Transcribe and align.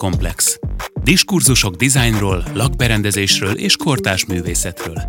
Komplex. 0.00 0.58
Diskurzusok 1.02 1.74
dizájnról, 1.74 2.44
lakberendezésről 2.54 3.52
és 3.52 3.76
kortás 3.76 4.24
művészetről. 4.26 5.08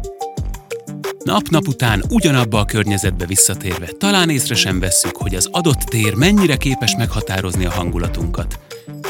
Nap-nap 1.23 1.67
után 1.67 2.03
ugyanabba 2.09 2.59
a 2.59 2.65
környezetbe 2.65 3.25
visszatérve 3.25 3.85
talán 3.97 4.29
észre 4.29 4.55
sem 4.55 4.79
vesszük, 4.79 5.17
hogy 5.17 5.35
az 5.35 5.47
adott 5.51 5.79
tér 5.79 6.15
mennyire 6.15 6.55
képes 6.55 6.95
meghatározni 6.95 7.65
a 7.65 7.71
hangulatunkat. 7.71 8.59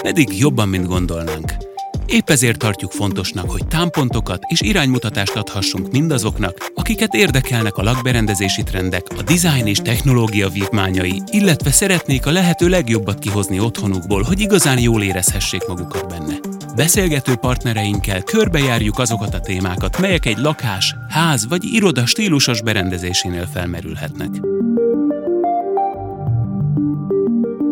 Pedig 0.02 0.40
jobban, 0.40 0.70
mint 0.70 0.88
gondolnánk. 0.88 1.71
Épp 2.12 2.30
ezért 2.30 2.58
tartjuk 2.58 2.92
fontosnak, 2.92 3.52
hogy 3.52 3.68
támpontokat 3.68 4.44
és 4.48 4.62
iránymutatást 4.62 5.36
adhassunk 5.36 5.92
mindazoknak, 5.92 6.72
akiket 6.76 7.14
érdekelnek 7.14 7.78
a 7.78 7.84
lakberendezési 7.84 8.64
trendek, 8.64 9.06
a 9.18 9.22
design 9.22 9.68
és 9.68 9.78
technológia 9.78 10.50
vívmányai, 10.50 11.22
illetve 11.26 11.72
szeretnék 11.72 12.26
a 12.26 12.32
lehető 12.32 12.68
legjobbat 12.68 13.20
kihozni 13.20 13.60
otthonukból, 13.60 14.24
hogy 14.24 14.40
igazán 14.40 14.80
jól 14.80 15.04
érezhessék 15.04 15.68
magukat 15.68 16.08
benne. 16.08 16.40
Beszélgető 16.76 17.36
partnereinkkel 17.36 18.22
körbejárjuk 18.22 19.00
azokat 19.00 19.34
a 19.34 19.40
témákat, 19.40 20.00
melyek 20.00 20.26
egy 20.26 20.38
lakás, 20.38 20.96
ház 21.10 21.48
vagy 21.48 21.64
iroda 21.64 22.06
stílusos 22.06 22.62
berendezésénél 22.62 23.48
felmerülhetnek. 23.54 24.30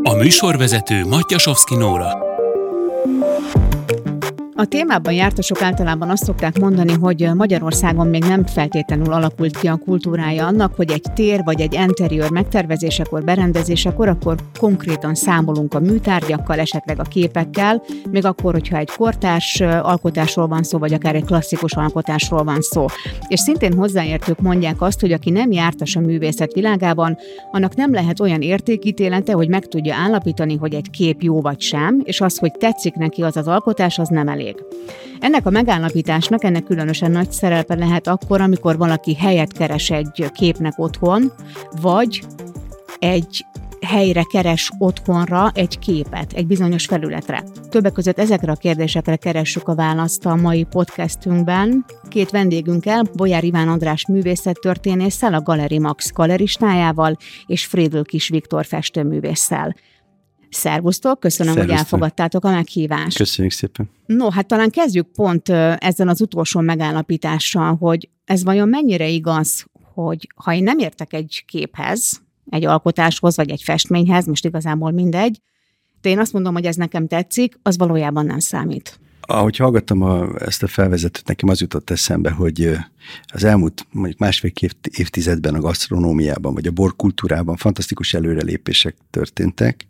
A 0.03 0.13
műsorvezető 0.13 1.05
Matyasovszki 1.05 1.75
Nóra. 1.75 2.28
A 4.59 4.66
témában 4.66 5.13
jártasok 5.13 5.62
általában 5.62 6.09
azt 6.09 6.23
szokták 6.23 6.59
mondani, 6.59 6.94
hogy 6.94 7.30
Magyarországon 7.36 8.08
még 8.08 8.23
nem 8.23 8.45
feltétlenül 8.45 9.13
alakult 9.13 9.58
ki 9.58 9.67
a 9.67 9.76
kultúrája 9.76 10.45
annak, 10.45 10.76
hogy 10.76 10.91
egy 10.91 11.05
tér 11.13 11.41
vagy 11.44 11.61
egy 11.61 11.73
interiőr 11.73 12.31
megtervezésekor, 12.31 13.23
berendezésekor, 13.23 14.08
akkor 14.08 14.36
konkrétan 14.58 15.16
számolunk 15.16 15.73
a 15.73 15.80
műtárgyakkal, 15.80 16.59
esetleg 16.59 17.00
a 17.00 17.03
képekkel, 17.03 17.83
még 18.11 18.25
akkor, 18.25 18.53
hogyha 18.53 18.78
egy 18.78 18.92
kortárs 18.98 19.61
alkotásról 19.61 20.48
van 20.48 20.64
szó, 20.64 20.78
vagy 20.78 20.94
akár 20.94 21.16
egy 21.16 21.26
klasszikus 21.26 21.73
alkotásról 21.73 22.44
van 22.44 22.61
szó. 22.61 22.86
És 23.28 23.39
szintén 23.39 23.73
hozzáértők 23.73 24.42
mondják 24.42 24.81
azt, 24.81 25.00
hogy 25.00 25.11
aki 25.11 25.30
nem 25.30 25.52
jártas 25.52 25.95
a 25.95 26.00
művészet 26.00 26.53
világában, 26.53 27.17
annak 27.52 27.76
nem 27.76 27.94
lehet 27.94 28.20
olyan 28.20 28.42
értékítélete, 28.42 29.33
hogy 29.33 29.50
meg 29.50 29.66
tudja 29.66 29.95
állapítani, 29.95 30.55
hogy 30.55 30.73
egy 30.73 30.89
kép 30.89 31.22
jó 31.22 31.42
vagy 31.42 31.61
sem, 31.61 32.02
és 32.03 32.22
az, 32.22 32.38
hogy 32.38 32.52
tetszik 32.52 32.94
neki 32.94 33.22
az 33.22 33.38
az 33.38 33.48
alkotás, 33.48 34.00
az 34.00 34.08
nem 34.08 34.28
elég 34.28 34.48
elég. 34.50 34.64
Ennek 35.19 35.45
a 35.45 35.50
megállapításnak 35.50 36.44
ennek 36.44 36.64
különösen 36.64 37.11
nagy 37.11 37.31
szerepe 37.31 37.75
lehet 37.75 38.08
akkor, 38.08 38.42
amikor 38.42 38.78
valaki 38.78 39.16
helyet 39.16 39.53
keres 39.53 39.89
egy 39.89 40.31
képnek 40.33 40.73
otthon, 40.80 41.31
vagy 41.81 42.22
egy 43.00 43.45
helyre 43.81 44.23
keres 44.23 44.72
otthonra 44.77 45.52
egy 45.53 45.80
képet, 45.80 46.33
egy 46.33 46.47
bizonyos 46.47 46.86
felületre. 46.86 47.44
Többek 47.70 47.92
között 47.92 48.20
ezekre 48.20 48.52
a 48.52 48.55
kérdésekre 48.55 49.16
keressük 49.16 49.67
a 49.67 49.75
választ 49.75 50.25
a 50.25 50.36
mai 50.36 50.64
podcastünkben. 50.64 51.86
Két 52.09 52.30
vendégünkkel, 52.30 53.03
Bolyár 53.16 53.44
Iván 53.44 53.67
András 53.67 54.05
művészettörténésszel, 54.08 55.33
a 55.33 55.42
Galeri 55.42 55.80
Max 55.80 56.11
galeristájával 56.11 57.17
és 57.45 57.66
Frédl 57.66 58.02
Kis 58.02 58.30
Viktor 58.30 58.66
festőművésszel. 58.66 59.75
Szervusztok, 60.50 61.19
köszönöm, 61.19 61.53
Szervusztok. 61.53 61.78
hogy 61.78 61.86
elfogadtátok 61.86 62.44
a 62.45 62.52
meghívást. 62.52 63.17
Köszönjük 63.17 63.53
szépen. 63.53 63.89
No, 64.05 64.30
hát 64.30 64.47
talán 64.47 64.69
kezdjük 64.69 65.08
pont 65.11 65.50
ezzel 65.78 66.08
az 66.08 66.22
utolsó 66.22 66.59
megállapítással, 66.59 67.75
hogy 67.75 68.09
ez 68.25 68.44
vajon 68.44 68.70
mennyire 68.70 69.08
igaz, 69.08 69.66
hogy 69.94 70.27
ha 70.36 70.53
én 70.53 70.64
nem 70.64 70.77
értek 70.77 71.14
egy 71.14 71.44
képhez, 71.47 72.22
egy 72.50 72.66
alkotáshoz, 72.66 73.36
vagy 73.36 73.50
egy 73.50 73.61
festményhez, 73.64 74.25
most 74.25 74.45
igazából 74.45 74.92
mindegy, 74.92 75.42
de 76.02 76.10
én 76.10 76.20
azt 76.20 76.33
mondom, 76.33 76.54
hogy 76.54 76.66
ez 76.66 76.76
nekem 76.76 77.08
tetszik, 77.08 77.60
az 77.61 77.77
valójában 77.77 78.26
nem 78.26 78.39
számít. 78.39 78.99
Ahogy 79.21 79.58
hallgattam 79.58 80.02
a, 80.02 80.27
ezt 80.39 80.64
a 80.64 80.67
felvezetőt, 80.67 81.27
nekem 81.27 81.49
az 81.49 81.61
jutott 81.61 81.89
eszembe, 81.89 82.31
hogy 82.31 82.77
az 83.33 83.43
elmúlt 83.43 83.87
mondjuk 83.92 84.20
másfél 84.20 84.52
évtizedben 84.98 85.55
a 85.55 85.60
gasztronómiában, 85.60 86.54
vagy 86.54 86.67
a 86.67 86.71
borkultúrában 86.71 87.55
fantasztikus 87.55 88.14
előrelépések 88.14 88.95
történtek, 89.10 89.87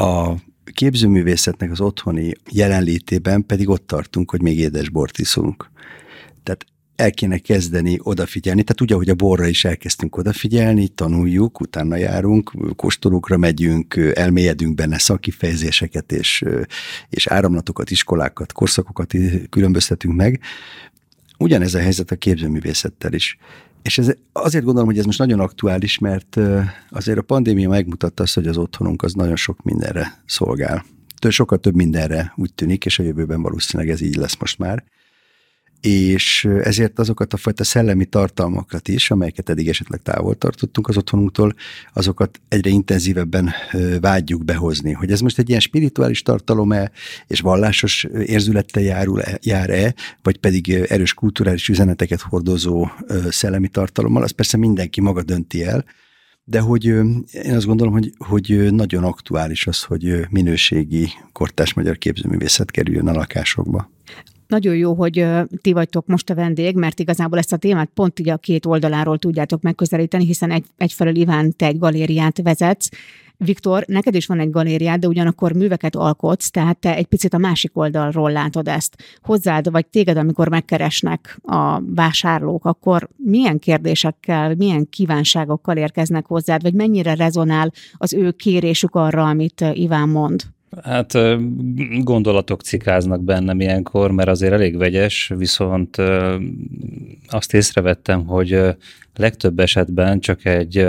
a 0.00 0.34
képzőművészetnek 0.72 1.70
az 1.70 1.80
otthoni 1.80 2.32
jelenlétében 2.50 3.46
pedig 3.46 3.68
ott 3.68 3.86
tartunk, 3.86 4.30
hogy 4.30 4.42
még 4.42 4.58
édes 4.58 4.88
bort 4.88 5.18
iszunk. 5.18 5.70
Tehát 6.42 6.64
el 6.96 7.10
kéne 7.10 7.38
kezdeni 7.38 7.98
odafigyelni, 8.02 8.62
tehát 8.62 8.80
ugye, 8.80 8.94
hogy 8.94 9.08
a 9.08 9.14
borra 9.14 9.46
is 9.46 9.64
elkezdtünk 9.64 10.16
odafigyelni, 10.16 10.88
tanuljuk, 10.88 11.60
utána 11.60 11.96
járunk, 11.96 12.52
kóstolókra 12.76 13.36
megyünk, 13.36 13.96
elmélyedünk 14.14 14.74
benne 14.74 14.98
szakifejezéseket 14.98 16.12
és, 16.12 16.44
és 17.08 17.26
áramlatokat, 17.26 17.90
iskolákat, 17.90 18.52
korszakokat 18.52 19.14
különböztetünk 19.50 20.14
meg. 20.14 20.40
Ugyanez 21.38 21.74
a 21.74 21.80
helyzet 21.80 22.10
a 22.10 22.16
képzőművészettel 22.16 23.12
is. 23.12 23.38
És 23.82 23.98
ez, 23.98 24.12
azért 24.32 24.64
gondolom, 24.64 24.88
hogy 24.88 24.98
ez 24.98 25.04
most 25.04 25.18
nagyon 25.18 25.40
aktuális, 25.40 25.98
mert 25.98 26.38
azért 26.90 27.18
a 27.18 27.22
pandémia 27.22 27.68
megmutatta 27.68 28.22
azt, 28.22 28.34
hogy 28.34 28.46
az 28.46 28.56
otthonunk 28.56 29.02
az 29.02 29.12
nagyon 29.12 29.36
sok 29.36 29.62
mindenre 29.62 30.22
szolgál. 30.26 30.84
Sokkal 31.28 31.58
több 31.58 31.74
mindenre 31.74 32.32
úgy 32.36 32.54
tűnik, 32.54 32.84
és 32.84 32.98
a 32.98 33.02
jövőben 33.02 33.42
valószínűleg 33.42 33.92
ez 33.92 34.00
így 34.00 34.16
lesz 34.16 34.36
most 34.36 34.58
már 34.58 34.84
és 35.80 36.48
ezért 36.62 36.98
azokat 36.98 37.32
a 37.32 37.36
fajta 37.36 37.64
szellemi 37.64 38.04
tartalmakat 38.04 38.88
is, 38.88 39.10
amelyeket 39.10 39.48
eddig 39.48 39.68
esetleg 39.68 40.02
távol 40.02 40.34
tartottunk 40.34 40.88
az 40.88 40.96
otthonunktól, 40.96 41.54
azokat 41.92 42.40
egyre 42.48 42.70
intenzívebben 42.70 43.50
vágyjuk 44.00 44.44
behozni. 44.44 44.92
Hogy 44.92 45.10
ez 45.10 45.20
most 45.20 45.38
egy 45.38 45.48
ilyen 45.48 45.60
spirituális 45.60 46.22
tartalom-e, 46.22 46.90
és 47.26 47.40
vallásos 47.40 48.06
érzülettel 48.26 48.82
járul, 48.82 49.22
jár-e, 49.42 49.94
vagy 50.22 50.38
pedig 50.38 50.70
erős 50.70 51.14
kulturális 51.14 51.68
üzeneteket 51.68 52.20
hordozó 52.20 52.88
szellemi 53.28 53.68
tartalommal, 53.68 54.22
az 54.22 54.30
persze 54.30 54.56
mindenki 54.56 55.00
maga 55.00 55.22
dönti 55.22 55.64
el, 55.64 55.84
de 56.44 56.60
hogy 56.60 56.84
én 56.84 57.54
azt 57.54 57.66
gondolom, 57.66 57.92
hogy, 57.92 58.12
hogy 58.18 58.72
nagyon 58.72 59.04
aktuális 59.04 59.66
az, 59.66 59.82
hogy 59.82 60.26
minőségi 60.30 61.08
kortás 61.32 61.74
magyar 61.74 61.98
képzőművészet 61.98 62.70
kerüljön 62.70 63.08
a 63.08 63.12
lakásokba. 63.12 63.90
Nagyon 64.48 64.76
jó, 64.76 64.94
hogy 64.94 65.26
ti 65.60 65.72
vagytok 65.72 66.06
most 66.06 66.30
a 66.30 66.34
vendég, 66.34 66.76
mert 66.76 67.00
igazából 67.00 67.38
ezt 67.38 67.52
a 67.52 67.56
témát 67.56 67.90
pont 67.94 68.18
így 68.18 68.28
a 68.28 68.36
két 68.36 68.66
oldaláról 68.66 69.18
tudjátok 69.18 69.62
megközelíteni, 69.62 70.24
hiszen 70.24 70.50
egy, 70.50 70.64
egyfelől 70.76 71.16
Iván, 71.16 71.56
te 71.56 71.66
egy 71.66 71.78
galériát 71.78 72.42
vezetsz, 72.42 72.88
Viktor, 73.44 73.84
neked 73.86 74.14
is 74.14 74.26
van 74.26 74.40
egy 74.40 74.50
galériád, 74.50 75.00
de 75.00 75.06
ugyanakkor 75.06 75.52
műveket 75.52 75.96
alkotsz, 75.96 76.50
tehát 76.50 76.78
te 76.78 76.94
egy 76.94 77.06
picit 77.06 77.34
a 77.34 77.38
másik 77.38 77.76
oldalról 77.76 78.32
látod 78.32 78.68
ezt. 78.68 79.02
Hozzád, 79.22 79.70
vagy 79.70 79.86
téged, 79.86 80.16
amikor 80.16 80.48
megkeresnek 80.48 81.38
a 81.42 81.80
vásárlók, 81.94 82.64
akkor 82.64 83.08
milyen 83.16 83.58
kérdésekkel, 83.58 84.54
milyen 84.54 84.88
kívánságokkal 84.88 85.76
érkeznek 85.76 86.26
hozzád, 86.26 86.62
vagy 86.62 86.74
mennyire 86.74 87.14
rezonál 87.14 87.72
az 87.96 88.12
ő 88.12 88.30
kérésük 88.30 88.94
arra, 88.94 89.28
amit 89.28 89.64
Iván 89.72 90.08
mond? 90.08 90.42
Hát 90.82 91.12
gondolatok 92.02 92.62
cikáznak 92.62 93.22
bennem 93.22 93.60
ilyenkor, 93.60 94.10
mert 94.10 94.28
azért 94.28 94.52
elég 94.52 94.76
vegyes, 94.76 95.32
viszont 95.36 95.96
azt 97.28 97.54
észrevettem, 97.54 98.26
hogy 98.26 98.60
legtöbb 99.14 99.58
esetben 99.58 100.20
csak 100.20 100.44
egy 100.44 100.86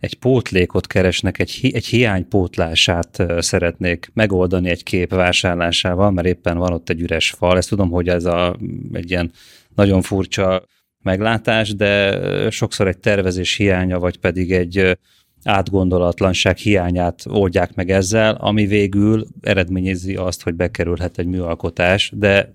egy 0.00 0.14
pótlékot 0.14 0.86
keresnek, 0.86 1.38
egy, 1.38 1.70
egy 1.72 1.86
hiány 1.86 2.28
pótlását 2.28 3.22
szeretnék 3.38 4.10
megoldani 4.14 4.68
egy 4.68 4.82
kép 4.82 5.10
vásárlásával, 5.10 6.10
mert 6.10 6.26
éppen 6.26 6.58
van 6.58 6.72
ott 6.72 6.88
egy 6.88 7.00
üres 7.00 7.30
fal. 7.30 7.56
Ezt 7.56 7.68
tudom, 7.68 7.90
hogy 7.90 8.08
ez 8.08 8.24
a, 8.24 8.56
egy 8.92 9.10
ilyen 9.10 9.32
nagyon 9.74 10.02
furcsa 10.02 10.64
meglátás, 11.02 11.74
de 11.74 12.50
sokszor 12.50 12.88
egy 12.88 12.98
tervezés 12.98 13.54
hiánya, 13.54 13.98
vagy 13.98 14.18
pedig 14.18 14.52
egy 14.52 14.98
átgondolatlanság 15.44 16.56
hiányát 16.56 17.24
oldják 17.28 17.74
meg 17.74 17.90
ezzel, 17.90 18.34
ami 18.34 18.66
végül 18.66 19.26
eredményezi 19.40 20.14
azt, 20.14 20.42
hogy 20.42 20.54
bekerülhet 20.54 21.18
egy 21.18 21.26
műalkotás, 21.26 22.12
de 22.16 22.54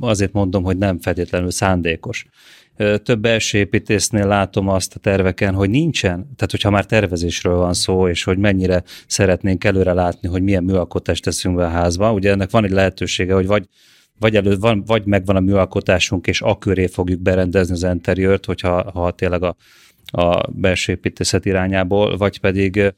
azért 0.00 0.32
mondom, 0.32 0.62
hogy 0.62 0.76
nem 0.76 0.98
feltétlenül 0.98 1.50
szándékos. 1.50 2.26
Több 3.02 3.20
belső 3.20 3.58
építésznél 3.58 4.26
látom 4.26 4.68
azt 4.68 4.94
a 4.94 4.98
terveken, 4.98 5.54
hogy 5.54 5.70
nincsen, 5.70 6.14
tehát 6.14 6.50
hogyha 6.50 6.70
már 6.70 6.84
tervezésről 6.84 7.56
van 7.56 7.74
szó, 7.74 8.08
és 8.08 8.24
hogy 8.24 8.38
mennyire 8.38 8.82
szeretnénk 9.06 9.64
előre 9.64 9.92
látni, 9.92 10.28
hogy 10.28 10.42
milyen 10.42 10.64
műalkotást 10.64 11.24
teszünk 11.24 11.56
be 11.56 11.64
a 11.64 11.68
házba, 11.68 12.12
ugye 12.12 12.30
ennek 12.30 12.50
van 12.50 12.64
egy 12.64 12.70
lehetősége, 12.70 13.34
hogy 13.34 13.46
vagy 13.46 13.68
vagy, 14.18 14.36
elő, 14.36 14.56
van, 14.56 14.82
vagy 14.86 15.06
megvan 15.06 15.36
a 15.36 15.40
műalkotásunk, 15.40 16.26
és 16.26 16.42
a 16.42 16.58
köré 16.58 16.86
fogjuk 16.86 17.20
berendezni 17.20 17.74
az 17.74 17.82
interiőrt, 17.82 18.44
hogyha 18.44 18.90
ha 18.90 19.10
tényleg 19.10 19.42
a 19.42 19.56
a 20.12 20.50
belső 20.50 20.92
építészet 20.92 21.44
irányából, 21.44 22.16
vagy 22.16 22.40
pedig 22.40 22.94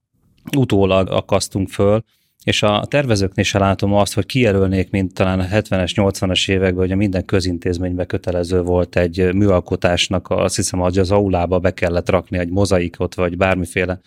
utólag 0.56 1.10
akasztunk 1.10 1.69
föl, 1.69 2.02
és 2.44 2.62
a 2.62 2.84
tervezőknél 2.88 3.44
se 3.44 3.58
látom 3.58 3.94
azt, 3.94 4.14
hogy 4.14 4.26
kijelölnék, 4.26 4.90
mint 4.90 5.14
talán 5.14 5.40
a 5.40 5.44
70-es, 5.44 5.93
80-as 5.94 6.50
években, 6.50 6.81
hogy 6.81 6.93
a 6.93 6.96
minden 6.96 7.25
közintézményben 7.25 8.06
kötelező 8.06 8.62
volt 8.62 8.96
egy 8.96 9.34
műalkotásnak, 9.34 10.31
azt 10.31 10.56
hiszem, 10.56 10.81
hogy 10.81 10.99
az 10.99 11.10
aulába 11.10 11.58
be 11.58 11.75
kellett 11.75 12.10
rakni 12.10 12.38
egy 12.38 12.49
mozaikot, 12.49 13.14
vagy 13.14 13.37
bármiféle 13.37 14.00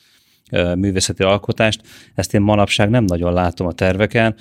művészeti 0.75 1.23
alkotást. 1.23 1.81
Ezt 2.15 2.33
én 2.33 2.41
manapság 2.41 2.89
nem 2.89 3.03
nagyon 3.03 3.33
látom 3.33 3.67
a 3.67 3.71
terveken, 3.71 4.35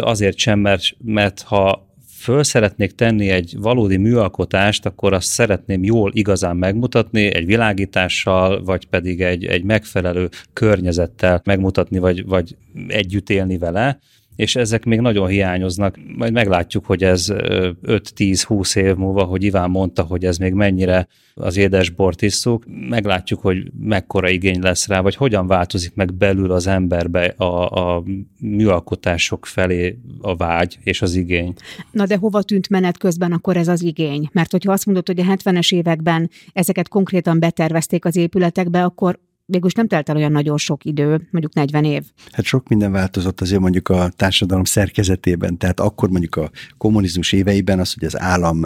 azért 0.00 0.38
sem, 0.38 0.58
mert, 0.58 0.82
mert 0.98 1.42
ha 1.42 1.91
föl 2.22 2.42
szeretnék 2.42 2.92
tenni 2.92 3.28
egy 3.28 3.54
valódi 3.58 3.96
műalkotást, 3.96 4.86
akkor 4.86 5.12
azt 5.12 5.26
szeretném 5.26 5.84
jól 5.84 6.10
igazán 6.14 6.56
megmutatni, 6.56 7.34
egy 7.34 7.46
világítással, 7.46 8.62
vagy 8.64 8.86
pedig 8.86 9.20
egy, 9.20 9.44
egy 9.44 9.64
megfelelő 9.64 10.28
környezettel 10.52 11.40
megmutatni, 11.44 11.98
vagy, 11.98 12.26
vagy 12.26 12.56
együtt 12.88 13.30
élni 13.30 13.58
vele 13.58 13.98
és 14.36 14.56
ezek 14.56 14.84
még 14.84 15.00
nagyon 15.00 15.28
hiányoznak. 15.28 15.98
Majd 16.16 16.32
meglátjuk, 16.32 16.86
hogy 16.86 17.04
ez 17.04 17.26
5-10-20 17.30 18.76
év 18.76 18.94
múlva, 18.94 19.24
hogy 19.24 19.42
Iván 19.42 19.70
mondta, 19.70 20.02
hogy 20.02 20.24
ez 20.24 20.36
még 20.36 20.52
mennyire 20.52 21.08
az 21.34 21.56
édesbort 21.56 22.22
isszuk, 22.22 22.64
meglátjuk, 22.88 23.40
hogy 23.40 23.70
mekkora 23.80 24.28
igény 24.28 24.60
lesz 24.60 24.86
rá, 24.86 25.00
vagy 25.00 25.14
hogyan 25.14 25.46
változik 25.46 25.94
meg 25.94 26.14
belül 26.14 26.52
az 26.52 26.66
emberbe 26.66 27.24
a, 27.24 27.70
a 27.70 28.02
műalkotások 28.40 29.46
felé 29.46 29.98
a 30.20 30.36
vágy 30.36 30.78
és 30.82 31.02
az 31.02 31.14
igény. 31.14 31.54
Na 31.90 32.06
de 32.06 32.16
hova 32.16 32.42
tűnt 32.42 32.68
menet 32.68 32.98
közben 32.98 33.32
akkor 33.32 33.56
ez 33.56 33.68
az 33.68 33.82
igény? 33.82 34.28
Mert 34.32 34.50
hogyha 34.50 34.72
azt 34.72 34.86
mondod, 34.86 35.06
hogy 35.06 35.20
a 35.20 35.24
70-es 35.24 35.74
években 35.74 36.30
ezeket 36.52 36.88
konkrétan 36.88 37.38
betervezték 37.38 38.04
az 38.04 38.16
épületekbe, 38.16 38.84
akkor 38.84 39.18
végülis 39.52 39.74
nem 39.74 39.88
telt 39.88 40.08
el 40.08 40.16
olyan 40.16 40.32
nagyon 40.32 40.58
sok 40.58 40.84
idő, 40.84 41.28
mondjuk 41.30 41.54
40 41.54 41.84
év. 41.84 42.02
Hát 42.32 42.44
sok 42.44 42.68
minden 42.68 42.92
változott 42.92 43.40
azért 43.40 43.60
mondjuk 43.60 43.88
a 43.88 44.08
társadalom 44.16 44.64
szerkezetében, 44.64 45.58
tehát 45.58 45.80
akkor 45.80 46.08
mondjuk 46.08 46.36
a 46.36 46.50
kommunizmus 46.78 47.32
éveiben 47.32 47.78
az, 47.78 47.94
hogy 47.94 48.04
az 48.04 48.20
állam 48.20 48.62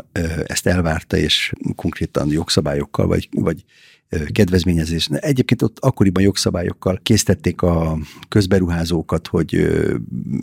ezt 0.47 0.67
elvárta, 0.67 1.17
és 1.17 1.53
konkrétan 1.75 2.31
jogszabályokkal, 2.31 3.07
vagy, 3.07 3.29
vagy 3.31 3.65
kedvezményezés. 4.33 5.09
Egyébként 5.13 5.63
ott 5.63 5.79
akkoriban 5.81 6.23
jogszabályokkal 6.23 7.01
készítették 7.03 7.63
a 7.63 7.99
közberuházókat, 8.29 9.27
hogy 9.27 9.69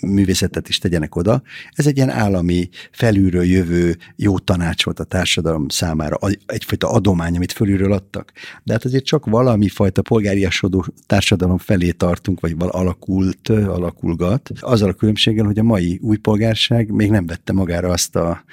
művészetet 0.02 0.70
is 0.70 0.78
tegyenek 0.78 1.16
oda. 1.16 1.42
Ez 1.72 1.88
egy 1.88 1.96
ilyen 1.96 2.10
állami, 2.10 2.70
felülről 2.92 3.44
jövő 3.44 3.98
jó 4.16 4.40
tanács 4.40 4.84
volt 4.84 5.00
a 5.00 5.04
társadalom 5.04 5.70
számára, 5.70 6.18
egyfajta 6.46 6.90
adomány, 6.90 7.36
amit 7.36 7.52
fölülről 7.52 7.94
adtak. 7.94 8.32
De 8.64 8.74
hát 8.74 8.86
azért 8.86 9.06
csak 9.06 9.26
valami 9.26 9.68
fajta 9.68 10.02
polgáriasodó 10.02 10.86
társadalom 11.06 11.58
felé 11.58 11.92
tartunk, 11.92 12.40
vagy 12.40 12.58
val 12.58 12.70
alakult, 12.70 13.50
alakulgat. 13.50 14.52
Azzal 14.60 14.90
a 14.90 14.94
különbséggel, 14.94 15.46
hogy 15.46 15.60
a 15.60 15.64
mai 15.64 16.00
új 16.02 16.18
polgárság 16.18 16.92
még 16.92 17.10
nem 17.10 17.26
vette 17.26 17.54
magára 17.54 17.90
azt 17.90 18.16
a 18.16 18.44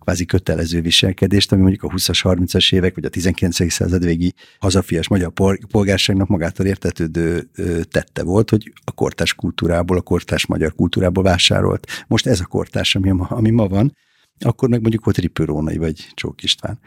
kvázi 0.00 0.24
kötelező 0.24 0.80
viselkedést, 0.80 1.52
ami 1.52 1.60
mondjuk 1.60 1.82
a 1.82 1.88
20-as, 1.88 2.20
30-as 2.22 2.74
évek, 2.74 2.94
vagy 2.94 3.04
a 3.04 3.08
19. 3.08 3.72
század 3.72 4.04
végi 4.04 4.34
hazafias 4.58 5.08
magyar 5.08 5.32
polgárságnak 5.70 6.28
magától 6.28 6.66
értetődő 6.66 7.48
tette 7.90 8.22
volt, 8.22 8.50
hogy 8.50 8.72
a 8.84 8.92
kortás 8.92 9.34
kultúrából, 9.34 9.96
a 9.96 10.00
kortás 10.00 10.46
magyar 10.46 10.74
kultúrából 10.74 11.22
vásárolt. 11.22 11.86
Most 12.06 12.26
ez 12.26 12.40
a 12.40 12.46
kortás, 12.46 12.94
ami 12.94 13.10
ma, 13.10 13.26
ami 13.26 13.50
ma 13.50 13.68
van, 13.68 13.96
akkor 14.44 14.68
meg 14.68 14.80
mondjuk 14.80 15.04
volt 15.04 15.18
Ripőrónai 15.18 15.76
vagy 15.76 16.08
Csók 16.14 16.42
István. 16.42 16.78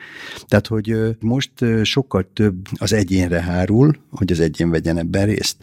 Tehát, 0.47 0.67
hogy 0.67 0.95
most 1.19 1.51
sokkal 1.83 2.29
több 2.33 2.67
az 2.73 2.93
egyénre 2.93 3.41
hárul, 3.41 3.95
hogy 4.09 4.31
az 4.31 4.39
egyén 4.39 4.69
vegyen 4.69 4.97
ebben 4.97 5.25
részt. 5.25 5.57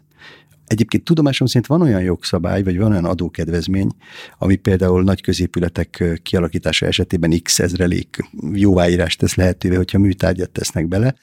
Egyébként 0.71 1.05
tudomásom 1.05 1.47
szerint 1.47 1.67
van 1.67 1.83
olyan 1.83 2.03
jogszabály, 2.03 2.63
vagy 2.63 2.79
van 2.79 2.91
olyan 2.91 3.05
adókedvezmény, 3.05 3.91
ami 4.39 4.57
például 4.57 5.03
nagy 5.03 5.23
középületek 5.23 6.21
kialakítása 6.23 6.87
esetében 6.87 7.43
x 7.43 7.59
ezrelék 7.59 8.17
jóváírást 8.53 9.19
tesz 9.19 9.35
lehetővé, 9.35 9.75
hogyha 9.75 9.99
műtárgyat 9.99 10.51
tesznek 10.51 10.89
bele. 10.89 11.15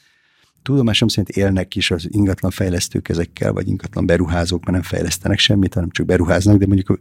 Tudomásom 0.62 1.08
szerint 1.08 1.30
élnek 1.30 1.76
is 1.76 1.92
az 1.92 2.08
ingatlan 2.12 2.52
fejlesztők 2.52 3.10
ezekkel, 3.10 3.54
vagy 3.54 3.68
ingatlan 3.68 4.06
beruházók, 4.06 4.60
mert 4.60 4.72
nem 4.72 4.82
fejlesztenek 4.82 5.40
semmit, 5.40 5.74
hanem 5.74 5.90
csak 5.90 6.06
beruháznak, 6.06 6.58
de 6.58 6.68
mondjuk 6.68 7.00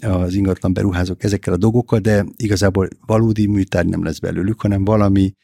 az 0.00 0.34
ingatlan 0.34 0.72
beruházók 0.72 1.22
ezekkel 1.22 1.52
a 1.52 1.56
dolgokkal, 1.56 1.98
de 1.98 2.24
igazából 2.36 2.88
valódi 3.06 3.46
műtárgy 3.46 3.88
nem 3.88 4.04
lesz 4.04 4.18
belőlük, 4.18 4.60
hanem 4.60 4.84
valami 4.84 5.34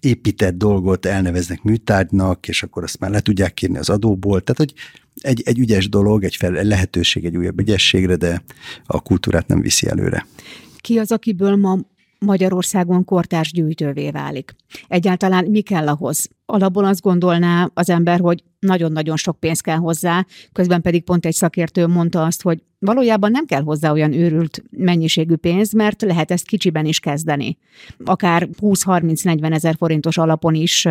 épített 0.00 0.56
dolgot 0.56 1.06
elneveznek 1.06 1.62
műtárgynak, 1.62 2.48
és 2.48 2.62
akkor 2.62 2.82
azt 2.82 2.98
már 2.98 3.10
le 3.10 3.20
tudják 3.20 3.54
kérni 3.54 3.78
az 3.78 3.88
adóból. 3.88 4.40
Tehát, 4.40 4.60
hogy 4.60 4.74
egy, 5.20 5.42
egy 5.44 5.58
ügyes 5.58 5.88
dolog, 5.88 6.24
egy 6.24 6.36
fel, 6.36 6.50
lehetőség 6.50 7.24
egy 7.24 7.36
újabb 7.36 7.60
ügyességre, 7.60 8.16
de 8.16 8.42
a 8.86 9.00
kultúrát 9.00 9.46
nem 9.46 9.60
viszi 9.60 9.88
előre. 9.88 10.26
Ki 10.76 10.98
az, 10.98 11.12
akiből 11.12 11.56
ma 11.56 11.78
Magyarországon 12.18 13.04
kortárs 13.04 13.52
gyűjtővé 13.52 14.10
válik? 14.10 14.54
Egyáltalán 14.88 15.44
mi 15.44 15.60
kell 15.60 15.88
ahhoz? 15.88 16.28
Alapból 16.46 16.84
azt 16.84 17.00
gondolná 17.00 17.70
az 17.74 17.90
ember, 17.90 18.20
hogy 18.20 18.42
nagyon-nagyon 18.58 19.16
sok 19.16 19.40
pénz 19.40 19.60
kell 19.60 19.76
hozzá, 19.76 20.26
közben 20.52 20.82
pedig 20.82 21.04
pont 21.04 21.26
egy 21.26 21.34
szakértő 21.34 21.86
mondta 21.86 22.24
azt, 22.24 22.42
hogy 22.42 22.62
valójában 22.78 23.30
nem 23.30 23.46
kell 23.46 23.62
hozzá 23.62 23.92
olyan 23.92 24.12
őrült 24.12 24.62
mennyiségű 24.70 25.34
pénz, 25.34 25.72
mert 25.72 26.02
lehet 26.02 26.30
ezt 26.30 26.46
kicsiben 26.46 26.84
is 26.84 27.00
kezdeni. 27.00 27.58
Akár 28.04 28.48
20-30-40 28.60 29.52
ezer 29.52 29.74
forintos 29.78 30.18
alapon 30.18 30.54
is, 30.54 30.88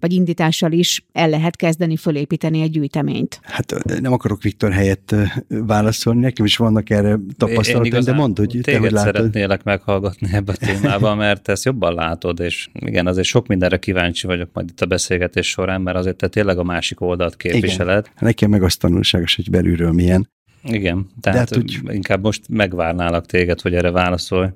vagy 0.00 0.12
indítással 0.12 0.72
is 0.72 1.06
el 1.12 1.28
lehet 1.28 1.56
kezdeni 1.56 1.96
fölépíteni 1.96 2.60
egy 2.60 2.70
gyűjteményt. 2.70 3.40
Hát 3.42 4.00
nem 4.00 4.12
akarok 4.12 4.42
Viktor 4.42 4.72
helyett 4.72 5.14
válaszolni, 5.48 6.20
nekem 6.20 6.44
is 6.44 6.56
vannak 6.56 6.90
erre 6.90 7.18
tapasztalatok, 7.36 8.00
de 8.00 8.12
mondd, 8.12 8.38
hogy 8.38 8.58
te 8.62 8.78
hogy 8.78 8.90
látod. 8.90 9.14
szeretnélek 9.14 9.62
meghallgatni 9.62 10.28
ebbe 10.32 10.52
a 10.52 10.56
témában, 10.56 11.16
mert 11.16 11.48
ezt 11.48 11.64
jobban 11.64 11.94
látod, 11.94 12.40
és 12.40 12.68
igen, 12.72 13.06
azért 13.06 13.26
sok 13.26 13.46
mindenre 13.46 13.78
kíváncsi 13.78 14.26
vagyok 14.26 14.50
majd 14.52 14.68
itt 14.68 14.80
a 14.80 14.86
beszélgetés 14.88 15.48
során, 15.48 15.80
mert 15.80 15.96
azért 15.96 16.16
te 16.16 16.28
tényleg 16.28 16.58
a 16.58 16.62
másik 16.62 17.00
oldalt 17.00 17.36
képviseled. 17.36 18.04
Igen. 18.04 18.18
Nekem 18.18 18.50
meg 18.50 18.62
azt 18.62 18.80
tanulságos, 18.80 19.36
hogy 19.36 19.50
belülről 19.50 19.92
milyen. 19.92 20.30
Igen, 20.62 21.06
tehát 21.20 21.38
hát 21.38 21.56
úgy, 21.56 21.80
inkább 21.88 22.22
most 22.22 22.48
megvárnálak 22.48 23.26
téged, 23.26 23.60
hogy 23.60 23.74
erre 23.74 23.90
válaszolj. 23.90 24.48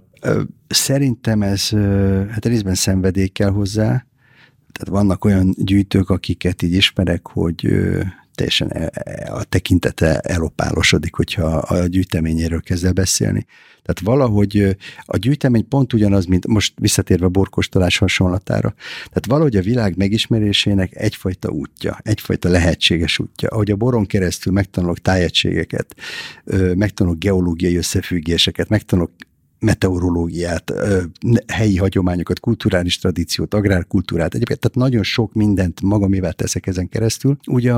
Szerintem 0.69 1.43
ez, 1.43 1.69
hát 2.31 2.45
részben 2.45 2.75
szenvedély 2.75 3.27
kell 3.29 3.51
hozzá, 3.51 4.07
tehát 4.73 5.03
vannak 5.03 5.25
olyan 5.25 5.55
gyűjtők, 5.57 6.11
akiket 6.11 6.63
így 6.63 6.73
ismerek, 6.73 7.27
hogy 7.29 7.69
teljesen 8.35 8.71
e, 8.71 8.91
e, 8.93 9.33
a 9.33 9.45
tekintete 9.45 10.19
elopálosodik, 10.19 11.15
hogyha 11.15 11.47
a 11.47 11.87
gyűjteményéről 11.87 12.61
kezd 12.61 12.85
el 12.85 12.93
beszélni. 12.93 13.47
Tehát 13.83 14.01
valahogy 14.01 14.77
a 15.05 15.17
gyűjtemény 15.17 15.69
pont 15.69 15.93
ugyanaz, 15.93 16.25
mint 16.25 16.47
most 16.47 16.73
visszatérve 16.81 17.25
a 17.25 17.29
borkostolás 17.29 17.99
hasonlatára. 17.99 18.75
Tehát 18.95 19.27
valahogy 19.27 19.57
a 19.57 19.63
világ 19.63 19.97
megismerésének 19.97 20.97
egyfajta 20.97 21.51
útja, 21.51 21.99
egyfajta 22.03 22.49
lehetséges 22.49 23.19
útja. 23.19 23.49
Ahogy 23.49 23.71
a 23.71 23.77
boron 23.77 24.07
keresztül 24.07 24.53
megtanulok 24.53 24.99
tájegységeket, 24.99 25.95
megtanulok 26.75 27.19
geológiai 27.19 27.77
összefüggéseket, 27.77 28.69
megtanulok 28.69 29.11
meteorológiát, 29.63 30.73
helyi 31.47 31.77
hagyományokat, 31.77 32.41
kulturális 32.41 32.99
tradíciót, 32.99 33.55
agrárkultúrát, 33.55 34.35
egyébként 34.35 34.61
tehát 34.61 34.77
nagyon 34.77 35.03
sok 35.03 35.33
mindent 35.33 35.81
magamével 35.81 36.33
teszek 36.33 36.67
ezen 36.67 36.89
keresztül. 36.89 37.37
Ugye 37.47 37.73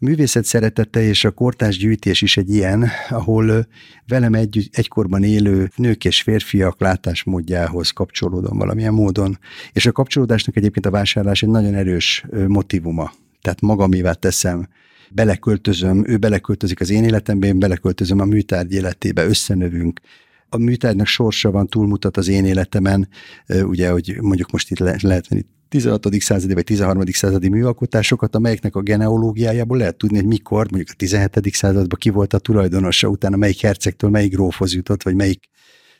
a 0.00 0.04
művészet 0.04 0.44
szeretete 0.44 1.02
és 1.02 1.24
a 1.24 1.30
kortás 1.30 1.76
gyűjtés 1.76 2.22
is 2.22 2.36
egy 2.36 2.50
ilyen, 2.50 2.88
ahol 3.08 3.66
velem 4.06 4.34
egy, 4.34 4.68
egykorban 4.72 5.22
élő 5.22 5.70
nők 5.76 6.04
és 6.04 6.22
férfiak 6.22 6.80
látásmódjához 6.80 7.90
kapcsolódom 7.90 8.58
valamilyen 8.58 8.92
módon. 8.92 9.38
És 9.72 9.86
a 9.86 9.92
kapcsolódásnak 9.92 10.56
egyébként 10.56 10.86
a 10.86 10.90
vásárlás 10.90 11.42
egy 11.42 11.48
nagyon 11.48 11.74
erős 11.74 12.24
motivuma. 12.46 13.12
Tehát 13.42 13.60
magamévá 13.60 14.12
teszem, 14.12 14.68
beleköltözöm, 15.10 16.04
ő 16.06 16.16
beleköltözik 16.16 16.80
az 16.80 16.90
én 16.90 17.04
életembe, 17.04 17.46
én 17.46 17.58
beleköltözöm 17.58 18.20
a 18.20 18.24
műtárgy 18.24 18.72
életébe, 18.72 19.24
összenövünk, 19.24 20.00
a 20.48 20.56
műtárgynak 20.56 21.06
sorsa 21.06 21.50
van, 21.50 21.66
túlmutat 21.66 22.16
az 22.16 22.28
én 22.28 22.44
életemen, 22.44 23.08
ugye, 23.62 23.90
hogy 23.90 24.16
mondjuk 24.20 24.50
most 24.50 24.70
itt 24.70 24.78
le, 24.78 24.96
lehet 25.00 25.28
venni 25.28 25.44
16. 25.68 26.20
századi 26.20 26.54
vagy 26.54 26.64
13. 26.64 27.02
századi 27.06 27.48
műalkotásokat, 27.48 28.34
amelyeknek 28.34 28.76
a 28.76 28.80
genealógiájából 28.80 29.76
lehet 29.76 29.96
tudni, 29.96 30.16
hogy 30.16 30.26
mikor, 30.26 30.66
mondjuk 30.70 30.88
a 30.92 30.96
17. 30.96 31.54
században 31.54 31.98
ki 31.98 32.10
volt 32.10 32.32
a 32.32 32.38
tulajdonosa, 32.38 33.08
utána 33.08 33.36
melyik 33.36 33.60
hercegtől 33.60 34.10
melyik 34.10 34.32
grófhoz 34.32 34.74
jutott, 34.74 35.02
vagy 35.02 35.14
melyik 35.14 35.48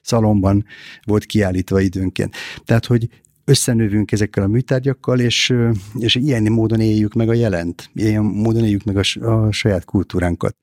szalomban 0.02 0.64
volt 1.04 1.24
kiállítva 1.24 1.80
időnként. 1.80 2.34
Tehát, 2.64 2.86
hogy 2.86 3.08
összenövünk 3.44 4.12
ezekkel 4.12 4.42
a 4.42 4.46
műtárgyakkal, 4.46 5.20
és, 5.20 5.54
és 5.98 6.14
ilyen 6.14 6.42
módon 6.42 6.80
éljük 6.80 7.14
meg 7.14 7.28
a 7.28 7.34
jelent, 7.34 7.90
ilyen 7.94 8.22
módon 8.22 8.64
éljük 8.64 8.84
meg 8.84 8.96
a, 8.96 9.32
a 9.32 9.52
saját 9.52 9.84
kultúránkat. 9.84 10.56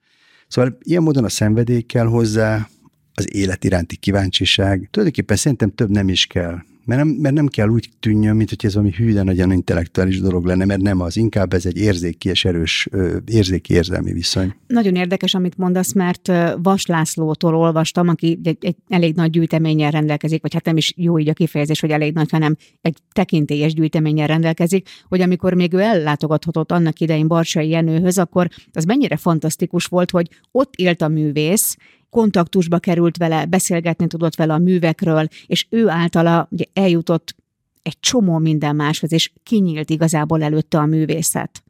Szóval 0.47 0.77
ilyen 0.81 1.03
módon 1.03 1.23
a 1.23 1.29
szenvedély 1.29 1.81
kell 1.81 2.05
hozzá, 2.05 2.67
az 3.13 3.35
élet 3.35 3.63
iránti 3.63 3.95
kíváncsiság. 3.95 4.87
Tulajdonképpen 4.91 5.37
szerintem 5.37 5.71
több 5.75 5.89
nem 5.89 6.09
is 6.09 6.25
kell. 6.25 6.57
Mert 6.85 7.03
nem, 7.03 7.07
mert 7.07 7.35
nem 7.35 7.47
kell 7.47 7.67
úgy 7.67 7.89
tűnjön, 7.99 8.35
mint 8.35 8.49
hogy 8.49 8.65
ez 8.65 8.73
valami 8.73 8.93
hű, 8.97 9.13
nagyon 9.13 9.51
intellektuális 9.51 10.19
dolog 10.19 10.45
lenne, 10.45 10.65
mert 10.65 10.81
nem 10.81 11.01
az, 11.01 11.17
inkább 11.17 11.53
ez 11.53 11.65
egy 11.65 11.77
érzéki 11.77 12.29
és 12.29 12.45
erős, 12.45 12.89
érzéki 13.25 13.73
érzelmi 13.73 14.13
viszony. 14.13 14.55
Nagyon 14.67 14.95
érdekes, 14.95 15.33
amit 15.33 15.57
mondasz, 15.57 15.93
mert 15.93 16.31
Vas 16.61 16.85
Lászlótól 16.85 17.55
olvastam, 17.55 18.07
aki 18.07 18.39
egy, 18.43 18.57
egy 18.61 18.75
elég 18.89 19.15
nagy 19.15 19.29
gyűjteménnyel 19.29 19.91
rendelkezik, 19.91 20.41
vagy 20.41 20.53
hát 20.53 20.65
nem 20.65 20.77
is 20.77 20.93
jó 20.97 21.19
így 21.19 21.29
a 21.29 21.33
kifejezés, 21.33 21.79
hogy 21.79 21.91
elég 21.91 22.13
nagy, 22.13 22.31
hanem 22.31 22.55
egy 22.81 22.97
tekintélyes 23.11 23.73
gyűjteménnyel 23.73 24.27
rendelkezik, 24.27 24.89
hogy 25.07 25.21
amikor 25.21 25.53
még 25.53 25.73
ő 25.73 25.79
ellátogathatott 25.79 26.71
annak 26.71 26.99
idején 26.99 27.27
Barsai 27.27 27.69
Jenőhöz, 27.69 28.17
akkor 28.17 28.47
az 28.73 28.83
mennyire 28.83 29.17
fantasztikus 29.17 29.85
volt, 29.85 30.11
hogy 30.11 30.29
ott 30.51 30.75
élt 30.75 31.01
a 31.01 31.07
művész, 31.07 31.77
kontaktusba 32.13 32.79
került 32.79 33.17
vele, 33.17 33.45
beszélgetni 33.45 34.07
tudott 34.07 34.35
vele 34.35 34.53
a 34.53 34.57
művekről, 34.57 35.27
és 35.45 35.65
ő 35.69 35.89
általa 35.89 36.47
ugye 36.51 36.65
eljutott 36.73 37.35
egy 37.81 37.99
csomó 37.99 38.37
minden 38.37 38.75
máshoz, 38.75 39.11
és 39.11 39.31
kinyílt 39.43 39.89
igazából 39.89 40.43
előtte 40.43 40.77
a 40.77 40.85
művészet. 40.85 41.63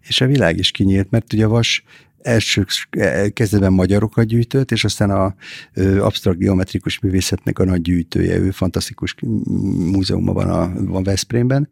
És 0.00 0.20
a 0.20 0.26
világ 0.26 0.58
is 0.58 0.70
kinyílt, 0.70 1.10
mert 1.10 1.32
ugye 1.32 1.44
a 1.44 1.48
Vas 1.48 1.84
első 2.22 2.64
kezdetben 3.32 3.72
magyarokat 3.72 4.26
gyűjtött, 4.26 4.70
és 4.70 4.84
aztán 4.84 5.10
a 5.10 5.34
absztrakt 5.98 6.38
geometrikus 6.38 6.98
művészetnek 6.98 7.58
a 7.58 7.64
nagy 7.64 7.82
gyűjtője, 7.82 8.38
ő 8.38 8.50
fantasztikus 8.50 9.14
múzeumban 9.92 10.34
van, 10.34 10.50
a, 10.50 10.84
van 10.84 11.02
Veszprémben, 11.02 11.70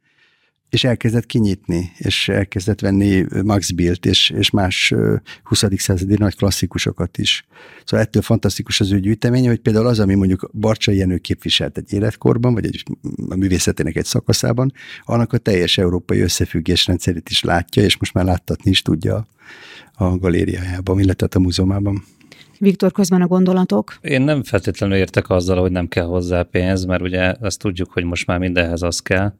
és 0.73 0.85
elkezdett 0.85 1.27
kinyitni, 1.27 1.93
és 1.99 2.29
elkezdett 2.29 2.81
venni 2.81 3.25
Max 3.45 3.71
Bilt 3.71 4.07
és, 4.07 4.31
és 4.31 4.51
más 4.51 4.95
20. 5.43 5.65
századi 5.77 6.15
nagy 6.19 6.37
klasszikusokat 6.37 7.19
is. 7.19 7.47
Szóval 7.85 8.07
ettől 8.07 8.23
fantasztikus 8.23 8.81
az 8.81 8.93
ő 8.93 9.01
gyűjteménye, 9.01 9.49
hogy 9.49 9.59
például 9.59 9.87
az, 9.87 9.99
ami 9.99 10.15
mondjuk 10.15 10.51
Barcsai 10.53 10.97
Jenő 10.97 11.19
képviselt 11.19 11.79
egy 11.79 11.93
életkorban, 11.93 12.55
vagy 12.55 12.65
egy, 12.65 12.83
a 13.29 13.37
művészetének 13.37 13.97
egy 13.97 14.05
szakaszában, 14.05 14.73
annak 15.05 15.33
a 15.33 15.39
teljes 15.39 15.79
európai 15.79 16.21
összefüggésrendszerét 16.21 17.29
is 17.29 17.43
látja, 17.43 17.83
és 17.83 17.99
most 17.99 18.15
már 18.15 18.25
láttatni 18.25 18.71
is 18.71 18.83
tudja 18.83 19.27
a 19.93 20.19
galériájában, 20.19 21.01
illetve 21.01 21.29
a 21.31 21.39
múzeumában. 21.39 22.05
Viktor, 22.59 22.93
közben 22.93 23.23
a 23.23 23.27
gondolatok? 23.27 23.99
Én 24.01 24.23
nem 24.23 24.43
feltétlenül 24.43 24.97
értek 24.97 25.31
azzal, 25.31 25.61
hogy 25.61 25.71
nem 25.71 25.89
kell 25.89 26.05
hozzá 26.05 26.43
pénz, 26.43 26.85
mert 26.85 27.03
ugye 27.03 27.35
azt 27.41 27.59
tudjuk, 27.59 27.93
hogy 27.93 28.05
most 28.05 28.27
már 28.27 28.39
mindenhez 28.39 28.83
az 28.83 29.01
kell. 29.01 29.33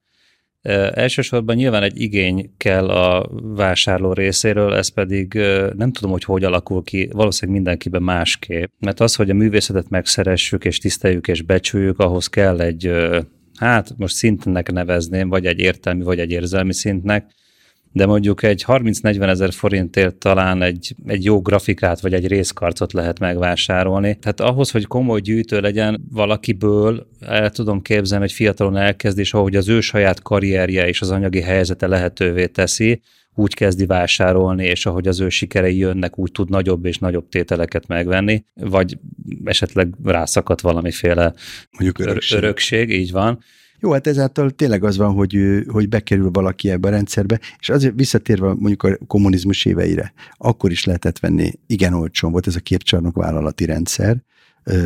Elsősorban 0.93 1.57
nyilván 1.57 1.83
egy 1.83 2.01
igény 2.01 2.55
kell 2.57 2.89
a 2.89 3.31
vásárló 3.43 4.13
részéről, 4.13 4.75
ez 4.75 4.89
pedig 4.89 5.33
nem 5.77 5.93
tudom, 5.93 6.11
hogy 6.11 6.25
hogy 6.25 6.45
alakul 6.45 6.83
ki, 6.83 7.09
valószínűleg 7.13 7.61
mindenkiben 7.61 8.03
másképp. 8.03 8.71
Mert 8.79 9.01
az, 9.01 9.15
hogy 9.15 9.31
a 9.31 9.35
művészetet 9.35 9.89
megszeressük 9.89 10.65
és 10.65 10.79
tiszteljük 10.79 11.29
és 11.29 11.43
becsüljük, 11.43 11.99
ahhoz 11.99 12.27
kell 12.27 12.61
egy, 12.61 12.91
hát 13.59 13.95
most 13.97 14.15
szintnek 14.15 14.73
nevezném, 14.73 15.29
vagy 15.29 15.47
egy 15.47 15.59
értelmi, 15.59 16.03
vagy 16.03 16.19
egy 16.19 16.31
érzelmi 16.31 16.73
szintnek, 16.73 17.31
de 17.93 18.07
mondjuk 18.07 18.43
egy 18.43 18.65
30-40 18.67 19.29
ezer 19.29 19.53
forintért 19.53 20.17
talán 20.17 20.63
egy, 20.63 20.95
egy 21.07 21.25
jó 21.25 21.41
grafikát 21.41 22.01
vagy 22.01 22.15
egy 22.15 22.27
részkarcot 22.27 22.93
lehet 22.93 23.19
megvásárolni. 23.19 24.19
Tehát 24.21 24.41
ahhoz, 24.41 24.71
hogy 24.71 24.87
komoly 24.87 25.21
gyűjtő 25.21 25.61
legyen 25.61 26.05
valakiből, 26.11 27.07
el 27.21 27.51
tudom 27.51 27.83
képzelni, 27.83 28.25
hogy 28.25 28.33
fiatalon 28.33 28.77
elkezd, 28.77 29.19
és 29.19 29.35
ahogy 29.35 29.57
az 29.57 29.69
ő 29.69 29.81
saját 29.81 30.23
karrierje 30.23 30.89
és 30.89 31.01
az 31.01 31.11
anyagi 31.11 31.41
helyzete 31.41 31.87
lehetővé 31.87 32.47
teszi, 32.47 33.01
úgy 33.35 33.55
kezdi 33.55 33.87
vásárolni, 33.87 34.65
és 34.65 34.87
ahogy 34.87 35.09
az 35.09 35.21
ő 35.21 35.29
sikerei 35.29 35.77
jönnek, 35.77 36.19
úgy 36.19 36.33
tud 36.33 36.51
nagyobb 36.51 36.85
és 36.85 36.99
nagyobb 36.99 37.29
tételeket 37.29 37.87
megvenni, 37.87 38.45
vagy 38.55 38.99
esetleg 39.45 39.95
rászakadt 40.05 40.61
valamiféle 40.61 41.33
Mondjuk 41.71 41.99
örökség. 41.99 42.39
örökség, 42.39 42.91
így 42.91 43.11
van. 43.13 43.39
Jó, 43.83 43.93
hát 43.93 44.07
ezáltal 44.07 44.51
tényleg 44.51 44.85
az 44.85 44.97
van, 44.97 45.13
hogy, 45.13 45.65
hogy 45.69 45.89
bekerül 45.89 46.31
valaki 46.31 46.71
ebbe 46.71 46.89
a 46.89 46.91
rendszerbe, 46.91 47.41
és 47.59 47.69
azért 47.69 47.95
visszatérve 47.97 48.47
mondjuk 48.47 48.83
a 48.83 48.97
kommunizmus 49.07 49.65
éveire, 49.65 50.13
akkor 50.37 50.71
is 50.71 50.85
lehetett 50.85 51.19
venni, 51.19 51.53
igen 51.67 51.93
olcsón 51.93 52.31
volt 52.31 52.47
ez 52.47 52.57
a 52.57 52.61
képcsarnok 52.61 53.17
vállalati 53.17 53.65
rendszer, 53.65 54.17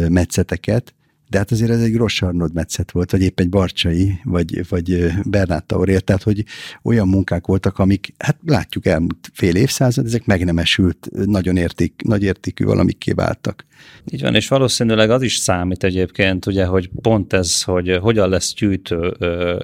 metszeteket, 0.08 0.94
de 1.28 1.38
hát 1.38 1.50
azért 1.50 1.70
ez 1.70 1.80
egy 1.80 1.92
Gross 1.92 2.22
Arnold 2.22 2.54
metszet 2.54 2.90
volt, 2.90 3.10
vagy 3.10 3.22
épp 3.22 3.40
egy 3.40 3.48
Barcsai, 3.48 4.20
vagy, 4.24 4.68
vagy 4.68 5.12
Bernát 5.24 5.64
Taurér, 5.64 6.00
tehát 6.00 6.22
hogy 6.22 6.44
olyan 6.82 7.08
munkák 7.08 7.46
voltak, 7.46 7.78
amik, 7.78 8.14
hát 8.18 8.36
látjuk 8.46 8.86
elmúlt 8.86 9.30
fél 9.32 9.56
évszázad, 9.56 10.06
ezek 10.06 10.24
megnemesült, 10.24 11.08
nagyon 11.24 11.56
érték, 11.56 12.02
nagy 12.04 12.22
értékű 12.22 12.64
valamikké 12.64 13.12
váltak. 13.12 13.64
Így 14.10 14.22
van, 14.22 14.34
és 14.34 14.48
valószínűleg 14.48 15.10
az 15.10 15.22
is 15.22 15.36
számít 15.36 15.84
egyébként, 15.84 16.46
ugye, 16.46 16.64
hogy 16.64 16.90
pont 17.02 17.32
ez, 17.32 17.62
hogy 17.62 17.98
hogyan 18.00 18.28
lesz 18.28 18.54
gyűjtő 18.54 19.16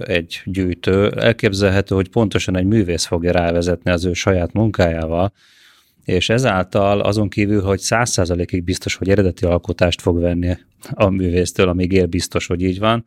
egy 0.06 0.42
gyűjtő, 0.44 1.10
elképzelhető, 1.10 1.94
hogy 1.94 2.08
pontosan 2.08 2.56
egy 2.56 2.66
művész 2.66 3.04
fogja 3.04 3.32
rávezetni 3.32 3.90
az 3.90 4.04
ő 4.04 4.12
saját 4.12 4.52
munkájával, 4.52 5.32
és 6.04 6.28
ezáltal 6.28 7.00
azon 7.00 7.28
kívül, 7.28 7.62
hogy 7.62 7.78
száz 7.78 8.10
százalékig 8.10 8.64
biztos, 8.64 8.94
hogy 8.94 9.08
eredeti 9.08 9.44
alkotást 9.44 10.00
fog 10.00 10.20
venni 10.20 10.56
a 10.90 11.08
művésztől, 11.08 11.68
amíg 11.68 11.92
ér 11.92 12.08
biztos, 12.08 12.46
hogy 12.46 12.62
így 12.62 12.78
van, 12.78 13.04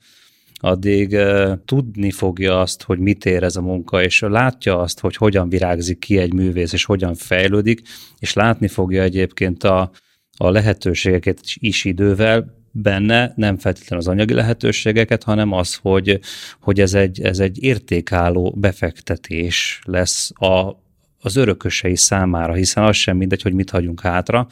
addig 0.59 1.11
uh, 1.11 1.51
tudni 1.65 2.11
fogja 2.11 2.59
azt, 2.59 2.83
hogy 2.83 2.99
mit 2.99 3.25
ér 3.25 3.43
ez 3.43 3.55
a 3.55 3.61
munka, 3.61 4.03
és 4.03 4.19
látja 4.19 4.79
azt, 4.79 4.99
hogy 4.99 5.15
hogyan 5.15 5.49
virágzik 5.49 5.99
ki 5.99 6.17
egy 6.17 6.33
művész, 6.33 6.73
és 6.73 6.85
hogyan 6.85 7.15
fejlődik, 7.15 7.81
és 8.19 8.33
látni 8.33 8.67
fogja 8.67 9.01
egyébként 9.03 9.63
a, 9.63 9.91
a 10.37 10.49
lehetőségeket 10.49 11.39
is 11.53 11.85
idővel, 11.85 12.63
benne 12.77 13.33
nem 13.35 13.57
feltétlenül 13.57 14.05
az 14.05 14.11
anyagi 14.11 14.33
lehetőségeket, 14.33 15.23
hanem 15.23 15.51
az, 15.51 15.75
hogy, 15.75 16.19
hogy 16.59 16.79
ez, 16.79 16.93
egy, 16.93 17.21
ez 17.21 17.39
egy 17.39 17.63
értékálló 17.63 18.53
befektetés 18.57 19.81
lesz 19.83 20.31
a, 20.35 20.83
az 21.19 21.35
örökösei 21.35 21.95
számára, 21.95 22.53
hiszen 22.53 22.83
az 22.83 22.95
sem 22.95 23.17
mindegy, 23.17 23.41
hogy 23.41 23.53
mit 23.53 23.69
hagyunk 23.69 24.01
hátra. 24.01 24.47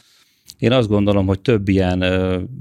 Én 0.64 0.72
azt 0.72 0.88
gondolom, 0.88 1.26
hogy 1.26 1.40
több 1.40 1.68
ilyen 1.68 1.98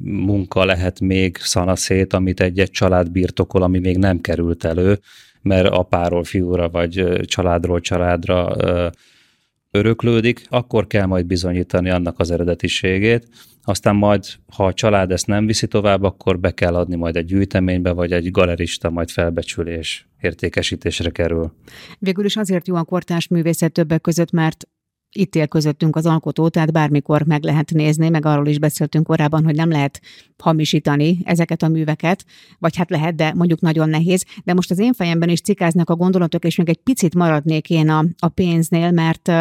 munka 0.03 0.65
lehet 0.65 0.99
még 0.99 1.37
szanaszét, 1.37 2.13
amit 2.13 2.39
egy-egy 2.39 2.71
család 2.71 3.11
birtokol, 3.11 3.61
ami 3.61 3.79
még 3.79 3.97
nem 3.97 4.21
került 4.21 4.63
elő, 4.63 4.99
mert 5.41 5.67
apáról 5.67 6.23
fiúra, 6.23 6.69
vagy 6.69 7.21
családról 7.25 7.79
családra 7.79 8.55
öröklődik, 9.71 10.45
akkor 10.49 10.87
kell 10.87 11.05
majd 11.05 11.25
bizonyítani 11.25 11.89
annak 11.89 12.19
az 12.19 12.31
eredetiségét, 12.31 13.27
aztán 13.63 13.95
majd, 13.95 14.23
ha 14.55 14.65
a 14.65 14.73
család 14.73 15.11
ezt 15.11 15.27
nem 15.27 15.45
viszi 15.45 15.67
tovább, 15.67 16.03
akkor 16.03 16.39
be 16.39 16.51
kell 16.51 16.75
adni 16.75 16.95
majd 16.95 17.15
egy 17.15 17.25
gyűjteménybe, 17.25 17.91
vagy 17.91 18.11
egy 18.11 18.31
galerista 18.31 18.89
majd 18.89 19.09
felbecsülés, 19.09 20.07
értékesítésre 20.21 21.09
kerül. 21.09 21.53
Végül 21.99 22.25
is 22.25 22.35
azért 22.35 22.67
jó 22.67 22.75
a 22.75 22.83
kortárs 22.83 23.27
művészet 23.27 23.71
többek 23.71 24.01
között, 24.01 24.31
mert 24.31 24.67
itt 25.13 25.35
él 25.35 25.47
közöttünk 25.47 25.95
az 25.95 26.05
alkotó, 26.05 26.47
tehát 26.47 26.71
bármikor 26.71 27.23
meg 27.23 27.43
lehet 27.43 27.71
nézni, 27.71 28.09
meg 28.09 28.25
arról 28.25 28.47
is 28.47 28.59
beszéltünk 28.59 29.05
korábban, 29.05 29.43
hogy 29.43 29.55
nem 29.55 29.69
lehet 29.69 30.01
hamisítani 30.37 31.17
ezeket 31.23 31.63
a 31.63 31.67
műveket, 31.67 32.25
vagy 32.59 32.75
hát 32.75 32.89
lehet, 32.89 33.15
de 33.15 33.33
mondjuk 33.33 33.59
nagyon 33.59 33.89
nehéz. 33.89 34.25
De 34.43 34.53
most 34.53 34.71
az 34.71 34.79
én 34.79 34.93
fejemben 34.93 35.29
is 35.29 35.41
cikáznak 35.41 35.89
a 35.89 35.95
gondolatok, 35.95 36.45
és 36.45 36.55
még 36.55 36.69
egy 36.69 36.81
picit 36.83 37.15
maradnék 37.15 37.69
én 37.69 37.89
a, 37.89 38.05
a 38.17 38.27
pénznél, 38.27 38.91
mert 38.91 39.31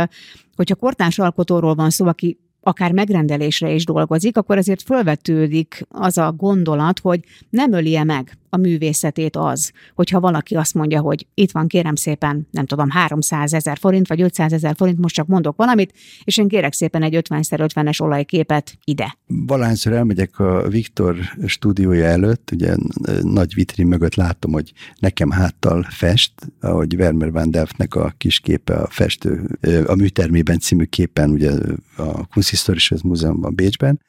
hogyha 0.57 0.75
kortárs 0.75 1.19
alkotóról 1.19 1.75
van 1.75 1.91
szó, 1.91 2.07
aki 2.07 2.39
akár 2.63 2.93
megrendelésre 2.93 3.71
is 3.71 3.85
dolgozik, 3.85 4.37
akkor 4.37 4.57
azért 4.57 4.83
fölvetődik 4.83 5.87
az 5.89 6.19
a 6.19 6.33
gondolat, 6.37 6.99
hogy 6.99 7.21
nem 7.51 7.73
ölie 7.73 8.05
meg 8.05 8.37
a 8.55 8.57
művészetét 8.57 9.37
az, 9.37 9.73
hogyha 9.95 10.21
valaki 10.21 10.55
azt 10.55 10.75
mondja, 10.75 11.01
hogy 11.01 11.27
itt 11.35 11.51
van 11.51 11.67
kérem 11.67 11.95
szépen, 11.95 12.49
nem 12.51 12.67
tudom, 12.67 12.91
300 12.91 13.55
ezer 13.55 13.79
forint, 13.79 14.09
vagy 14.09 14.21
500 14.21 14.53
ezer 14.53 14.75
forint, 14.77 14.99
most 14.99 15.15
csak 15.15 15.27
mondok 15.27 15.57
valamit, 15.57 15.93
és 16.25 16.37
én 16.37 16.49
kérek 16.49 16.73
szépen 16.73 17.03
egy 17.03 17.23
50x50-es 17.29 18.03
olajképet 18.03 18.79
ide. 18.85 19.17
Valahányszor 19.27 19.93
elmegyek 19.93 20.39
a 20.39 20.69
Viktor 20.69 21.17
stúdiója 21.47 22.05
előtt, 22.05 22.51
ugye 22.53 22.75
nagy 23.23 23.55
vitrin 23.55 23.87
mögött 23.87 24.15
látom, 24.15 24.53
hogy 24.53 24.73
nekem 24.99 25.31
háttal 25.31 25.87
fest, 25.91 26.33
ahogy 26.61 26.97
Vermeer 26.97 27.33
van 27.33 27.51
Delftnek 27.51 27.95
a 27.95 28.15
kis 28.19 28.41
képe, 28.41 28.75
a 28.75 28.87
festő, 28.91 29.59
a 29.87 29.95
műtermében 29.95 30.59
című 30.59 30.85
képen, 30.85 31.31
ugye 31.31 31.51
a 31.97 32.27
Kunsthistorisches 32.53 33.03
Múzeumban 33.03 33.55
Bécsben, 33.55 34.01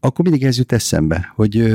akkor 0.00 0.24
mindig 0.24 0.44
ez 0.44 0.58
jut 0.58 0.72
eszembe, 0.72 1.32
hogy 1.34 1.74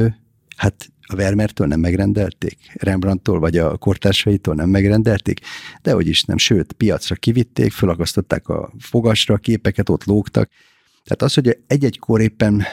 hát 0.56 0.90
a 1.02 1.16
Vermeertől 1.16 1.68
nem 1.68 1.80
megrendelték, 1.80 2.58
Rembrandtól 2.74 3.40
vagy 3.40 3.58
a 3.58 3.78
kortársaitól 3.78 4.56
nem 4.56 4.70
megrendelték, 4.70 5.40
de 5.82 5.92
hogy 5.92 6.08
is 6.08 6.24
nem, 6.24 6.38
sőt, 6.38 6.74
piacra 6.74 7.16
kivitték, 7.16 7.72
felakasztották 7.72 8.48
a 8.48 8.74
fogasra 8.80 9.34
a 9.34 9.38
képeket, 9.38 9.90
ott 9.90 10.04
lógtak. 10.04 10.50
Tehát 11.04 11.22
az, 11.22 11.34
hogy 11.34 11.58
egy-egy 11.68 12.00
kor 12.00 12.22
éppen 12.22 12.64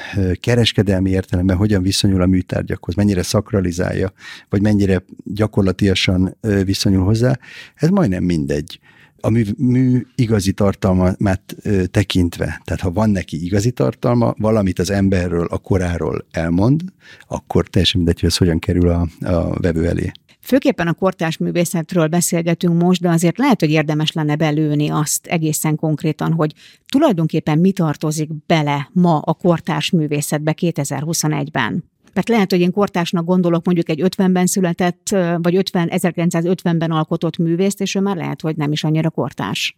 kereskedelmi 0.40 1.10
értelemben 1.10 1.56
hogyan 1.56 1.82
viszonyul 1.82 2.22
a 2.22 2.26
műtárgyakhoz, 2.26 2.94
mennyire 2.94 3.22
szakralizálja, 3.22 4.12
vagy 4.48 4.62
mennyire 4.62 5.04
gyakorlatilag 5.24 6.36
viszonyul 6.64 7.04
hozzá, 7.04 7.38
ez 7.74 7.88
majdnem 7.88 8.24
mindegy 8.24 8.80
a 9.24 9.30
mű, 9.30 9.44
mű 9.56 10.06
igazi 10.14 10.52
tartalmát 10.52 11.56
ö, 11.62 11.86
tekintve, 11.86 12.60
tehát 12.64 12.80
ha 12.80 12.90
van 12.90 13.10
neki 13.10 13.44
igazi 13.44 13.70
tartalma, 13.70 14.34
valamit 14.38 14.78
az 14.78 14.90
emberről, 14.90 15.46
a 15.46 15.58
koráról 15.58 16.26
elmond, 16.30 16.80
akkor 17.28 17.68
teljesen 17.68 18.00
mindegy, 18.00 18.20
hogy 18.20 18.28
ez 18.28 18.36
hogyan 18.36 18.58
kerül 18.58 18.88
a, 18.88 19.08
a 19.20 19.60
vevő 19.60 19.86
elé. 19.86 20.12
Főképpen 20.40 20.86
a 20.86 20.92
kortárs 20.92 21.36
művészetről 21.36 22.06
beszélgetünk 22.06 22.82
most, 22.82 23.00
de 23.00 23.08
azért 23.08 23.38
lehet, 23.38 23.60
hogy 23.60 23.70
érdemes 23.70 24.12
lenne 24.12 24.36
belőni 24.36 24.88
azt 24.88 25.26
egészen 25.26 25.76
konkrétan, 25.76 26.32
hogy 26.32 26.52
tulajdonképpen 26.86 27.58
mi 27.58 27.72
tartozik 27.72 28.30
bele 28.46 28.90
ma 28.92 29.18
a 29.18 29.32
kortárs 29.32 29.90
művészetbe 29.90 30.54
2021-ben. 30.60 31.84
Mert 32.14 32.28
lehet, 32.28 32.50
hogy 32.50 32.60
én 32.60 32.72
kortásnak 32.72 33.24
gondolok 33.24 33.64
mondjuk 33.64 33.88
egy 33.88 34.00
50-ben 34.02 34.46
született, 34.46 35.08
vagy 35.36 35.56
50, 35.56 35.88
1950-ben 35.92 36.90
alkotott 36.90 37.36
művészt, 37.36 37.80
és 37.80 37.94
ő 37.94 38.00
már 38.00 38.16
lehet, 38.16 38.40
hogy 38.40 38.56
nem 38.56 38.72
is 38.72 38.84
annyira 38.84 39.10
kortás. 39.10 39.76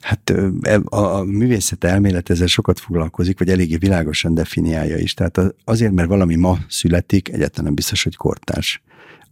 Hát 0.00 0.30
e, 0.62 0.80
a, 0.84 0.96
a 0.96 1.24
művészet 1.24 1.84
elmélet 1.84 2.30
ezzel 2.30 2.46
sokat 2.46 2.80
foglalkozik, 2.80 3.38
vagy 3.38 3.48
eléggé 3.48 3.76
világosan 3.76 4.34
definiálja 4.34 4.96
is. 4.96 5.14
Tehát 5.14 5.40
azért, 5.64 5.92
mert 5.92 6.08
valami 6.08 6.34
ma 6.34 6.58
születik, 6.68 7.28
egyáltalán 7.28 7.64
nem 7.64 7.74
biztos, 7.74 8.02
hogy 8.02 8.16
kortárs. 8.16 8.82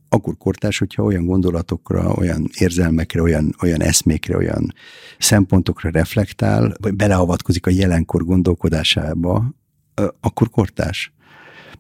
Akkor 0.09 0.37
kortárs, 0.39 0.79
hogyha 0.79 1.03
olyan 1.03 1.25
gondolatokra, 1.25 2.15
olyan 2.15 2.49
érzelmekre, 2.59 3.23
olyan, 3.23 3.55
olyan 3.63 3.83
eszmékre, 3.83 4.37
olyan 4.37 4.75
szempontokra 5.19 5.91
reflektál, 5.91 6.75
vagy 6.81 6.95
beleavatkozik 6.95 7.67
a 7.67 7.71
jelenkor 7.71 8.25
gondolkodásába, 8.25 9.55
akkor 10.21 10.51
kortárs. 10.51 11.13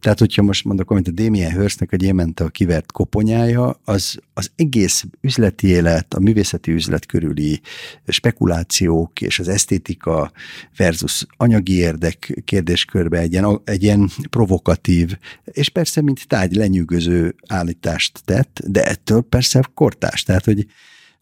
Tehát, 0.03 0.19
hogyha 0.19 0.43
most 0.43 0.65
mondok, 0.65 0.91
amit 0.91 1.09
a 1.09 1.11
Damien 1.11 1.59
Hirstnek 1.59 1.93
a 1.93 1.97
gyémente 1.97 2.45
a 2.45 2.49
kivert 2.49 2.93
koponyája, 2.93 3.81
az, 3.85 4.19
az 4.35 4.51
egész 4.57 5.05
üzleti 5.21 5.67
élet, 5.67 6.15
a 6.15 6.21
művészeti 6.21 6.73
üzlet 6.73 7.07
körüli 7.07 7.61
spekulációk 8.07 9.21
és 9.21 9.39
az 9.39 9.49
esztétika 9.49 10.33
versus 10.77 11.27
anyagi 11.37 11.73
érdek 11.73 12.43
kérdéskörbe 12.45 13.19
egy 13.19 13.33
ilyen, 13.33 13.61
egy 13.65 13.83
ilyen 13.83 14.11
provokatív, 14.31 15.17
és 15.45 15.69
persze 15.69 16.01
mint 16.01 16.29
tágy 16.29 16.55
lenyűgöző 16.55 17.35
állítást 17.49 18.21
tett, 18.25 18.61
de 18.67 18.85
ettől 18.85 19.23
persze 19.23 19.71
kortás. 19.75 20.23
Tehát, 20.23 20.45
hogy 20.45 20.67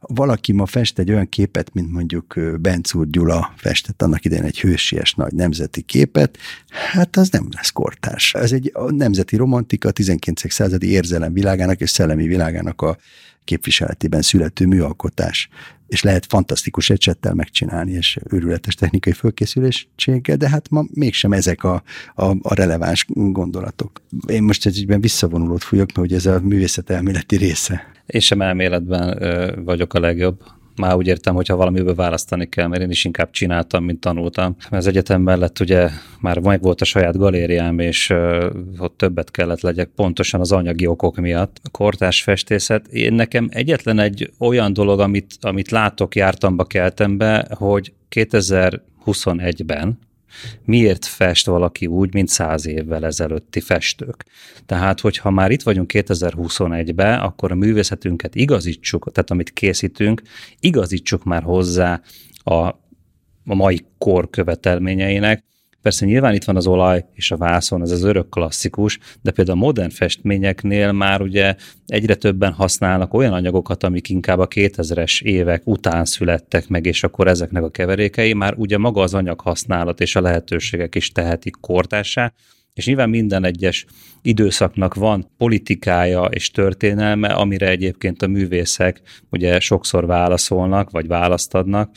valaki 0.01 0.53
ma 0.53 0.67
fest 0.67 0.99
egy 0.99 1.11
olyan 1.11 1.29
képet, 1.29 1.75
mint 1.75 1.93
mondjuk 1.93 2.41
Bencúr 2.61 3.11
Gyula 3.11 3.53
festett 3.57 4.03
annak 4.03 4.25
idején 4.25 4.45
egy 4.45 4.61
hősies 4.61 5.15
nagy 5.15 5.33
nemzeti 5.33 5.83
képet, 5.83 6.39
hát 6.69 7.17
az 7.17 7.29
nem 7.29 7.49
lesz 7.51 7.71
kortárs. 7.71 8.35
Ez 8.35 8.53
egy 8.53 8.71
a 8.75 8.91
nemzeti 8.91 9.37
romantika, 9.37 9.89
a 9.89 9.93
19. 9.93 10.53
századi 10.53 10.91
érzelem 10.91 11.33
világának 11.33 11.81
és 11.81 11.91
szellemi 11.91 12.27
világának 12.27 12.83
a 12.83 12.97
képviseletében 13.45 14.23
születő 14.23 14.67
műalkotás, 14.67 15.49
és 15.91 16.03
lehet 16.03 16.27
fantasztikus 16.27 16.91
ecsettel 16.91 17.35
megcsinálni, 17.35 17.93
és 17.93 18.19
őrületes 18.31 18.75
technikai 18.75 19.13
fölkészülésséggel, 19.13 20.37
de 20.37 20.49
hát 20.49 20.71
ma 20.71 20.85
mégsem 20.95 21.33
ezek 21.33 21.65
a, 21.65 21.83
a, 22.15 22.25
a 22.25 22.55
releváns 22.55 23.05
gondolatok. 23.09 24.03
Én 24.27 24.43
most 24.43 24.67
egyben 24.67 25.01
visszavonulót 25.01 25.63
fújok, 25.63 25.93
mert 25.93 26.09
ugye 26.09 26.17
ez 26.17 26.27
a 26.27 26.41
művészet 26.41 26.91
elméleti 26.91 27.37
része. 27.37 27.93
Én 28.07 28.21
sem 28.21 28.41
elméletben 28.41 29.19
vagyok 29.65 29.95
a 29.95 30.01
legjobb. 30.01 30.43
Már 30.81 30.97
úgy 30.97 31.07
értem, 31.07 31.35
hogyha 31.35 31.57
valamiből 31.57 31.95
választani 31.95 32.49
kell, 32.49 32.67
mert 32.67 32.83
én 32.83 32.91
is 32.91 33.05
inkább 33.05 33.31
csináltam, 33.31 33.85
mint 33.85 34.01
tanultam. 34.01 34.57
Az 34.71 34.87
egyetem 34.87 35.23
mellett 35.23 35.61
ugye 35.61 35.89
már 36.21 36.39
meg 36.39 36.63
volt 36.63 36.81
a 36.81 36.85
saját 36.85 37.17
galériám, 37.17 37.79
és 37.79 38.11
uh, 38.11 38.45
ott 38.79 38.97
többet 38.97 39.31
kellett 39.31 39.61
legyek 39.61 39.89
pontosan 39.97 40.41
az 40.41 40.53
anyagi 40.53 40.87
okok 40.87 41.17
miatt. 41.17 41.61
A 41.63 41.69
kortás 41.71 42.23
festészet, 42.23 42.87
én 42.87 43.13
nekem 43.13 43.49
egyetlen 43.51 43.99
egy 43.99 44.33
olyan 44.39 44.73
dolog, 44.73 45.01
amit, 45.01 45.35
amit 45.41 45.71
látok 45.71 46.15
jártamba, 46.15 46.65
keltembe, 46.65 47.47
hogy 47.51 47.93
2021-ben, 48.11 49.99
miért 50.65 51.05
fest 51.05 51.47
valaki 51.47 51.87
úgy, 51.87 52.15
mint 52.15 52.29
száz 52.29 52.67
évvel 52.67 53.05
ezelőtti 53.05 53.61
festők. 53.61 54.25
Tehát, 54.67 55.01
hogyha 55.01 55.31
már 55.31 55.51
itt 55.51 55.63
vagyunk 55.63 55.91
2021-ben, 55.95 57.19
akkor 57.19 57.53
a 57.53 57.55
művészetünket 57.55 58.35
igazítsuk, 58.35 59.13
tehát 59.13 59.31
amit 59.31 59.53
készítünk, 59.53 60.23
igazítsuk 60.61 61.25
már 61.25 61.43
hozzá 61.43 62.01
a, 62.43 62.55
a 63.45 63.55
mai 63.55 63.87
kor 63.99 64.31
követelményeinek, 64.31 65.45
Persze 65.83 66.07
nyilván 66.07 66.35
itt 66.35 66.45
van 66.45 66.57
az 66.57 66.67
olaj 66.67 67.05
és 67.13 67.31
a 67.31 67.37
vászon, 67.37 67.83
ez 67.83 67.91
az 67.91 68.03
örök 68.03 68.29
klasszikus, 68.29 68.99
de 69.23 69.31
például 69.31 69.59
a 69.59 69.61
modern 69.61 69.91
festményeknél 69.91 70.93
már 70.93 71.21
ugye 71.21 71.55
egyre 71.87 72.15
többen 72.15 72.53
használnak 72.53 73.15
olyan 73.15 73.33
anyagokat, 73.33 73.85
amik 73.85 74.09
inkább 74.09 74.39
a 74.39 74.49
2000-es 74.49 75.23
évek 75.23 75.67
után 75.67 76.05
születtek 76.05 76.69
meg, 76.69 76.87
és 76.87 77.05
akkor 77.05 77.29
ezeknek 77.29 77.63
a 77.63 77.71
keverékei 77.71 78.33
már 78.33 78.55
ugye 78.57 78.79
maga 78.79 79.01
az 79.01 79.15
anyag 79.15 79.41
használat 79.41 80.01
és 80.01 80.17
a 80.17 80.21
lehetőségek 80.21 80.95
is 80.95 81.13
tehetik 81.13 81.57
kortássá, 81.61 82.33
és 82.75 82.87
nyilván 82.87 83.09
minden 83.09 83.45
egyes 83.45 83.87
időszaknak 84.23 84.95
van 84.95 85.31
politikája 85.37 86.25
és 86.25 86.51
történelme, 86.51 87.29
amire 87.29 87.69
egyébként 87.69 88.23
a 88.23 88.27
művészek 88.27 89.01
ugye 89.31 89.61
sokszor 89.61 90.07
válaszolnak, 90.07 90.91
vagy 90.91 91.07
választ 91.07 91.55
adnak, 91.55 91.91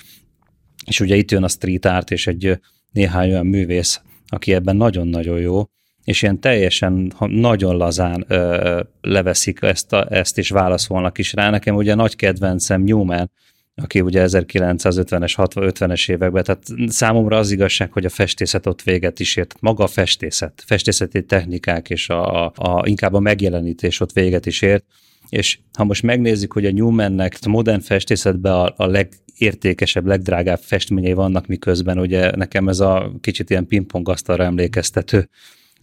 és 0.85 0.99
ugye 0.99 1.15
itt 1.15 1.31
jön 1.31 1.43
a 1.43 1.47
street 1.47 1.85
art, 1.85 2.11
és 2.11 2.27
egy 2.27 2.59
néhány 2.93 3.29
olyan 3.29 3.45
művész, 3.45 4.01
aki 4.27 4.53
ebben 4.53 4.75
nagyon-nagyon 4.75 5.39
jó, 5.39 5.63
és 6.03 6.21
ilyen 6.21 6.39
teljesen 6.39 7.13
nagyon 7.27 7.77
lazán 7.77 8.25
ö, 8.27 8.81
leveszik 9.01 9.61
ezt, 9.61 9.93
a, 9.93 10.07
ezt, 10.09 10.37
és 10.37 10.49
válaszolnak 10.49 11.17
is 11.17 11.33
rá. 11.33 11.49
Nekem 11.49 11.75
ugye 11.75 11.95
nagy 11.95 12.15
kedvencem 12.15 12.83
Newman, 12.83 13.31
aki 13.75 14.01
ugye 14.01 14.25
1950-es, 14.27 15.33
60-50-es 15.37 16.11
években, 16.11 16.43
tehát 16.43 16.63
számomra 16.87 17.37
az 17.37 17.51
igazság, 17.51 17.91
hogy 17.91 18.05
a 18.05 18.09
festészet 18.09 18.65
ott 18.65 18.81
véget 18.81 19.19
is 19.19 19.35
ért. 19.35 19.55
Maga 19.59 19.83
a 19.83 19.87
festészet, 19.87 20.63
festészeti 20.65 21.25
technikák 21.25 21.89
és 21.89 22.09
a, 22.09 22.45
a, 22.45 22.51
a 22.55 22.87
inkább 22.87 23.13
a 23.13 23.19
megjelenítés 23.19 23.99
ott 23.99 24.11
véget 24.11 24.45
is 24.45 24.61
ért. 24.61 24.85
És 25.29 25.59
ha 25.77 25.83
most 25.83 26.03
megnézzük, 26.03 26.53
hogy 26.53 26.65
a 26.65 26.71
Newmannek 26.71 27.37
a 27.41 27.49
modern 27.49 27.79
festészetben 27.79 28.53
a, 28.53 28.73
a 28.77 28.85
leg, 28.85 29.09
legértékesebb, 29.39 30.05
legdrágább 30.05 30.59
festményei 30.59 31.13
vannak, 31.13 31.47
miközben 31.47 31.99
ugye 31.99 32.35
nekem 32.35 32.67
ez 32.67 32.79
a 32.79 33.11
kicsit 33.21 33.49
ilyen 33.49 33.67
pingpongasztalra 33.67 34.43
emlékeztető 34.43 35.29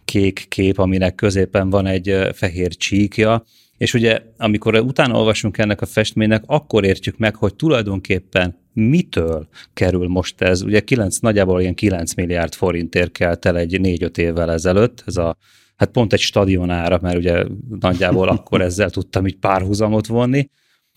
kék 0.05 0.45
kép, 0.49 0.79
aminek 0.79 1.15
középen 1.15 1.71
van 1.71 1.87
egy 1.87 2.29
fehér 2.33 2.77
csíkja, 2.77 3.45
és 3.79 3.95
ugye 3.95 4.19
amikor 4.37 4.75
utána 4.75 5.19
olvasunk 5.19 5.59
ennek 5.59 5.81
a 5.81 5.87
festménynek, 5.87 6.43
akkor 6.47 6.85
értjük 6.85 7.19
meg, 7.19 7.37
hogy 7.37 7.55
tulajdonképpen 7.55 8.59
mitől 8.73 9.49
kerül 9.75 10.09
most 10.09 10.43
ez. 10.43 10.63
Ugye 10.63 10.81
9, 10.81 11.19
nagyjából 11.19 11.61
ilyen 11.61 11.75
9 11.75 12.15
milliárd 12.15 12.55
forintért 12.55 13.13
kelt 13.13 13.45
el 13.45 13.57
egy 13.57 13.79
4-5 13.83 14.17
évvel 14.17 14.53
ezelőtt, 14.53 15.03
ez 15.07 15.17
a 15.17 15.37
hát 15.77 15.91
pont 15.91 16.13
egy 16.13 16.21
stadionára, 16.21 16.99
mert 17.03 17.17
ugye 17.17 17.45
nagyjából 17.81 18.29
akkor 18.29 18.61
ezzel 18.71 18.91
tudtam 18.91 19.27
így 19.27 19.37
párhuzamot 19.37 20.07
vonni, 20.07 20.49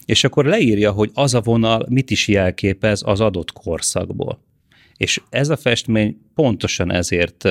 és 0.05 0.23
akkor 0.23 0.45
leírja, 0.45 0.91
hogy 0.91 1.11
az 1.13 1.33
a 1.33 1.41
vonal 1.41 1.85
mit 1.89 2.11
is 2.11 2.27
jelképez 2.27 3.01
az 3.05 3.19
adott 3.19 3.51
korszakból. 3.51 4.39
És 4.97 5.21
ez 5.29 5.49
a 5.49 5.57
festmény 5.57 6.17
pontosan 6.35 6.91
ezért 6.91 7.43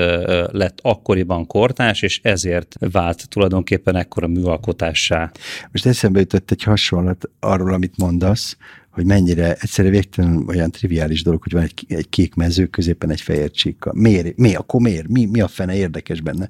lett 0.53 0.79
akkoriban 0.83 1.47
kortás, 1.47 2.03
és 2.03 2.21
ezért 2.23 2.77
vált 2.93 3.29
tulajdonképpen 3.29 3.97
ekkora 3.97 4.27
műalkotássá. 4.27 5.31
Most 5.73 5.87
eszembe 5.87 6.21
jutott 6.21 6.51
egy 6.51 6.63
hasonlat 6.63 7.31
arról, 7.41 7.73
amit 7.73 7.99
mondasz, 7.99 8.57
hogy 8.91 9.05
mennyire 9.05 9.53
egyszerre 9.53 9.89
végtelen 9.89 10.45
olyan 10.49 10.71
triviális 10.71 11.23
dolog, 11.23 11.43
hogy 11.43 11.53
van 11.53 11.63
egy, 11.63 11.85
egy 11.89 12.09
kék 12.09 12.35
mező, 12.35 12.67
középen 12.67 13.11
egy 13.11 13.21
fehér 13.21 13.51
csíka. 13.51 13.93
Miért? 13.95 14.37
Mi? 14.37 14.55
Akkor 14.55 14.81
miért? 14.81 15.09
Mi, 15.09 15.25
mi 15.25 15.41
a 15.41 15.49
fene 15.49 15.77
érdekes 15.77 16.21
benne? 16.21 16.49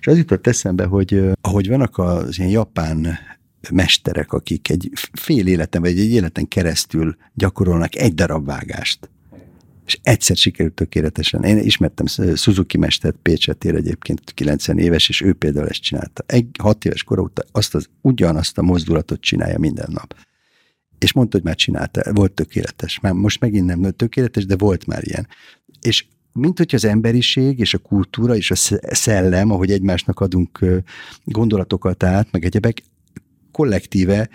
És 0.00 0.06
az 0.06 0.16
jutott 0.16 0.46
eszembe, 0.46 0.84
hogy 0.84 1.22
ahogy 1.40 1.68
vannak 1.68 1.98
az 1.98 2.38
ilyen 2.38 2.50
japán 2.50 3.18
mesterek, 3.70 4.32
akik 4.32 4.70
egy 4.70 4.90
fél 5.12 5.46
életen, 5.46 5.80
vagy 5.80 5.98
egy 5.98 6.10
életen 6.10 6.48
keresztül 6.48 7.16
gyakorolnak 7.34 7.96
egy 7.96 8.14
darab 8.14 8.46
vágást. 8.46 9.10
És 9.86 9.98
egyszer 10.02 10.36
sikerült 10.36 10.74
tökéletesen. 10.74 11.42
Én 11.42 11.58
ismertem 11.58 12.06
Suzuki 12.36 12.78
mestert 12.78 13.16
Pécsetér 13.22 13.74
egyébként 13.74 14.34
90 14.34 14.78
éves, 14.78 15.08
és 15.08 15.20
ő 15.20 15.32
például 15.32 15.68
ezt 15.68 15.80
csinálta. 15.82 16.24
Egy 16.26 16.46
hat 16.58 16.84
éves 16.84 17.02
kor 17.02 17.18
óta 17.18 17.42
azt 17.52 17.74
az, 17.74 17.88
ugyanazt 18.00 18.58
a 18.58 18.62
mozdulatot 18.62 19.20
csinálja 19.20 19.58
minden 19.58 19.88
nap. 19.92 20.14
És 20.98 21.12
mondta, 21.12 21.36
hogy 21.36 21.46
már 21.46 21.54
csinálta, 21.54 22.12
volt 22.12 22.32
tökéletes. 22.32 23.00
Már 23.00 23.12
most 23.12 23.40
megint 23.40 23.66
nem 23.66 23.90
tökéletes, 23.90 24.46
de 24.46 24.56
volt 24.56 24.86
már 24.86 25.04
ilyen. 25.04 25.28
És 25.80 26.04
mint 26.32 26.58
hogy 26.58 26.74
az 26.74 26.84
emberiség 26.84 27.58
és 27.58 27.74
a 27.74 27.78
kultúra 27.78 28.36
és 28.36 28.50
a 28.50 28.78
szellem, 28.94 29.50
ahogy 29.50 29.70
egymásnak 29.70 30.20
adunk 30.20 30.64
gondolatokat 31.24 32.02
át, 32.02 32.28
meg 32.30 32.44
egyebek, 32.44 32.82
kollektíve 33.52 34.28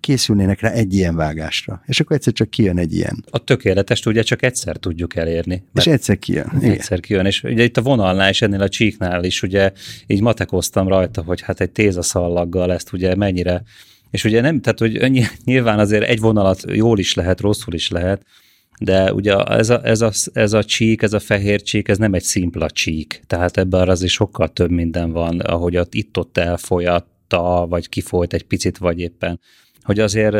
készülnének 0.00 0.60
rá 0.60 0.70
egy 0.70 0.94
ilyen 0.94 1.16
vágásra. 1.16 1.82
És 1.86 2.00
akkor 2.00 2.16
egyszer 2.16 2.32
csak 2.32 2.50
kijön 2.50 2.78
egy 2.78 2.94
ilyen. 2.94 3.24
A 3.30 3.38
tökéletes 3.38 4.06
ugye 4.06 4.22
csak 4.22 4.42
egyszer 4.42 4.76
tudjuk 4.76 5.16
elérni. 5.16 5.64
És 5.74 5.86
egyszer 5.86 6.18
kijön. 6.18 6.52
Igen. 6.56 6.70
Egyszer 6.70 7.00
kijön. 7.00 7.26
És 7.26 7.42
ugye 7.42 7.64
itt 7.64 7.76
a 7.76 7.82
vonalnál 7.82 8.30
és 8.30 8.42
ennél 8.42 8.62
a 8.62 8.68
csíknál 8.68 9.24
is 9.24 9.42
ugye 9.42 9.72
így 10.06 10.20
matekoztam 10.20 10.88
rajta, 10.88 11.22
hogy 11.22 11.40
hát 11.40 11.60
egy 11.60 11.70
tézaszallaggal 11.70 12.72
ezt 12.72 12.92
ugye 12.92 13.14
mennyire 13.14 13.62
és 14.10 14.24
ugye 14.24 14.40
nem, 14.40 14.60
tehát 14.60 14.78
hogy 14.78 15.22
nyilván 15.44 15.78
azért 15.78 16.04
egy 16.04 16.20
vonalat 16.20 16.62
jól 16.72 16.98
is 16.98 17.14
lehet, 17.14 17.40
rosszul 17.40 17.74
is 17.74 17.88
lehet, 17.88 18.22
de 18.80 19.12
ugye 19.12 19.36
ez 19.36 19.70
a, 19.70 19.80
ez, 19.84 20.00
a, 20.00 20.10
ez 20.32 20.52
a 20.52 20.64
csík, 20.64 21.02
ez 21.02 21.12
a 21.12 21.18
fehér 21.18 21.62
csík, 21.62 21.88
ez 21.88 21.98
nem 21.98 22.14
egy 22.14 22.22
szimpla 22.22 22.70
csík, 22.70 23.22
tehát 23.26 23.56
ebben 23.56 23.88
az 23.88 24.02
is 24.02 24.12
sokkal 24.12 24.48
több 24.48 24.70
minden 24.70 25.12
van, 25.12 25.40
ahogy 25.40 25.76
ott 25.76 25.94
itt-ott 25.94 26.38
elfolyat, 26.38 27.06
hagyta, 27.28 27.66
vagy 27.66 27.88
kifolyt 27.88 28.32
egy 28.32 28.44
picit, 28.44 28.78
vagy 28.78 29.00
éppen 29.00 29.40
hogy 29.82 30.00
azért 30.00 30.34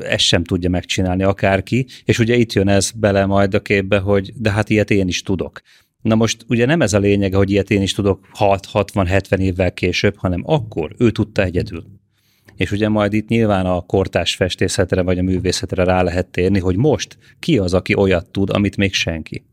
ezt 0.00 0.24
sem 0.24 0.44
tudja 0.44 0.70
megcsinálni 0.70 1.22
akárki, 1.22 1.86
és 2.04 2.18
ugye 2.18 2.34
itt 2.34 2.52
jön 2.52 2.68
ez 2.68 2.90
bele 2.90 3.26
majd 3.26 3.54
a 3.54 3.60
képbe, 3.60 3.98
hogy 3.98 4.32
de 4.36 4.50
hát 4.50 4.70
ilyet 4.70 4.90
én 4.90 5.08
is 5.08 5.22
tudok. 5.22 5.60
Na 6.02 6.14
most 6.14 6.44
ugye 6.48 6.66
nem 6.66 6.80
ez 6.80 6.92
a 6.92 6.98
lényege, 6.98 7.36
hogy 7.36 7.50
ilyet 7.50 7.70
én 7.70 7.82
is 7.82 7.92
tudok 7.92 8.28
6-60-70 8.38 9.38
évvel 9.38 9.72
később, 9.72 10.16
hanem 10.16 10.42
akkor 10.44 10.94
ő 10.98 11.10
tudta 11.10 11.42
egyedül. 11.42 11.84
és 12.56 12.70
ugye 12.70 12.88
majd 12.88 13.12
itt 13.12 13.28
nyilván 13.28 13.66
a 13.66 13.80
kortás 13.80 14.34
festészetre 14.34 15.02
vagy 15.02 15.18
a 15.18 15.22
művészetre 15.22 15.84
rá 15.84 16.02
lehet 16.02 16.26
térni, 16.26 16.58
hogy 16.58 16.76
most 16.76 17.18
ki 17.38 17.58
az, 17.58 17.74
aki 17.74 17.94
olyat 17.94 18.30
tud, 18.30 18.50
amit 18.50 18.76
még 18.76 18.92
senki. 18.92 19.44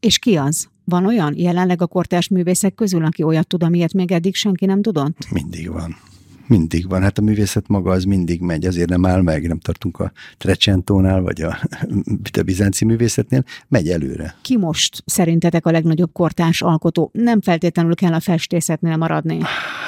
És 0.00 0.18
ki 0.18 0.36
az? 0.36 0.68
Van 0.84 1.06
olyan 1.06 1.34
jelenleg 1.36 1.82
a 1.82 1.86
kortás 1.86 2.28
művészek 2.28 2.74
közül, 2.74 3.04
aki 3.04 3.22
olyat 3.22 3.46
tud, 3.46 3.62
amilyet 3.62 3.92
még 3.92 4.12
eddig 4.12 4.34
senki 4.34 4.66
nem 4.66 4.82
tudott? 4.82 5.16
Mindig 5.30 5.70
van. 5.70 5.96
Mindig 6.46 6.88
van. 6.88 7.02
Hát 7.02 7.18
a 7.18 7.22
művészet 7.22 7.68
maga 7.68 7.90
az 7.90 8.04
mindig 8.04 8.40
megy, 8.40 8.66
azért 8.66 8.88
nem 8.88 9.06
áll 9.06 9.22
meg, 9.22 9.46
nem 9.46 9.58
tartunk 9.58 9.98
a 9.98 10.12
Trecentónál, 10.38 11.20
vagy 11.20 11.42
a, 11.42 11.58
a 12.38 12.42
bizánci 12.42 12.84
művészetnél, 12.84 13.44
megy 13.68 13.88
előre. 13.88 14.34
Ki 14.42 14.56
most 14.56 15.02
szerintetek 15.06 15.66
a 15.66 15.70
legnagyobb 15.70 16.12
kortárs 16.12 16.62
alkotó? 16.62 17.10
Nem 17.12 17.40
feltétlenül 17.40 17.94
kell 17.94 18.12
a 18.12 18.20
festészetnél 18.20 18.96
maradni. 18.96 19.38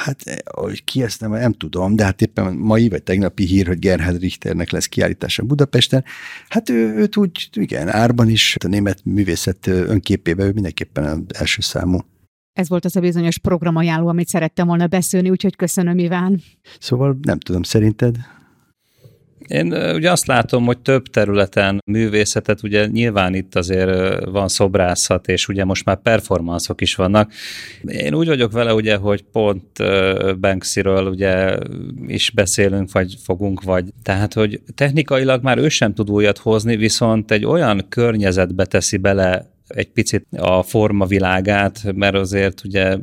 Hát, 0.04 0.44
hogy 0.54 0.84
ki 0.84 1.02
ezt 1.02 1.20
nem, 1.20 1.30
nem 1.30 1.52
tudom, 1.52 1.96
de 1.96 2.04
hát 2.04 2.22
éppen 2.22 2.54
mai 2.54 2.88
vagy 2.88 3.02
tegnapi 3.02 3.44
hír, 3.44 3.66
hogy 3.66 3.78
Gerhard 3.78 4.20
Richternek 4.20 4.70
lesz 4.70 4.86
kiállítása 4.86 5.42
Budapesten. 5.42 6.04
Hát 6.48 6.70
ő, 6.70 6.94
őt 6.94 7.16
úgy, 7.16 7.48
igen, 7.52 7.88
árban 7.88 8.28
is, 8.28 8.56
a 8.64 8.68
német 8.68 9.00
művészet 9.04 9.66
önképébe 9.66 10.44
ő 10.44 10.52
mindenképpen 10.52 11.04
az 11.04 11.38
első 11.38 11.60
számú. 11.60 11.98
Ez 12.56 12.68
volt 12.68 12.84
az 12.84 12.96
a 12.96 13.00
bizonyos 13.00 13.38
programajánló, 13.38 14.08
amit 14.08 14.28
szerettem 14.28 14.66
volna 14.66 14.86
beszélni, 14.86 15.30
úgyhogy 15.30 15.56
köszönöm, 15.56 15.98
Iván. 15.98 16.40
Szóval 16.78 17.18
nem 17.22 17.38
tudom, 17.38 17.62
szerinted? 17.62 18.16
Én 19.46 19.72
ugye 19.72 20.10
azt 20.10 20.26
látom, 20.26 20.64
hogy 20.64 20.78
több 20.78 21.06
területen 21.06 21.78
művészetet, 21.86 22.62
ugye 22.62 22.86
nyilván 22.86 23.34
itt 23.34 23.54
azért 23.54 24.24
van 24.24 24.48
szobrászat, 24.48 25.28
és 25.28 25.48
ugye 25.48 25.64
most 25.64 25.84
már 25.84 25.96
performanszok 26.02 26.80
is 26.80 26.94
vannak. 26.94 27.32
Én 27.82 28.14
úgy 28.14 28.26
vagyok 28.26 28.52
vele, 28.52 28.74
ugye, 28.74 28.96
hogy 28.96 29.22
pont 29.32 29.66
Banksyről 30.40 31.06
ugye 31.06 31.58
is 32.06 32.30
beszélünk, 32.30 32.92
vagy 32.92 33.16
fogunk, 33.24 33.62
vagy 33.62 33.84
tehát, 34.02 34.34
hogy 34.34 34.60
technikailag 34.74 35.42
már 35.42 35.58
ő 35.58 35.68
sem 35.68 35.94
tud 35.94 36.10
újat 36.10 36.38
hozni, 36.38 36.76
viszont 36.76 37.30
egy 37.30 37.44
olyan 37.44 37.86
környezetbe 37.88 38.64
teszi 38.64 38.96
bele 38.96 39.54
egy 39.66 39.88
picit 39.88 40.26
a 40.36 40.62
formavilágát, 40.62 41.92
mert 41.94 42.14
azért 42.14 42.64
ugye 42.64 42.96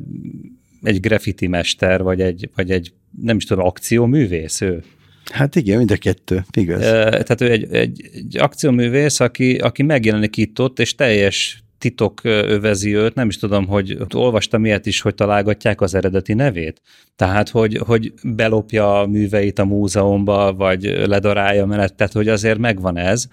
egy 0.81 0.99
graffiti 0.99 1.47
mester, 1.47 2.03
vagy 2.03 2.21
egy, 2.21 2.49
vagy 2.55 2.71
egy 2.71 2.93
nem 3.21 3.37
is 3.37 3.45
tudom, 3.45 3.65
akcióművész 3.65 4.61
ő. 4.61 4.83
Hát 5.31 5.55
igen, 5.55 5.77
mind 5.77 5.91
a 5.91 5.97
kettő, 5.97 6.45
igaz. 6.53 6.79
Tehát 6.79 7.41
ő 7.41 7.51
egy, 7.51 7.73
egy, 7.73 8.09
egy 8.13 8.37
akcióművész, 8.37 9.19
aki, 9.19 9.55
aki 9.55 9.83
megjelenik 9.83 10.37
itt 10.37 10.59
ott, 10.59 10.79
és 10.79 10.95
teljes 10.95 11.63
titok 11.83 12.23
övezi 12.23 12.95
őt, 12.95 13.15
nem 13.15 13.27
is 13.27 13.37
tudom, 13.37 13.67
hogy 13.67 13.97
olvastam 14.15 14.65
ilyet 14.65 14.85
is, 14.85 15.01
hogy 15.01 15.15
találgatják 15.15 15.81
az 15.81 15.93
eredeti 15.95 16.33
nevét. 16.33 16.81
Tehát, 17.15 17.49
hogy, 17.49 17.77
hogy 17.77 18.13
belopja 18.23 18.99
a 18.99 19.07
műveit 19.07 19.59
a 19.59 19.65
múzeumba, 19.65 20.53
vagy 20.53 20.83
ledarálja 20.83 21.65
mellett, 21.65 21.97
tehát, 21.97 22.13
hogy 22.13 22.27
azért 22.27 22.57
megvan 22.57 22.97
ez, 22.97 23.27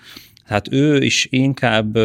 Hát 0.51 0.73
ő 0.73 1.03
is 1.03 1.27
inkább 1.31 1.99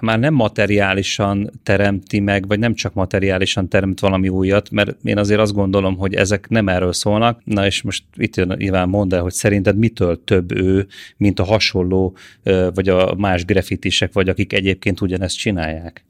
már 0.00 0.18
nem 0.18 0.34
materiálisan 0.34 1.50
teremti 1.62 2.20
meg, 2.20 2.46
vagy 2.46 2.58
nem 2.58 2.74
csak 2.74 2.94
materiálisan 2.94 3.68
teremt 3.68 4.00
valami 4.00 4.28
újat, 4.28 4.70
mert 4.70 4.96
én 5.04 5.18
azért 5.18 5.40
azt 5.40 5.52
gondolom, 5.52 5.96
hogy 5.96 6.14
ezek 6.14 6.48
nem 6.48 6.68
erről 6.68 6.92
szólnak. 6.92 7.40
Na 7.44 7.66
és 7.66 7.82
most 7.82 8.04
itt 8.16 8.36
jön 8.36 8.54
Iván 8.58 8.88
mondd 8.88 9.14
el, 9.14 9.22
hogy 9.22 9.32
szerinted 9.32 9.76
mitől 9.76 10.24
több 10.24 10.52
ő, 10.52 10.86
mint 11.16 11.38
a 11.38 11.44
hasonló, 11.44 12.16
vagy 12.74 12.88
a 12.88 13.14
más 13.14 13.44
grafitisek, 13.44 14.12
vagy 14.12 14.28
akik 14.28 14.52
egyébként 14.52 15.00
ugyanezt 15.00 15.38
csinálják? 15.38 16.04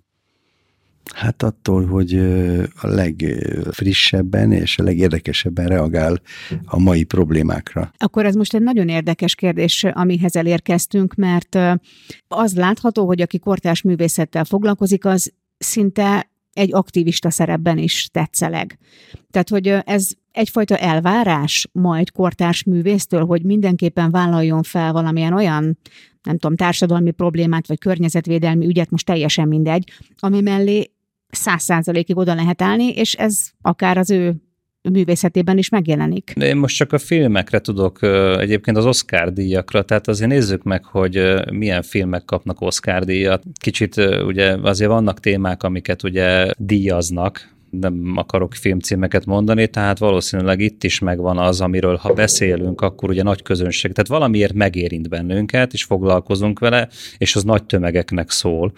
Hát 1.15 1.43
attól, 1.43 1.87
hogy 1.87 2.15
a 2.81 2.87
legfrissebben 2.87 4.53
és 4.53 4.79
a 4.79 4.83
legérdekesebben 4.83 5.67
reagál 5.67 6.21
a 6.65 6.79
mai 6.79 7.05
problémákra. 7.05 7.93
Akkor 7.97 8.27
ez 8.27 8.35
most 8.35 8.55
egy 8.55 8.63
nagyon 8.63 8.89
érdekes 8.89 9.35
kérdés, 9.35 9.85
amihez 9.85 10.37
elérkeztünk, 10.37 11.15
mert 11.15 11.59
az 12.29 12.55
látható, 12.55 13.07
hogy 13.07 13.21
aki 13.21 13.39
kortárs 13.39 13.83
művészettel 13.83 14.45
foglalkozik, 14.45 15.05
az 15.05 15.33
szinte 15.59 16.31
egy 16.53 16.75
aktivista 16.75 17.31
szerepben 17.31 17.79
is 17.79 18.09
tetszeleg. 18.13 18.79
Tehát, 19.31 19.49
hogy 19.49 19.69
ez 19.69 20.09
egyfajta 20.31 20.77
elvárás 20.77 21.69
majd 21.73 22.11
kortárs 22.11 22.65
művésztől, 22.65 23.25
hogy 23.25 23.43
mindenképpen 23.43 24.11
vállaljon 24.11 24.63
fel 24.63 24.93
valamilyen 24.93 25.33
olyan 25.33 25.79
nem 26.23 26.39
tudom, 26.39 26.57
társadalmi 26.57 27.11
problémát, 27.11 27.67
vagy 27.67 27.79
környezetvédelmi 27.79 28.67
ügyet, 28.67 28.91
most 28.91 29.07
teljesen 29.07 29.49
mindegy, 29.49 29.91
ami 30.19 30.41
mellé 30.41 30.92
száz 31.37 31.63
százalékig 31.63 32.17
oda 32.17 32.35
lehet 32.35 32.63
állni, 32.63 32.89
és 32.89 33.15
ez 33.15 33.51
akár 33.61 33.99
az 33.99 34.11
ő 34.11 34.35
művészetében 34.91 35.59
is 35.59 35.69
megjelenik. 35.69 36.33
De 36.37 36.47
én 36.47 36.57
most 36.57 36.77
csak 36.77 36.93
a 36.93 36.99
filmekre 36.99 37.59
tudok, 37.59 38.03
egyébként 38.39 38.77
az 38.77 38.87
Oscar 38.87 39.33
díjakra, 39.33 39.83
tehát 39.83 40.09
azért 40.09 40.31
nézzük 40.31 40.63
meg, 40.63 40.85
hogy 40.85 41.35
milyen 41.53 41.83
filmek 41.83 42.25
kapnak 42.25 42.61
Oscar 42.61 43.05
díjat. 43.05 43.43
Kicsit 43.61 43.97
ugye 44.27 44.57
azért 44.63 44.91
vannak 44.91 45.21
témák, 45.21 45.63
amiket 45.63 46.03
ugye 46.03 46.51
díjaznak, 46.57 47.51
nem 47.81 48.13
akarok 48.17 48.55
filmcímeket 48.55 49.27
mondani, 49.27 49.67
tehát 49.67 49.99
valószínűleg 49.99 50.61
itt 50.61 50.85
is 50.85 50.99
megvan 50.99 51.39
az, 51.39 51.61
amiről 51.61 51.97
ha 51.97 52.13
beszélünk, 52.13 52.81
akkor 52.81 53.11
ugye 53.11 53.23
nagy 53.23 53.43
közönség, 53.43 53.93
tehát 53.93 54.11
valamiért 54.11 54.53
megérint 54.53 55.09
bennünket, 55.09 55.73
és 55.73 55.85
foglalkozunk 55.85 56.59
vele, 56.59 56.89
és 57.19 57.37
az 57.37 57.45
nagy 57.45 57.65
tömegeknek 57.65 58.31
szól, 58.31 58.73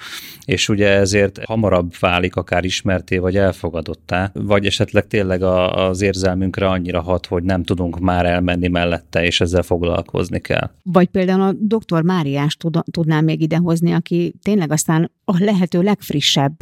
és 0.45 0.69
ugye 0.69 0.89
ezért 0.89 1.45
hamarabb 1.45 1.93
válik 2.01 2.37
akár 2.37 2.65
ismerté, 2.65 3.19
vagy 3.19 3.37
elfogadottá, 3.37 4.31
vagy 4.35 4.67
esetleg 4.67 5.07
tényleg 5.07 5.43
a, 5.43 5.89
az 5.89 6.03
érzelmünkre 6.03 6.69
annyira 6.69 7.01
hat, 7.01 7.27
hogy 7.27 7.43
nem 7.43 7.63
tudunk 7.63 7.99
már 7.99 8.27
elmenni 8.27 8.69
mellette, 8.69 9.25
és 9.25 9.41
ezzel 9.41 9.63
foglalkozni 9.63 10.41
kell. 10.41 10.71
Vagy 10.83 11.09
például 11.09 11.41
a 11.41 11.53
doktor 11.59 12.03
Máriás 12.03 12.57
tudnám 12.91 13.25
még 13.25 13.41
idehozni, 13.41 13.93
aki 13.93 14.35
tényleg 14.43 14.73
aztán 14.73 15.11
a 15.25 15.37
lehető 15.39 15.83
legfrissebb 15.83 16.53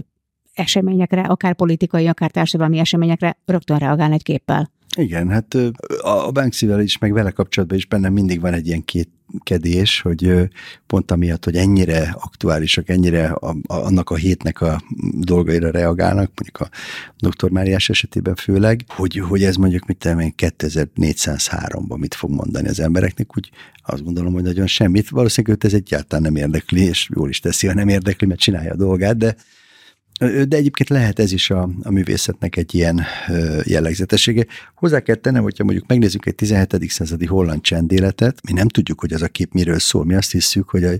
eseményekre, 0.54 1.20
akár 1.20 1.54
politikai, 1.54 2.06
akár 2.06 2.30
társadalmi 2.30 2.78
eseményekre 2.78 3.36
rögtön 3.44 3.78
reagál 3.78 4.12
egy 4.12 4.22
képpel. 4.22 4.70
Igen, 4.96 5.28
hát 5.28 5.54
a 6.02 6.30
Banksy-vel 6.30 6.80
is, 6.80 6.98
meg 6.98 7.12
vele 7.12 7.30
kapcsolatban 7.30 7.78
is 7.78 7.86
bennem 7.86 8.12
mindig 8.12 8.40
van 8.40 8.52
egy 8.52 8.66
ilyen 8.66 8.84
két 8.84 9.08
kedés, 9.42 10.00
hogy 10.00 10.50
pont 10.86 11.10
amiatt, 11.10 11.44
hogy 11.44 11.56
ennyire 11.56 12.16
aktuálisak, 12.20 12.88
ennyire 12.88 13.26
a, 13.26 13.48
a, 13.48 13.74
annak 13.74 14.10
a 14.10 14.14
hétnek 14.14 14.60
a 14.60 14.82
dolgaira 15.12 15.70
reagálnak, 15.70 16.30
mondjuk 16.34 16.60
a 16.60 16.68
dr. 17.28 17.50
Máriás 17.50 17.88
esetében 17.88 18.34
főleg, 18.34 18.84
hogy, 18.88 19.18
hogy 19.18 19.44
ez 19.44 19.56
mondjuk, 19.56 19.86
mit 19.86 19.96
tudom 19.96 20.18
én, 20.18 20.34
2403-ban 20.36 21.98
mit 21.98 22.14
fog 22.14 22.30
mondani 22.30 22.68
az 22.68 22.80
embereknek, 22.80 23.36
úgy 23.36 23.50
azt 23.84 24.04
gondolom, 24.04 24.32
hogy 24.32 24.42
nagyon 24.42 24.66
semmit. 24.66 25.08
Valószínűleg 25.08 25.56
őt 25.56 25.64
ez 25.64 25.74
egyáltalán 25.74 26.22
nem 26.22 26.36
érdekli, 26.36 26.80
és 26.80 27.08
jól 27.14 27.28
is 27.28 27.40
teszi, 27.40 27.66
ha 27.66 27.74
nem 27.74 27.88
érdekli, 27.88 28.26
mert 28.26 28.40
csinálja 28.40 28.72
a 28.72 28.76
dolgát, 28.76 29.16
de 29.16 29.36
de 30.22 30.56
egyébként 30.56 30.88
lehet 30.88 31.18
ez 31.18 31.32
is 31.32 31.50
a, 31.50 31.70
a 31.82 31.90
művészetnek 31.90 32.56
egy 32.56 32.74
ilyen 32.74 33.02
jellegzetessége. 33.64 34.46
Hozzá 34.74 35.00
kell 35.00 35.14
tennem, 35.14 35.42
hogyha 35.42 35.64
mondjuk 35.64 35.86
megnézzük 35.86 36.26
egy 36.26 36.34
17. 36.34 36.90
századi 36.90 37.26
holland 37.26 37.60
csendéletet, 37.60 38.38
mi 38.46 38.52
nem 38.52 38.68
tudjuk, 38.68 39.00
hogy 39.00 39.12
az 39.12 39.22
a 39.22 39.28
kép 39.28 39.52
miről 39.52 39.78
szól. 39.78 40.04
Mi 40.04 40.14
azt 40.14 40.32
hiszük, 40.32 40.68
hogy 40.68 40.84
a 40.84 40.90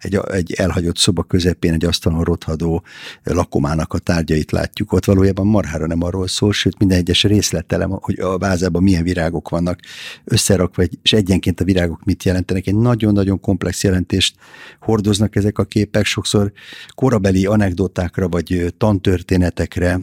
egy, 0.00 0.20
egy 0.30 0.52
elhagyott 0.52 0.96
szoba 0.96 1.22
közepén 1.22 1.72
egy 1.72 1.84
asztalon 1.84 2.24
rothadó 2.24 2.84
lakomának 3.22 3.92
a 3.92 3.98
tárgyait 3.98 4.50
látjuk. 4.50 4.92
Ott 4.92 5.04
valójában 5.04 5.46
marhára 5.46 5.86
nem 5.86 6.02
arról 6.02 6.28
szól, 6.28 6.52
sőt 6.52 6.78
minden 6.78 6.98
egyes 6.98 7.22
részletelem, 7.22 7.90
hogy 7.90 8.20
a 8.20 8.38
vázában 8.38 8.82
milyen 8.82 9.02
virágok 9.02 9.48
vannak 9.48 9.80
összerakva, 10.24 10.82
és 11.02 11.12
egyenként 11.12 11.60
a 11.60 11.64
virágok 11.64 12.04
mit 12.04 12.24
jelentenek. 12.24 12.66
Egy 12.66 12.76
nagyon-nagyon 12.76 13.40
komplex 13.40 13.82
jelentést 13.82 14.36
hordoznak 14.80 15.36
ezek 15.36 15.58
a 15.58 15.64
képek, 15.64 16.04
sokszor 16.04 16.52
korabeli 16.94 17.46
anekdotákra 17.46 18.28
vagy 18.28 18.74
tantörténetekre 18.78 20.00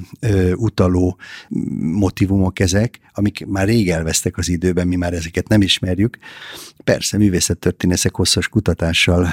utaló 0.55 1.17
motivumok 1.79 2.59
ezek, 2.59 2.99
amik 3.13 3.45
már 3.45 3.67
rég 3.67 3.89
elvesztek 3.89 4.37
az 4.37 4.49
időben, 4.49 4.87
mi 4.87 4.95
már 4.95 5.13
ezeket 5.13 5.47
nem 5.47 5.61
ismerjük. 5.61 6.17
Persze, 6.83 7.17
művészettörténészek 7.17 8.15
hosszas 8.15 8.47
kutatással 8.47 9.27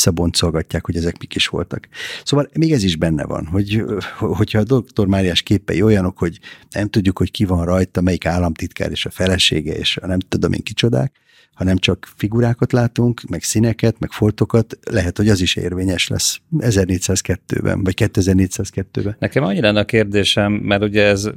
visszaboncolgatják, 0.00 0.86
hogy 0.86 0.96
ezek 0.96 1.18
mik 1.18 1.34
is 1.34 1.48
voltak. 1.48 1.88
Szóval 2.24 2.48
még 2.52 2.72
ez 2.72 2.82
is 2.82 2.96
benne 2.96 3.24
van, 3.24 3.46
hogy 3.46 3.84
hogyha 4.18 4.58
a 4.58 4.64
doktor 4.64 5.06
Máriás 5.06 5.42
képei 5.42 5.82
olyanok, 5.82 6.18
hogy 6.18 6.38
nem 6.70 6.88
tudjuk, 6.88 7.18
hogy 7.18 7.30
ki 7.30 7.44
van 7.44 7.64
rajta, 7.64 8.00
melyik 8.00 8.26
államtitkár 8.26 8.90
és 8.90 9.06
a 9.06 9.10
felesége, 9.10 9.72
és 9.72 9.96
a 9.96 10.06
nem 10.06 10.18
tudom 10.18 10.52
én 10.52 10.62
kicsodák, 10.62 11.12
ha 11.60 11.66
nem 11.66 11.78
csak 11.78 12.08
figurákat 12.16 12.72
látunk, 12.72 13.20
meg 13.28 13.42
színeket, 13.42 13.98
meg 13.98 14.10
foltokat, 14.10 14.78
lehet, 14.90 15.16
hogy 15.16 15.28
az 15.28 15.40
is 15.40 15.56
érvényes 15.56 16.08
lesz 16.08 16.40
1402-ben, 16.58 17.84
vagy 17.84 17.94
2402-ben. 17.96 19.16
Nekem 19.18 19.44
annyira 19.44 19.66
lenne 19.66 19.80
a 19.80 19.84
kérdésem, 19.84 20.52
mert 20.52 20.82
ugye 20.82 21.04
ez 21.04 21.30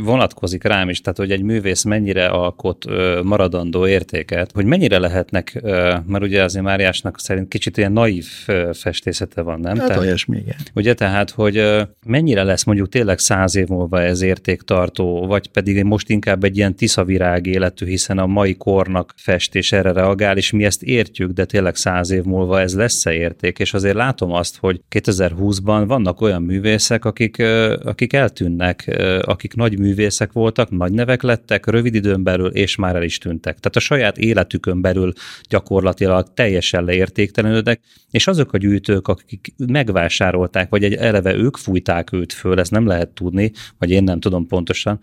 vonatkozik 0.00 0.64
rám 0.64 0.88
is, 0.88 1.00
tehát 1.00 1.18
hogy 1.18 1.30
egy 1.30 1.42
művész 1.42 1.82
mennyire 1.82 2.26
alkot 2.26 2.84
maradandó 3.22 3.86
értéket, 3.86 4.52
hogy 4.52 4.64
mennyire 4.64 4.98
lehetnek, 4.98 5.60
mert 6.06 6.22
ugye 6.22 6.42
azért 6.42 6.64
Máriásnak 6.64 7.20
szerint 7.20 7.48
kicsit 7.48 7.76
ilyen 7.76 7.92
naív 7.92 8.26
festészete 8.72 9.42
van, 9.42 9.60
nem? 9.60 9.78
Hát 9.78 9.86
tehát, 9.86 10.02
olyasmi, 10.02 10.36
igen. 10.36 10.56
Ugye 10.74 10.94
tehát, 10.94 11.30
hogy 11.30 11.62
mennyire 12.06 12.42
lesz 12.42 12.64
mondjuk 12.64 12.88
tényleg 12.88 13.18
száz 13.18 13.56
év 13.56 13.66
múlva 13.68 14.02
ez 14.02 14.20
értéktartó, 14.20 15.26
vagy 15.26 15.48
pedig 15.48 15.84
most 15.84 16.08
inkább 16.08 16.44
egy 16.44 16.56
ilyen 16.56 16.74
tiszavirág 16.74 17.46
életű, 17.46 17.86
hiszen 17.86 18.18
a 18.18 18.26
mai 18.26 18.54
kornak 18.54 19.14
festés 19.16 19.58
erre 19.72 19.92
reagál, 19.92 20.36
és 20.36 20.50
mi 20.50 20.64
ezt 20.64 20.82
értjük, 20.82 21.30
de 21.30 21.44
tényleg 21.44 21.76
száz 21.76 22.10
év 22.10 22.22
múlva 22.22 22.60
ez 22.60 22.74
lesz-e 22.74 23.12
érték, 23.12 23.58
és 23.58 23.74
azért 23.74 23.94
látom 23.94 24.32
azt, 24.32 24.56
hogy 24.56 24.80
2020-ban 24.90 25.84
vannak 25.86 26.20
olyan 26.20 26.42
művészek, 26.42 27.04
akik, 27.04 27.38
akik 27.84 28.12
eltűnnek, 28.12 29.00
akik 29.22 29.54
nagy 29.54 29.78
művészek 29.78 30.32
voltak, 30.32 30.70
nagy 30.70 30.92
nevek 30.92 31.22
lettek, 31.22 31.66
rövid 31.66 31.94
időn 31.94 32.22
belül, 32.22 32.48
és 32.48 32.76
már 32.76 32.96
el 32.96 33.02
is 33.02 33.18
tűntek. 33.18 33.58
Tehát 33.58 33.76
a 33.76 33.80
saját 33.80 34.18
életükön 34.18 34.80
belül 34.80 35.12
gyakorlatilag 35.48 36.26
teljesen 36.34 36.84
leértéktelenődnek, 36.84 37.80
és 38.10 38.26
azok 38.26 38.52
a 38.52 38.58
gyűjtők, 38.58 39.08
akik 39.08 39.54
megvásárolták, 39.56 40.68
vagy 40.68 40.84
egy 40.84 40.94
eleve 40.94 41.34
ők 41.34 41.56
fújták 41.56 42.12
őt 42.12 42.32
föl, 42.32 42.58
ezt 42.60 42.70
nem 42.70 42.86
lehet 42.86 43.08
tudni, 43.08 43.52
vagy 43.78 43.90
én 43.90 44.04
nem 44.04 44.20
tudom 44.20 44.46
pontosan, 44.46 45.00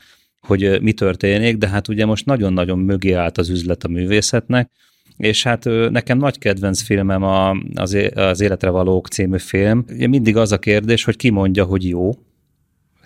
hogy 0.48 0.82
mi 0.82 0.94
történik, 0.94 1.58
de 1.58 1.68
hát 1.68 1.88
ugye 1.88 2.06
most 2.06 2.26
nagyon-nagyon 2.26 2.80
mögé 2.80 3.12
állt 3.12 3.38
az 3.38 3.50
üzlet 3.50 3.84
a 3.84 3.88
művészetnek, 3.88 4.72
és 5.18 5.44
hát 5.44 5.64
nekem 5.90 6.18
nagy 6.18 6.38
kedvenc 6.38 6.82
filmem 6.82 7.24
a, 7.24 7.58
az, 7.76 7.98
az 8.16 8.42
Életre 8.42 8.70
Valók 8.70 9.08
című 9.08 9.38
film. 9.38 9.86
Mindig 9.98 10.38
az 10.38 10.52
a 10.52 10.60
kérdés, 10.60 11.04
hogy 11.04 11.16
ki 11.16 11.30
mondja, 11.30 11.64
hogy 11.64 11.88
jó, 11.88 12.12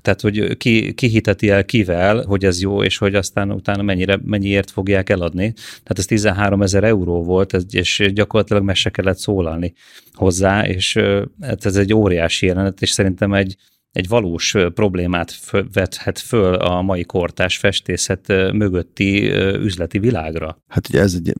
tehát, 0.01 0.21
hogy 0.21 0.57
ki, 0.57 0.93
ki 0.93 1.07
hiteti 1.07 1.49
el 1.49 1.65
kivel, 1.65 2.23
hogy 2.23 2.45
ez 2.45 2.61
jó, 2.61 2.83
és 2.83 2.97
hogy 2.97 3.15
aztán 3.15 3.51
utána 3.51 3.81
mennyire, 3.81 4.19
mennyiért 4.23 4.71
fogják 4.71 5.09
eladni. 5.09 5.53
Tehát 5.53 5.97
ez 5.97 6.05
13 6.05 6.61
ezer 6.61 6.83
euró 6.83 7.23
volt, 7.23 7.57
és 7.71 8.09
gyakorlatilag 8.13 8.63
meg 8.63 8.75
se 8.75 8.89
kellett 8.89 9.17
szólalni 9.17 9.73
hozzá, 10.13 10.67
és 10.67 10.99
hát 11.41 11.65
ez 11.65 11.75
egy 11.75 11.93
óriási 11.93 12.45
jelenet, 12.45 12.81
és 12.81 12.89
szerintem 12.89 13.33
egy, 13.33 13.55
egy 13.91 14.07
valós 14.07 14.55
problémát 14.73 15.39
vethet 15.73 16.19
föl 16.19 16.53
a 16.53 16.81
mai 16.81 17.03
kortás 17.03 17.57
festészet 17.57 18.27
mögötti 18.53 19.31
üzleti 19.55 19.99
világra. 19.99 20.61
Hát 20.67 20.89
ugye 20.89 20.99
ez 20.99 21.13
egy 21.13 21.33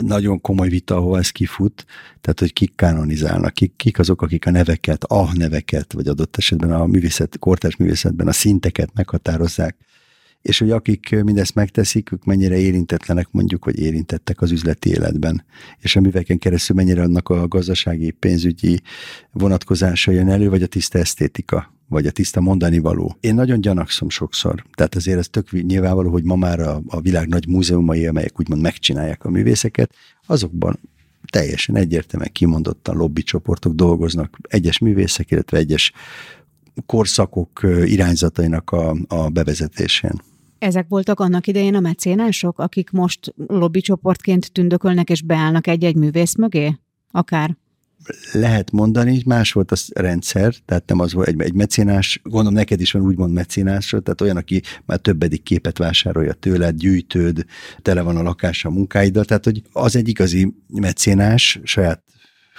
nagyon 0.00 0.40
komoly 0.40 0.68
vita, 0.68 0.96
ahol 0.96 1.18
ez 1.18 1.30
kifut, 1.30 1.84
tehát 2.20 2.40
hogy 2.40 2.52
kik 2.52 2.72
kanonizálnak, 2.76 3.52
kik, 3.52 3.76
kik 3.76 3.98
azok, 3.98 4.22
akik 4.22 4.46
a 4.46 4.50
neveket, 4.50 5.04
a 5.04 5.28
neveket, 5.34 5.92
vagy 5.92 6.08
adott 6.08 6.36
esetben 6.36 6.72
a 6.72 6.86
művészet, 6.86 7.38
kortás 7.38 7.76
művészetben 7.76 8.28
a 8.28 8.32
szinteket 8.32 8.90
meghatározzák, 8.94 9.76
és 10.42 10.58
hogy 10.58 10.70
akik 10.70 11.22
mindezt 11.22 11.54
megteszik, 11.54 12.12
ők 12.12 12.24
mennyire 12.24 12.56
érintetlenek 12.56 13.28
mondjuk, 13.30 13.64
vagy 13.64 13.78
érintettek 13.78 14.40
az 14.40 14.50
üzleti 14.50 14.90
életben, 14.90 15.44
és 15.78 15.96
a 15.96 16.00
műveken 16.00 16.38
keresztül 16.38 16.76
mennyire 16.76 17.02
annak 17.02 17.28
a 17.28 17.48
gazdasági, 17.48 18.10
pénzügyi 18.10 18.80
vonatkozása 19.32 20.10
jön 20.10 20.28
elő, 20.28 20.48
vagy 20.48 20.62
a 20.62 20.66
tiszta 20.66 20.98
esztétika 20.98 21.73
vagy 21.88 22.06
a 22.06 22.10
tiszta 22.10 22.40
mondani 22.40 22.78
való. 22.78 23.16
Én 23.20 23.34
nagyon 23.34 23.60
gyanakszom 23.60 24.08
sokszor, 24.08 24.64
tehát 24.74 24.94
azért 24.94 25.18
ez 25.18 25.28
tök 25.28 25.50
nyilvánvaló, 25.50 26.10
hogy 26.10 26.24
ma 26.24 26.36
már 26.36 26.60
a, 26.60 26.82
a 26.86 27.00
világ 27.00 27.28
nagy 27.28 27.48
múzeumai, 27.48 28.06
amelyek 28.06 28.40
úgymond 28.40 28.62
megcsinálják 28.62 29.24
a 29.24 29.30
művészeket, 29.30 29.94
azokban 30.26 30.80
teljesen 31.30 31.76
egyértelműen 31.76 32.32
kimondottan 32.32 32.96
lobbycsoportok 32.96 33.74
dolgoznak, 33.74 34.38
egyes 34.42 34.78
művészek, 34.78 35.30
illetve 35.30 35.58
egyes 35.58 35.92
korszakok 36.86 37.60
irányzatainak 37.84 38.70
a, 38.70 38.96
a 39.08 39.28
bevezetésén. 39.28 40.22
Ezek 40.58 40.88
voltak 40.88 41.20
annak 41.20 41.46
idején 41.46 41.74
a 41.74 41.80
mecénások, 41.80 42.58
akik 42.58 42.90
most 42.90 43.34
lobbycsoportként 43.46 44.52
tündökölnek 44.52 45.10
és 45.10 45.22
beállnak 45.22 45.66
egy-egy 45.66 45.96
művész 45.96 46.34
mögé? 46.34 46.78
Akár? 47.10 47.56
Lehet 48.32 48.70
mondani, 48.70 49.22
más 49.26 49.52
volt 49.52 49.72
a 49.72 49.76
rendszer, 49.94 50.54
tehát 50.64 50.86
nem 50.86 50.98
az 50.98 51.12
volt 51.12 51.28
egy, 51.28 51.40
egy 51.40 51.54
mecénás, 51.54 52.20
gondolom 52.22 52.54
neked 52.54 52.80
is 52.80 52.92
van 52.92 53.02
úgymond 53.02 53.32
mecénás, 53.32 53.88
tehát 53.88 54.20
olyan, 54.20 54.36
aki 54.36 54.62
már 54.84 54.98
többedik 54.98 55.42
képet 55.42 55.78
vásárolja 55.78 56.32
tőled, 56.32 56.76
gyűjtőd, 56.76 57.44
tele 57.82 58.02
van 58.02 58.16
a 58.16 58.22
lakása 58.22 58.68
a 58.68 58.72
munkáiddal, 58.72 59.24
tehát 59.24 59.44
hogy 59.44 59.62
az 59.72 59.96
egy 59.96 60.08
igazi 60.08 60.54
mecénás, 60.68 61.60
saját 61.62 62.02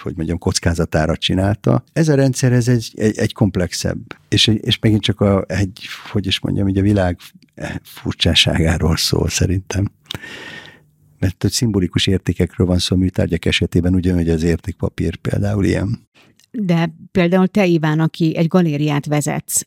hogy 0.02 0.16
mondjam, 0.16 0.38
kockázatára 0.38 1.16
csinálta. 1.16 1.84
Ez 1.92 2.08
a 2.08 2.14
rendszer, 2.14 2.52
ez 2.52 2.68
egy, 2.68 2.92
egy, 2.94 3.18
egy 3.18 3.32
komplexebb, 3.32 3.98
és, 4.28 4.46
és 4.46 4.78
megint 4.78 5.02
csak 5.02 5.20
a, 5.20 5.44
egy, 5.48 5.86
hogy 6.10 6.26
is 6.26 6.40
mondjam, 6.40 6.68
így 6.68 6.78
a 6.78 6.82
világ 6.82 7.18
furcsáságáról 7.82 8.96
szól 8.96 9.28
szerintem 9.28 9.90
mert 11.18 11.42
hogy 11.42 11.50
szimbolikus 11.50 12.06
értékekről 12.06 12.66
van 12.66 12.78
szó 12.78 12.96
műtárgyak 12.96 13.44
esetében, 13.44 13.94
ugyanúgy 13.94 14.28
az 14.28 14.42
értékpapír 14.42 15.16
például 15.16 15.64
ilyen. 15.64 16.08
De 16.50 16.94
például 17.12 17.46
te, 17.46 17.66
Iván, 17.66 18.00
aki 18.00 18.36
egy 18.36 18.46
galériát 18.46 19.06
vezetsz, 19.06 19.66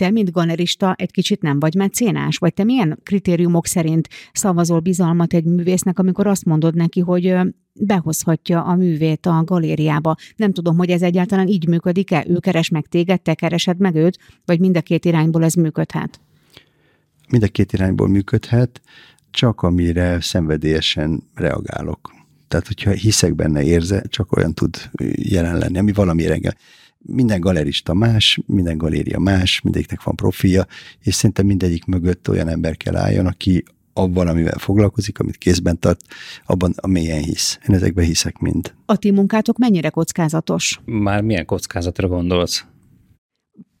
te, 0.00 0.10
mint 0.10 0.30
galerista, 0.30 0.94
egy 0.98 1.10
kicsit 1.10 1.42
nem 1.42 1.60
vagy 1.60 1.74
mecénás? 1.74 2.36
Vagy 2.36 2.54
te 2.54 2.64
milyen 2.64 2.98
kritériumok 3.02 3.66
szerint 3.66 4.08
szavazol 4.32 4.80
bizalmat 4.80 5.32
egy 5.32 5.44
művésznek, 5.44 5.98
amikor 5.98 6.26
azt 6.26 6.44
mondod 6.44 6.74
neki, 6.74 7.00
hogy 7.00 7.36
behozhatja 7.72 8.62
a 8.62 8.74
művét 8.74 9.26
a 9.26 9.44
galériába. 9.44 10.16
Nem 10.36 10.52
tudom, 10.52 10.76
hogy 10.76 10.90
ez 10.90 11.02
egyáltalán 11.02 11.48
így 11.48 11.68
működik-e? 11.68 12.24
Ő 12.28 12.38
keres 12.38 12.68
meg 12.68 12.86
téged, 12.86 13.20
te 13.20 13.34
keresed 13.34 13.78
meg 13.78 13.94
őt, 13.94 14.18
vagy 14.44 14.60
mind 14.60 14.76
a 14.76 14.80
két 14.80 15.04
irányból 15.04 15.44
ez 15.44 15.54
működhet? 15.54 16.20
Mind 17.30 17.42
a 17.42 17.48
két 17.48 17.72
irányból 17.72 18.08
működhet 18.08 18.80
csak 19.30 19.62
amire 19.62 20.20
szenvedélyesen 20.20 21.22
reagálok. 21.34 22.12
Tehát, 22.48 22.66
hogyha 22.66 22.90
hiszek 22.90 23.34
benne, 23.34 23.62
érze, 23.62 24.02
csak 24.08 24.36
olyan 24.36 24.54
tud 24.54 24.90
jelen 25.14 25.58
lenni, 25.58 25.78
ami 25.78 25.92
valami 25.92 26.30
engem. 26.30 26.52
Minden 26.98 27.40
galerista 27.40 27.94
más, 27.94 28.40
minden 28.46 28.78
galéria 28.78 29.18
más, 29.18 29.60
mindegyiknek 29.60 30.02
van 30.02 30.14
profilja, 30.14 30.66
és 31.00 31.14
szerintem 31.14 31.46
mindegyik 31.46 31.84
mögött 31.84 32.28
olyan 32.28 32.48
ember 32.48 32.76
kell 32.76 32.96
álljon, 32.96 33.26
aki 33.26 33.64
abban, 33.92 34.28
amivel 34.28 34.58
foglalkozik, 34.58 35.18
amit 35.18 35.36
kézben 35.36 35.78
tart, 35.78 36.00
abban 36.46 36.72
a 36.76 36.86
mélyen 36.86 37.22
hisz. 37.22 37.58
Én 37.68 37.74
ezekben 37.74 38.04
hiszek 38.04 38.38
mind. 38.38 38.74
A 38.86 38.96
ti 38.96 39.10
munkátok 39.10 39.58
mennyire 39.58 39.90
kockázatos? 39.90 40.80
Már 40.84 41.22
milyen 41.22 41.44
kockázatra 41.44 42.08
gondolsz? 42.08 42.64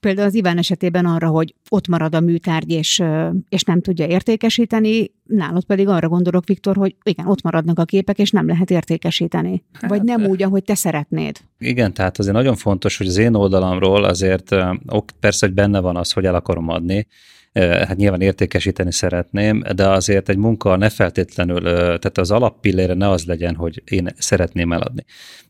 Például 0.00 0.26
az 0.26 0.34
Iván 0.34 0.58
esetében 0.58 1.06
arra, 1.06 1.28
hogy 1.28 1.54
ott 1.68 1.88
marad 1.88 2.14
a 2.14 2.20
műtárgy, 2.20 2.70
és, 2.70 3.02
és 3.48 3.62
nem 3.62 3.80
tudja 3.80 4.06
értékesíteni, 4.06 5.10
nálad 5.24 5.64
pedig 5.64 5.88
arra 5.88 6.08
gondolok, 6.08 6.46
Viktor, 6.46 6.76
hogy 6.76 6.96
igen, 7.02 7.26
ott 7.26 7.42
maradnak 7.42 7.78
a 7.78 7.84
képek, 7.84 8.18
és 8.18 8.30
nem 8.30 8.46
lehet 8.46 8.70
értékesíteni. 8.70 9.62
Hát, 9.72 9.90
Vagy 9.90 10.02
nem 10.02 10.24
úgy, 10.24 10.42
ahogy 10.42 10.64
te 10.64 10.74
szeretnéd. 10.74 11.36
Igen, 11.58 11.92
tehát 11.92 12.18
azért 12.18 12.34
nagyon 12.34 12.56
fontos, 12.56 12.96
hogy 12.96 13.06
az 13.06 13.16
én 13.16 13.34
oldalamról 13.34 14.04
azért 14.04 14.54
ok, 14.86 15.10
persze, 15.20 15.46
hogy 15.46 15.54
benne 15.54 15.80
van 15.80 15.96
az, 15.96 16.12
hogy 16.12 16.24
el 16.24 16.34
akarom 16.34 16.68
adni, 16.68 17.06
hát 17.52 17.96
nyilván 17.96 18.20
értékesíteni 18.20 18.92
szeretném, 18.92 19.62
de 19.74 19.88
azért 19.88 20.28
egy 20.28 20.36
munka 20.36 20.76
ne 20.76 20.88
feltétlenül, 20.88 21.62
tehát 21.62 22.18
az 22.18 22.30
alappillére 22.30 22.94
ne 22.94 23.08
az 23.08 23.24
legyen, 23.24 23.54
hogy 23.54 23.82
én 23.84 24.08
szeretném 24.18 24.72
eladni. 24.72 25.04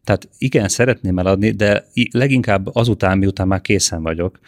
Tehát 0.04 0.28
igen, 0.38 0.68
szeretném 0.68 1.18
eladni, 1.18 1.50
de 1.50 1.84
leginkább 2.12 2.68
azután, 2.72 3.18
miután 3.18 3.46
már 3.46 3.60
készen 3.60 4.02
vagyok, 4.02 4.38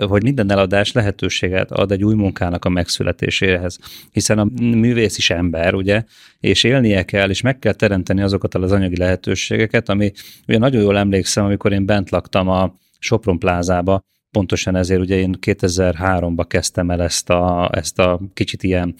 hogy 0.00 0.22
minden 0.22 0.50
eladás 0.50 0.92
lehetőséget 0.92 1.70
ad 1.70 1.92
egy 1.92 2.04
új 2.04 2.14
munkának 2.14 2.64
a 2.64 2.68
megszületéséhez. 2.68 3.78
Hiszen 4.12 4.38
a 4.38 4.48
művész 4.60 5.18
is 5.18 5.30
ember, 5.30 5.74
ugye, 5.74 6.04
és 6.40 6.64
élnie 6.64 7.02
kell, 7.02 7.30
és 7.30 7.40
meg 7.40 7.58
kell 7.58 7.72
teremteni 7.72 8.22
azokat 8.22 8.54
az 8.54 8.72
anyagi 8.72 8.96
lehetőségeket, 8.96 9.88
ami 9.88 10.12
ugye 10.48 10.58
nagyon 10.58 10.82
jól 10.82 10.98
emlékszem, 10.98 11.44
amikor 11.44 11.72
én 11.72 11.86
bent 11.86 12.10
laktam 12.10 12.48
a 12.48 12.74
Sopron 12.98 13.38
plázába, 13.38 14.00
pontosan 14.34 14.76
ezért 14.76 15.00
ugye 15.00 15.16
én 15.16 15.36
2003-ba 15.40 16.44
kezdtem 16.48 16.90
el 16.90 17.02
ezt 17.02 17.30
a, 17.30 17.70
ezt 17.72 17.98
a 17.98 18.20
kicsit 18.34 18.62
ilyen 18.62 18.94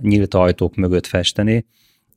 nyílt 0.00 0.34
ajtók 0.34 0.74
mögött 0.74 1.06
festeni, 1.06 1.66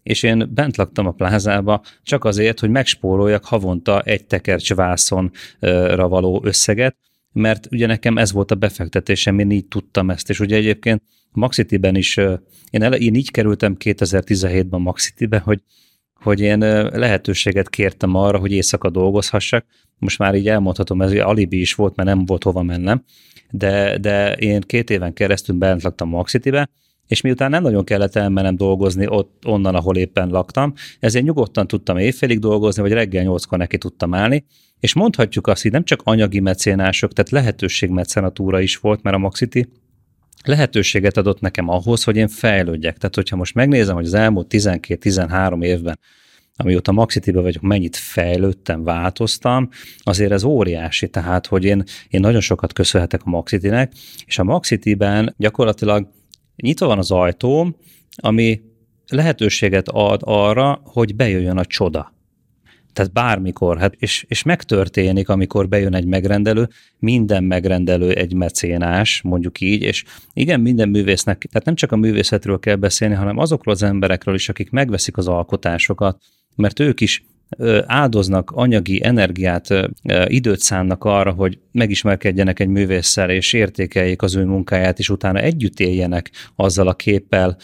és 0.03 0.23
én 0.23 0.49
bent 0.53 0.77
laktam 0.77 1.07
a 1.07 1.11
plázába 1.11 1.81
csak 2.03 2.23
azért, 2.23 2.59
hogy 2.59 2.69
megspóroljak 2.69 3.45
havonta 3.45 4.01
egy 4.01 4.25
tekercs 4.25 4.73
vászonra 4.73 6.07
való 6.07 6.41
összeget, 6.43 6.95
mert 7.31 7.67
ugye 7.71 7.87
nekem 7.87 8.17
ez 8.17 8.31
volt 8.31 8.51
a 8.51 8.55
befektetésem, 8.55 9.39
én 9.39 9.51
így 9.51 9.65
tudtam 9.65 10.09
ezt, 10.09 10.29
és 10.29 10.39
ugye 10.39 10.55
egyébként 10.55 11.01
Maxitiben 11.31 11.95
is, 11.95 12.17
én, 12.69 12.81
ele, 12.81 12.97
én 12.97 13.15
így 13.15 13.31
kerültem 13.31 13.75
2017-ben 13.79 14.81
Maxitibe, 14.81 15.37
hogy 15.37 15.61
hogy 16.25 16.39
én 16.39 16.59
lehetőséget 16.93 17.69
kértem 17.69 18.15
arra, 18.15 18.37
hogy 18.37 18.51
éjszaka 18.51 18.89
dolgozhassak. 18.89 19.65
Most 19.97 20.19
már 20.19 20.35
így 20.35 20.47
elmondhatom, 20.47 21.01
ez 21.01 21.11
alibi 21.11 21.59
is 21.59 21.73
volt, 21.73 21.95
mert 21.95 22.09
nem 22.09 22.25
volt 22.25 22.43
hova 22.43 22.61
mennem, 22.61 23.03
de, 23.51 23.97
de 23.97 24.33
én 24.33 24.61
két 24.61 24.89
éven 24.89 25.13
keresztül 25.13 25.55
bent 25.57 25.83
laktam 25.83 26.09
Maxitibe, 26.09 26.69
és 27.07 27.21
miután 27.21 27.49
nem 27.49 27.63
nagyon 27.63 27.83
kellett 27.83 28.15
elmennem 28.15 28.55
dolgozni 28.55 29.07
ott, 29.07 29.43
onnan, 29.45 29.75
ahol 29.75 29.95
éppen 29.97 30.29
laktam, 30.29 30.73
ezért 30.99 31.25
nyugodtan 31.25 31.67
tudtam 31.67 31.97
éjfélig 31.97 32.39
dolgozni, 32.39 32.81
vagy 32.81 32.91
reggel 32.91 33.23
nyolckor 33.23 33.57
neki 33.57 33.77
tudtam 33.77 34.13
állni, 34.13 34.45
és 34.79 34.93
mondhatjuk 34.93 35.47
azt, 35.47 35.61
hogy 35.61 35.71
nem 35.71 35.83
csak 35.83 36.01
anyagi 36.03 36.39
mecénások, 36.39 37.13
tehát 37.13 37.31
lehetőségmecenatúra 37.31 38.59
is 38.59 38.77
volt, 38.77 39.03
mert 39.03 39.15
a 39.15 39.19
Maxiti 39.19 39.67
lehetőséget 40.47 41.17
adott 41.17 41.39
nekem 41.39 41.69
ahhoz, 41.69 42.03
hogy 42.03 42.15
én 42.15 42.27
fejlődjek. 42.27 42.97
Tehát, 42.97 43.15
hogyha 43.15 43.35
most 43.35 43.53
megnézem, 43.53 43.95
hogy 43.95 44.05
az 44.05 44.13
elmúlt 44.13 44.47
12-13 44.49 45.63
évben 45.63 45.99
amióta 46.57 46.91
Maxitibe 46.91 47.39
vagyok, 47.39 47.61
mennyit 47.61 47.95
fejlődtem, 47.95 48.83
változtam, 48.83 49.69
azért 49.97 50.31
ez 50.31 50.43
óriási, 50.43 51.07
tehát, 51.07 51.47
hogy 51.47 51.63
én, 51.63 51.83
én 52.09 52.19
nagyon 52.19 52.41
sokat 52.41 52.73
köszönhetek 52.73 53.21
a 53.23 53.29
Maxitinek, 53.29 53.93
és 54.25 54.39
a 54.39 54.43
Maxitiben 54.43 55.33
gyakorlatilag 55.37 56.11
nyitva 56.55 56.87
van 56.87 56.97
az 56.97 57.11
ajtó, 57.11 57.79
ami 58.15 58.61
lehetőséget 59.07 59.87
ad 59.87 60.21
arra, 60.23 60.81
hogy 60.83 61.15
bejöjjön 61.15 61.57
a 61.57 61.65
csoda. 61.65 62.14
Tehát 62.95 63.11
bármikor, 63.13 63.77
hát 63.77 63.93
és, 63.97 64.25
és 64.27 64.43
megtörténik, 64.43 65.29
amikor 65.29 65.67
bejön 65.67 65.95
egy 65.95 66.05
megrendelő, 66.05 66.69
minden 66.99 67.43
megrendelő 67.43 68.11
egy 68.11 68.33
mecénás, 68.33 69.21
mondjuk 69.21 69.61
így, 69.61 69.81
és 69.81 70.03
igen, 70.33 70.59
minden 70.59 70.89
művésznek, 70.89 71.45
tehát 71.51 71.65
nem 71.65 71.75
csak 71.75 71.91
a 71.91 71.95
művészetről 71.95 72.59
kell 72.59 72.75
beszélni, 72.75 73.15
hanem 73.15 73.37
azokról 73.37 73.73
az 73.73 73.83
emberekről 73.83 74.35
is, 74.35 74.49
akik 74.49 74.69
megveszik 74.69 75.17
az 75.17 75.27
alkotásokat, 75.27 76.21
mert 76.55 76.79
ők 76.79 77.01
is 77.01 77.23
áldoznak 77.85 78.51
anyagi 78.51 79.03
energiát, 79.03 79.67
időt 80.25 80.59
szánnak 80.59 81.03
arra, 81.03 81.31
hogy 81.31 81.59
megismerkedjenek 81.71 82.59
egy 82.59 82.67
művésszel, 82.67 83.29
és 83.29 83.53
értékeljék 83.53 84.21
az 84.21 84.35
ő 84.35 84.45
munkáját, 84.45 84.99
és 84.99 85.09
utána 85.09 85.39
együtt 85.39 85.79
éljenek 85.79 86.31
azzal 86.55 86.87
a 86.87 86.93
képpel, 86.93 87.57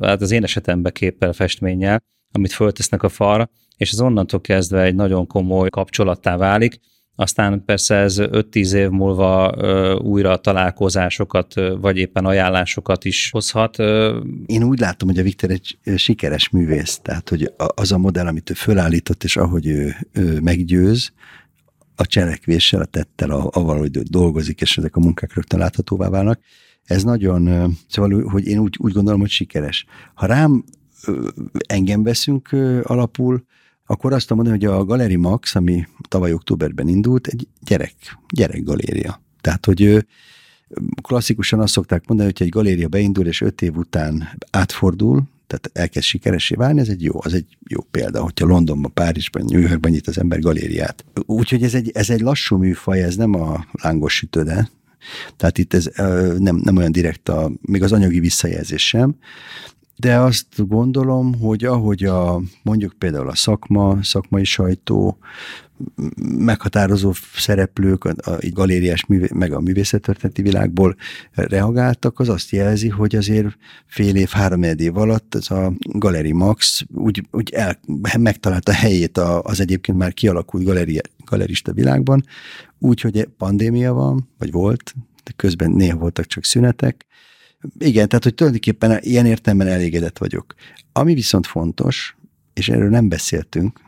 hát 0.00 0.22
az 0.22 0.30
én 0.30 0.42
esetemben 0.42 0.92
képpel, 0.92 1.32
festménnyel, 1.32 2.02
amit 2.32 2.52
föltesznek 2.52 3.02
a 3.02 3.08
falra, 3.08 3.50
és 3.76 3.92
ez 3.92 4.00
onnantól 4.00 4.40
kezdve 4.40 4.82
egy 4.82 4.94
nagyon 4.94 5.26
komoly 5.26 5.68
kapcsolattá 5.68 6.36
válik, 6.36 6.80
aztán 7.14 7.64
persze 7.64 7.94
ez 7.94 8.16
5-10 8.18 8.72
év 8.72 8.88
múlva 8.88 9.54
újra 10.02 10.36
találkozásokat, 10.36 11.54
vagy 11.80 11.96
éppen 11.96 12.24
ajánlásokat 12.24 13.04
is 13.04 13.30
hozhat. 13.30 13.78
Én 14.46 14.62
úgy 14.62 14.78
látom, 14.78 15.08
hogy 15.08 15.18
a 15.18 15.22
Viktor 15.22 15.50
egy 15.50 15.78
sikeres 15.96 16.48
művész, 16.48 16.98
tehát 16.98 17.28
hogy 17.28 17.52
az 17.56 17.92
a 17.92 17.98
modell, 17.98 18.26
amit 18.26 18.50
ő 18.50 18.54
fölállított, 18.54 19.24
és 19.24 19.36
ahogy 19.36 19.66
ő, 19.66 19.96
ő 20.12 20.40
meggyőz, 20.40 21.12
a 21.96 22.06
cselekvéssel, 22.06 22.80
a 22.80 22.84
tettel, 22.84 23.30
avval, 23.30 23.78
hogy 23.78 23.90
dolgozik, 23.90 24.60
és 24.60 24.78
ezek 24.78 24.96
a 24.96 25.00
munkák 25.00 25.34
rögtön 25.34 25.58
láthatóvá 25.58 26.08
válnak, 26.08 26.40
ez 26.84 27.02
nagyon, 27.02 27.72
szóval, 27.88 28.22
hogy 28.22 28.46
én 28.46 28.58
úgy, 28.58 28.76
úgy 28.78 28.92
gondolom, 28.92 29.20
hogy 29.20 29.30
sikeres. 29.30 29.86
Ha 30.14 30.26
rám 30.26 30.64
engem 31.66 32.02
veszünk 32.02 32.48
alapul, 32.82 33.44
akkor 33.86 34.12
azt 34.12 34.30
mondani, 34.30 34.56
hogy 34.56 34.64
a 34.64 34.84
Galeri 34.84 35.16
Max, 35.16 35.54
ami 35.54 35.86
tavaly 36.08 36.32
októberben 36.32 36.88
indult, 36.88 37.26
egy 37.26 37.48
gyerek, 37.60 37.94
gyerek 38.34 38.62
galéria. 38.62 39.22
Tehát, 39.40 39.66
hogy 39.66 40.06
klasszikusan 41.02 41.60
azt 41.60 41.72
szokták 41.72 42.06
mondani, 42.06 42.32
hogy 42.36 42.46
egy 42.46 42.52
galéria 42.52 42.88
beindul, 42.88 43.26
és 43.26 43.40
öt 43.40 43.62
év 43.62 43.76
után 43.76 44.28
átfordul, 44.50 45.22
tehát 45.46 45.70
elkezd 45.72 46.06
sikeresé 46.06 46.54
válni, 46.54 46.80
ez 46.80 46.88
egy 46.88 47.02
jó, 47.02 47.20
az 47.22 47.34
egy 47.34 47.56
jó 47.68 47.80
példa, 47.90 48.22
hogyha 48.22 48.46
Londonban, 48.46 48.92
Párizsban, 48.92 49.44
New 49.48 49.60
Yorkban 49.60 49.90
nyit 49.90 50.08
az 50.08 50.18
ember 50.18 50.40
galériát. 50.40 51.04
Úgyhogy 51.26 51.62
ez 51.62 51.74
egy, 51.74 51.90
ez 51.94 52.10
egy 52.10 52.20
lassú 52.20 52.56
műfaj, 52.56 53.02
ez 53.02 53.16
nem 53.16 53.34
a 53.34 53.66
lángos 53.82 54.14
sütőde, 54.14 54.70
tehát 55.36 55.58
itt 55.58 55.74
ez 55.74 55.90
nem, 56.38 56.56
nem 56.56 56.76
olyan 56.76 56.92
direkt, 56.92 57.28
a, 57.28 57.50
még 57.60 57.82
az 57.82 57.92
anyagi 57.92 58.20
visszajelzés 58.20 58.88
sem, 58.88 59.16
de 59.98 60.18
azt 60.18 60.66
gondolom, 60.68 61.34
hogy 61.34 61.64
ahogy 61.64 62.04
a, 62.04 62.40
mondjuk 62.62 62.92
például 62.98 63.28
a 63.28 63.34
szakma, 63.34 64.02
szakmai 64.02 64.44
sajtó, 64.44 65.18
meghatározó 66.38 67.12
szereplők, 67.34 68.04
a, 68.04 68.14
a 68.30 68.38
galériás, 68.50 69.04
meg 69.34 69.52
a 69.52 69.60
művészettörténeti 69.60 70.42
világból 70.42 70.96
reagáltak, 71.32 72.18
az 72.18 72.28
azt 72.28 72.50
jelzi, 72.50 72.88
hogy 72.88 73.16
azért 73.16 73.56
fél 73.86 74.16
év, 74.16 74.28
három 74.28 74.62
év 74.62 74.96
alatt 74.96 75.34
ez 75.34 75.50
a 75.50 75.72
Galeri 75.78 76.32
Max 76.32 76.82
úgy, 76.94 77.28
úgy 77.30 77.50
el, 77.50 77.80
megtalálta 78.18 78.72
helyét 78.72 79.18
az 79.18 79.60
egyébként 79.60 79.98
már 79.98 80.14
kialakult 80.14 80.64
galeri, 80.64 81.00
galerista 81.24 81.72
világban, 81.72 82.24
úgy, 82.78 83.00
hogy 83.00 83.28
pandémia 83.36 83.92
van, 83.92 84.28
vagy 84.38 84.52
volt, 84.52 84.94
de 85.24 85.32
közben 85.36 85.70
néha 85.70 85.98
voltak 85.98 86.26
csak 86.26 86.44
szünetek, 86.44 87.06
igen, 87.78 88.08
tehát 88.08 88.24
hogy 88.24 88.34
tulajdonképpen 88.34 88.98
ilyen 89.00 89.26
értelemben 89.26 89.68
elégedett 89.68 90.18
vagyok. 90.18 90.54
Ami 90.92 91.14
viszont 91.14 91.46
fontos, 91.46 92.16
és 92.54 92.68
erről 92.68 92.90
nem 92.90 93.08
beszéltünk, 93.08 93.80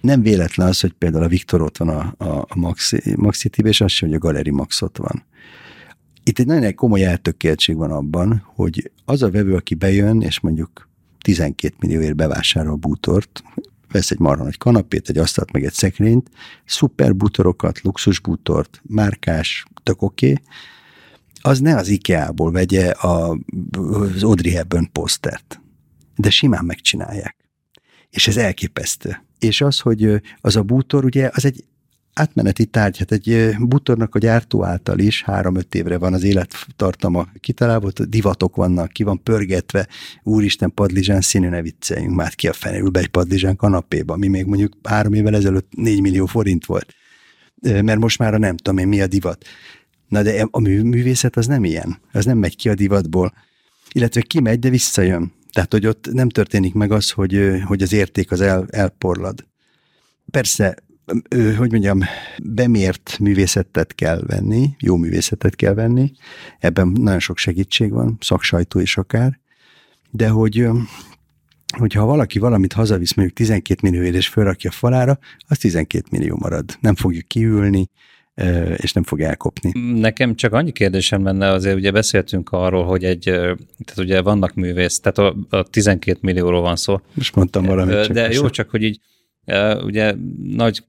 nem 0.00 0.22
véletlen 0.22 0.68
az, 0.68 0.80
hogy 0.80 0.92
például 0.92 1.24
a 1.24 1.28
Viktor 1.28 1.62
ott 1.62 1.76
van 1.76 1.88
a, 1.88 2.14
a, 2.18 2.46
a 2.48 2.56
Maxi, 3.16 3.50
és 3.62 3.80
az 3.80 3.90
sem, 3.90 4.08
hogy 4.08 4.16
a 4.16 4.20
Galeri 4.20 4.50
Max 4.50 4.82
ott 4.82 4.96
van. 4.96 5.24
Itt 6.24 6.38
egy 6.38 6.46
nagyon 6.46 6.74
komoly 6.74 7.04
eltökéltség 7.04 7.76
van 7.76 7.90
abban, 7.90 8.44
hogy 8.54 8.90
az 9.04 9.22
a 9.22 9.30
vevő, 9.30 9.54
aki 9.54 9.74
bejön, 9.74 10.20
és 10.20 10.40
mondjuk 10.40 10.88
12 11.20 11.74
millióért 11.80 12.16
bevásárol 12.16 12.76
bútort, 12.76 13.42
vesz 13.90 14.10
egy 14.10 14.18
marha 14.18 14.44
nagy 14.44 14.58
kanapét, 14.58 15.08
egy 15.08 15.18
asztalt, 15.18 15.52
meg 15.52 15.64
egy 15.64 15.72
szekrényt, 15.72 16.30
szuper 16.64 17.14
bútorokat, 17.14 17.80
luxus 17.80 18.20
bútort, 18.20 18.82
márkás, 18.82 19.64
tök 19.82 20.02
oké, 20.02 20.30
okay, 20.30 20.44
az 21.46 21.58
ne 21.58 21.76
az 21.76 21.88
IKEA-ból 21.88 22.52
vegye 22.52 22.90
a, 22.90 23.38
az 23.90 24.22
Audrey 24.22 24.52
Hepburn 24.52 24.92
posztert, 24.92 25.60
de 26.16 26.30
simán 26.30 26.64
megcsinálják. 26.64 27.36
És 28.10 28.28
ez 28.28 28.36
elképesztő. 28.36 29.24
És 29.38 29.60
az, 29.60 29.78
hogy 29.78 30.20
az 30.40 30.56
a 30.56 30.62
bútor, 30.62 31.04
ugye, 31.04 31.30
az 31.32 31.44
egy 31.44 31.64
átmeneti 32.12 32.66
tárgy, 32.66 32.98
hát 32.98 33.12
egy 33.12 33.56
bútornak 33.58 34.14
a 34.14 34.18
gyártó 34.18 34.64
által 34.64 34.98
is 34.98 35.22
három-öt 35.22 35.74
évre 35.74 35.98
van 35.98 36.12
az 36.12 36.22
élettartama 36.22 37.28
kitalálva, 37.40 37.90
divatok 38.04 38.56
vannak, 38.56 38.92
ki 38.92 39.02
van 39.02 39.22
pörgetve, 39.22 39.88
úristen 40.22 40.74
padlizsán 40.74 41.20
színű, 41.20 41.48
ne 41.48 41.62
vicceljünk 41.62 42.14
már 42.14 42.34
ki 42.34 42.48
a 42.48 42.52
fenelül 42.52 42.90
be 42.90 43.00
egy 43.00 43.08
padlizsán 43.08 43.56
kanapéba, 43.56 44.14
ami 44.14 44.26
még 44.26 44.44
mondjuk 44.44 44.76
három 44.82 45.12
évvel 45.12 45.34
ezelőtt 45.34 45.68
4 45.76 46.00
millió 46.00 46.26
forint 46.26 46.66
volt. 46.66 46.94
Mert 47.60 47.98
most 47.98 48.18
már 48.18 48.34
a 48.34 48.38
nem 48.38 48.56
tudom 48.56 48.78
én 48.78 48.88
mi 48.88 49.00
a 49.00 49.06
divat. 49.06 49.44
Na 50.14 50.22
de 50.22 50.46
a 50.50 50.60
művészet 50.60 51.36
az 51.36 51.46
nem 51.46 51.64
ilyen. 51.64 51.98
Az 52.12 52.24
nem 52.24 52.38
megy 52.38 52.56
ki 52.56 52.68
a 52.68 52.74
divatból. 52.74 53.32
Illetve 53.92 54.20
kimegy, 54.20 54.58
de 54.58 54.68
visszajön. 54.68 55.32
Tehát, 55.52 55.72
hogy 55.72 55.86
ott 55.86 56.12
nem 56.12 56.28
történik 56.28 56.74
meg 56.74 56.92
az, 56.92 57.10
hogy, 57.10 57.60
hogy 57.64 57.82
az 57.82 57.92
érték 57.92 58.30
az 58.30 58.40
el, 58.40 58.66
elporlad. 58.70 59.46
Persze, 60.30 60.76
hogy 61.56 61.70
mondjam, 61.70 62.00
bemért 62.42 63.18
művészetet 63.18 63.94
kell 63.94 64.22
venni, 64.26 64.70
jó 64.78 64.96
művészetet 64.96 65.56
kell 65.56 65.74
venni, 65.74 66.12
ebben 66.58 66.88
nagyon 66.88 67.20
sok 67.20 67.38
segítség 67.38 67.90
van, 67.90 68.16
szaksajtó 68.20 68.80
is 68.80 68.96
akár, 68.96 69.40
de 70.10 70.28
hogy 70.28 70.68
hogyha 71.78 72.04
valaki 72.04 72.38
valamit 72.38 72.72
hazavisz 72.72 73.14
mondjuk 73.14 73.36
12 73.36 73.80
millióért 73.82 74.14
és 74.14 74.28
felrakja 74.28 74.70
falára, 74.70 75.18
az 75.48 75.58
12 75.58 76.06
millió 76.10 76.36
marad. 76.36 76.76
Nem 76.80 76.94
fogjuk 76.94 77.28
kiülni, 77.28 77.88
és 78.76 78.92
nem 78.92 79.02
fog 79.02 79.20
elkopni. 79.20 79.72
Nekem 80.00 80.34
csak 80.34 80.52
annyi 80.52 80.72
kérdésem 80.72 81.24
lenne, 81.24 81.50
azért 81.50 81.76
ugye 81.76 81.90
beszéltünk 81.90 82.52
arról, 82.52 82.84
hogy 82.84 83.04
egy, 83.04 83.22
tehát 83.22 83.98
ugye 83.98 84.20
vannak 84.20 84.54
művész, 84.54 85.00
tehát 85.00 85.18
a, 85.18 85.56
a 85.56 85.62
12 85.62 86.18
millióról 86.22 86.60
van 86.60 86.76
szó. 86.76 87.00
Most 87.14 87.34
mondtam 87.34 87.64
valamit. 87.64 88.04
Csak 88.04 88.12
De 88.12 88.30
jó, 88.30 88.50
csak 88.50 88.70
hogy 88.70 88.82
így 88.82 89.00
ugye 89.82 90.14
nagy 90.42 90.84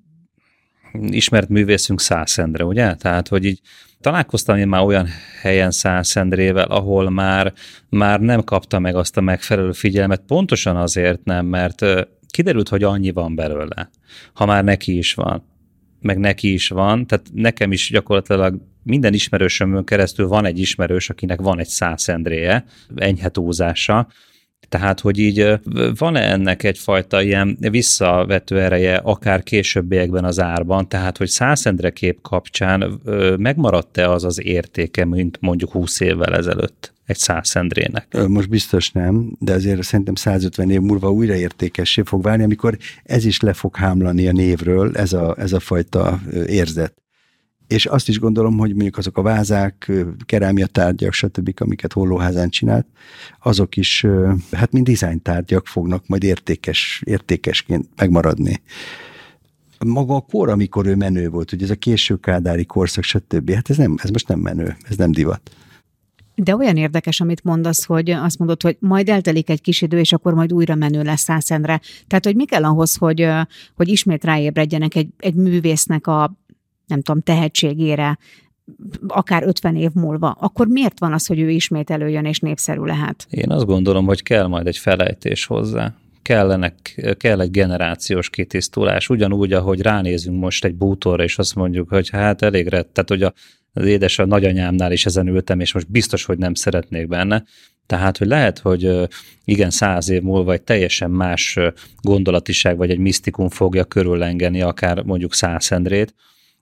ismert 1.10 1.50
művészünk 1.50 2.02
Szászendre, 2.02 2.64
ugye? 2.64 2.96
Tehát, 2.96 3.28
hogy 3.28 3.46
így 3.46 3.62
találkoztam 4.02 4.58
én 4.58 4.68
már 4.68 4.82
olyan 4.82 5.08
helyen 5.42 5.72
Szászendrével, 5.72 6.66
ahol 6.66 7.10
már, 7.10 7.54
már 7.90 8.20
nem 8.20 8.44
kapta 8.44 8.80
meg 8.80 8.96
azt 8.96 9.18
a 9.18 9.22
megfelelő 9.22 9.72
figyelmet, 9.72 10.22
pontosan 10.28 10.76
azért 10.76 11.24
nem, 11.24 11.46
mert 11.46 11.86
kiderült, 12.30 12.70
hogy 12.70 12.84
annyi 12.84 13.12
van 13.12 13.36
belőle, 13.36 13.90
ha 14.34 14.46
már 14.46 14.64
neki 14.64 14.98
is 14.98 15.14
van 15.14 15.54
meg 16.06 16.18
neki 16.18 16.54
is 16.54 16.68
van, 16.68 17.08
tehát 17.08 17.26
nekem 17.34 17.72
is 17.72 17.90
gyakorlatilag 17.90 18.58
minden 18.84 19.14
ismerősömön 19.14 19.84
keresztül 19.84 20.28
van 20.28 20.46
egy 20.46 20.60
ismerős, 20.60 21.10
akinek 21.10 21.42
van 21.42 21.60
egy 21.60 21.68
szászendréje, 21.68 22.66
enyhe 22.96 23.30
túlzása, 23.30 24.08
tehát, 24.70 25.00
hogy 25.00 25.20
így 25.20 25.60
van-e 25.98 26.32
ennek 26.32 26.64
egyfajta 26.64 27.22
ilyen 27.22 27.58
visszavető 27.60 28.62
ereje 28.62 28.96
akár 28.96 29.44
későbbiekben 29.44 30.24
az 30.24 30.40
árban, 30.40 30.90
tehát, 30.90 31.18
hogy 31.18 31.28
százendre 31.28 31.90
kép 31.90 32.22
kapcsán 32.22 33.00
megmaradt-e 33.38 34.12
az 34.12 34.24
az 34.24 34.46
értéke, 34.46 35.06
mint 35.06 35.38
mondjuk 35.42 35.72
20 35.72 36.00
évvel 36.00 36.36
ezelőtt 36.36 36.95
egy 37.06 37.18
százszendrének? 37.18 38.28
Most 38.28 38.50
biztos 38.50 38.92
nem, 38.92 39.36
de 39.40 39.54
azért 39.54 39.84
szerintem 39.84 40.16
150 40.16 40.70
év 40.70 40.80
múlva 40.80 41.12
újra 41.12 41.36
értékessé 41.36 42.02
fog 42.06 42.24
válni, 42.24 42.44
amikor 42.44 42.78
ez 43.04 43.26
is 43.26 43.40
le 43.40 43.54
fog 43.54 43.76
hámlani 43.76 44.28
a 44.28 44.32
névről, 44.32 44.98
ez 44.98 45.14
a, 45.14 45.36
ez 45.38 45.54
a 45.54 45.60
fajta 45.60 46.22
érzet. 46.48 46.94
és 47.68 47.86
azt 47.86 48.10
is 48.10 48.20
gondolom, 48.20 48.58
hogy 48.58 48.74
mondjuk 48.74 48.98
azok 48.98 49.18
a 49.18 49.22
vázák, 49.22 49.92
kerámia 50.26 50.66
tárgyak, 50.66 51.14
stb., 51.14 51.54
amiket 51.56 51.94
Hollóházán 51.94 52.50
csinált, 52.50 52.88
azok 53.42 53.78
is, 53.78 54.06
hát 54.52 54.72
mind 54.72 54.86
design 54.90 55.22
tárgyak 55.22 55.68
fognak 55.68 56.08
majd 56.08 56.24
értékes, 56.24 57.02
értékesként 57.06 57.88
megmaradni. 57.96 58.62
Maga 59.86 60.16
a 60.16 60.22
kor, 60.22 60.50
amikor 60.50 60.86
ő 60.86 60.96
menő 60.96 61.30
volt, 61.30 61.52
ugye 61.52 61.64
ez 61.64 61.70
a 61.70 61.76
késő 61.76 62.16
kádári 62.16 62.66
korszak, 62.66 63.04
stb., 63.04 63.52
hát 63.52 63.70
ez, 63.70 63.78
nem, 63.78 63.96
ez 64.04 64.10
most 64.10 64.28
nem 64.28 64.40
menő, 64.40 64.76
ez 64.90 64.96
nem 64.96 65.12
divat. 65.12 65.52
De 66.36 66.56
olyan 66.56 66.78
érdekes, 66.78 67.22
amit 67.22 67.44
mondasz, 67.44 67.86
hogy 67.86 68.10
azt 68.10 68.40
mondod, 68.40 68.62
hogy 68.62 68.78
majd 68.80 69.10
eltelik 69.10 69.50
egy 69.50 69.62
kis 69.62 69.82
idő, 69.82 70.00
és 70.00 70.14
akkor 70.14 70.34
majd 70.34 70.54
újra 70.54 70.76
menő 70.76 71.02
lesz 71.02 71.22
Szászendre. 71.22 71.82
Tehát, 72.08 72.26
hogy 72.26 72.36
mi 72.36 72.46
kell 72.46 72.64
ahhoz, 72.64 72.96
hogy, 72.96 73.28
hogy 73.76 73.88
ismét 73.88 74.24
ráébredjenek 74.24 74.96
egy, 74.96 75.08
egy 75.18 75.36
művésznek 75.36 76.08
a 76.08 76.36
nem 76.88 77.02
tudom, 77.02 77.22
tehetségére, 77.22 78.18
akár 79.08 79.44
50 79.44 79.76
év 79.76 79.92
múlva, 79.94 80.32
akkor 80.40 80.68
miért 80.68 81.00
van 81.00 81.14
az, 81.14 81.26
hogy 81.26 81.40
ő 81.40 81.50
ismét 81.50 81.90
előjön 81.90 82.26
és 82.26 82.40
népszerű 82.40 82.82
lehet? 82.82 83.28
Én 83.30 83.52
azt 83.52 83.66
gondolom, 83.66 84.06
hogy 84.06 84.24
kell 84.24 84.48
majd 84.48 84.68
egy 84.68 84.78
felejtés 84.78 85.46
hozzá. 85.46 85.94
Kellenek, 86.22 87.02
kell 87.18 87.42
egy 87.42 87.52
generációs 87.52 88.30
kitisztulás, 88.30 89.10
ugyanúgy, 89.10 89.54
ahogy 89.54 89.82
ránézünk 89.82 90.40
most 90.40 90.66
egy 90.66 90.76
bútorra, 90.76 91.24
és 91.24 91.38
azt 91.38 91.56
mondjuk, 91.56 91.90
hogy 91.90 92.10
hát 92.10 92.42
elég 92.42 92.68
rett, 92.68 92.94
tehát 92.94 93.10
hogy 93.10 93.22
a, 93.22 93.34
az 93.76 93.86
édes 93.86 94.20
a 94.20 94.26
nagyanyámnál 94.26 94.92
is 94.92 95.06
ezen 95.06 95.28
ültem, 95.28 95.60
és 95.60 95.74
most 95.74 95.92
biztos, 95.92 96.26
hogy 96.26 96.38
nem 96.38 96.54
szeretnék 96.54 97.08
benne. 97.08 97.44
Tehát, 97.86 98.18
hogy 98.18 98.28
lehet, 98.28 98.60
hogy 98.60 99.10
igen, 99.46 99.70
száz 99.70 100.10
év 100.10 100.22
múlva 100.22 100.54
egy 100.54 100.62
teljesen 100.62 101.12
más 101.12 101.60
gondolatiság, 102.02 102.78
vagy 102.78 102.90
egy 102.90 102.98
misztikum 102.98 103.50
fogja 103.50 103.84
körüllengeni 103.84 104.62
akár 104.62 105.04
mondjuk 105.04 105.34
százszendrét, 105.34 106.14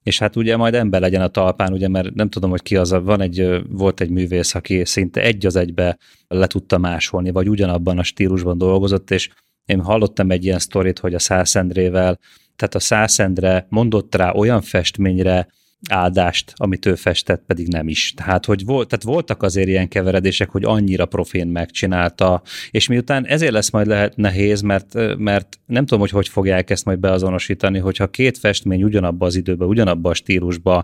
és 0.04 0.20
hát 0.20 0.36
ugye 0.36 0.58
majd 0.58 0.74
ember 0.74 1.02
legyen 1.02 1.22
a 1.22 1.28
talpán, 1.28 1.74
ugye, 1.74 1.88
mert 1.88 2.14
nem 2.14 2.30
tudom, 2.30 2.50
hogy 2.50 2.62
ki 2.62 2.76
az, 2.76 2.92
van 3.04 3.22
egy, 3.22 3.62
volt 3.70 4.02
egy 4.02 4.10
művész, 4.10 4.56
aki 4.56 4.86
szinte 4.86 5.22
egy 5.22 5.46
az 5.46 5.56
egybe 5.56 5.98
le 6.28 6.48
tudta 6.48 6.78
másolni, 6.78 7.32
vagy 7.32 7.50
ugyanabban 7.50 8.00
a 8.00 8.04
stílusban 8.04 8.58
dolgozott, 8.58 9.12
és 9.12 9.30
én 9.66 9.82
hallottam 9.82 10.32
egy 10.32 10.46
ilyen 10.46 10.60
sztorit, 10.60 11.00
hogy 11.00 11.14
a 11.14 11.20
Szászendrével, 11.20 12.20
tehát 12.56 12.76
a 12.76 12.80
Szászendre 12.80 13.66
mondott 13.70 14.16
rá 14.16 14.32
olyan 14.32 14.62
festményre, 14.62 15.48
áldást, 15.90 16.54
amit 16.56 16.86
ő 16.86 16.96
festett, 16.96 17.44
pedig 17.46 17.68
nem 17.68 17.88
is. 17.88 18.14
Tehát, 18.14 18.46
hogy 18.46 18.66
volt, 18.66 18.88
tehát 18.88 19.04
voltak 19.06 19.44
azért 19.44 19.68
ilyen 19.68 19.88
keveredések, 19.88 20.50
hogy 20.50 20.64
annyira 20.64 21.06
profén 21.06 21.48
megcsinálta, 21.48 22.42
és 22.72 22.88
miután 22.88 23.26
ezért 23.26 23.52
lesz 23.52 23.70
majd 23.70 23.88
lehet 23.88 24.16
nehéz, 24.16 24.62
mert, 24.62 25.18
mert 25.18 25.60
nem 25.66 25.86
tudom, 25.86 26.00
hogy 26.00 26.10
hogy 26.10 26.28
fogják 26.28 26.70
ezt 26.70 26.86
majd 26.86 27.00
beazonosítani, 27.00 27.80
hogyha 27.80 28.08
két 28.08 28.38
festmény 28.38 28.84
ugyanabba 28.84 29.26
az 29.26 29.36
időben, 29.36 29.68
ugyanabba 29.68 30.10
a 30.10 30.14
stílusba, 30.14 30.84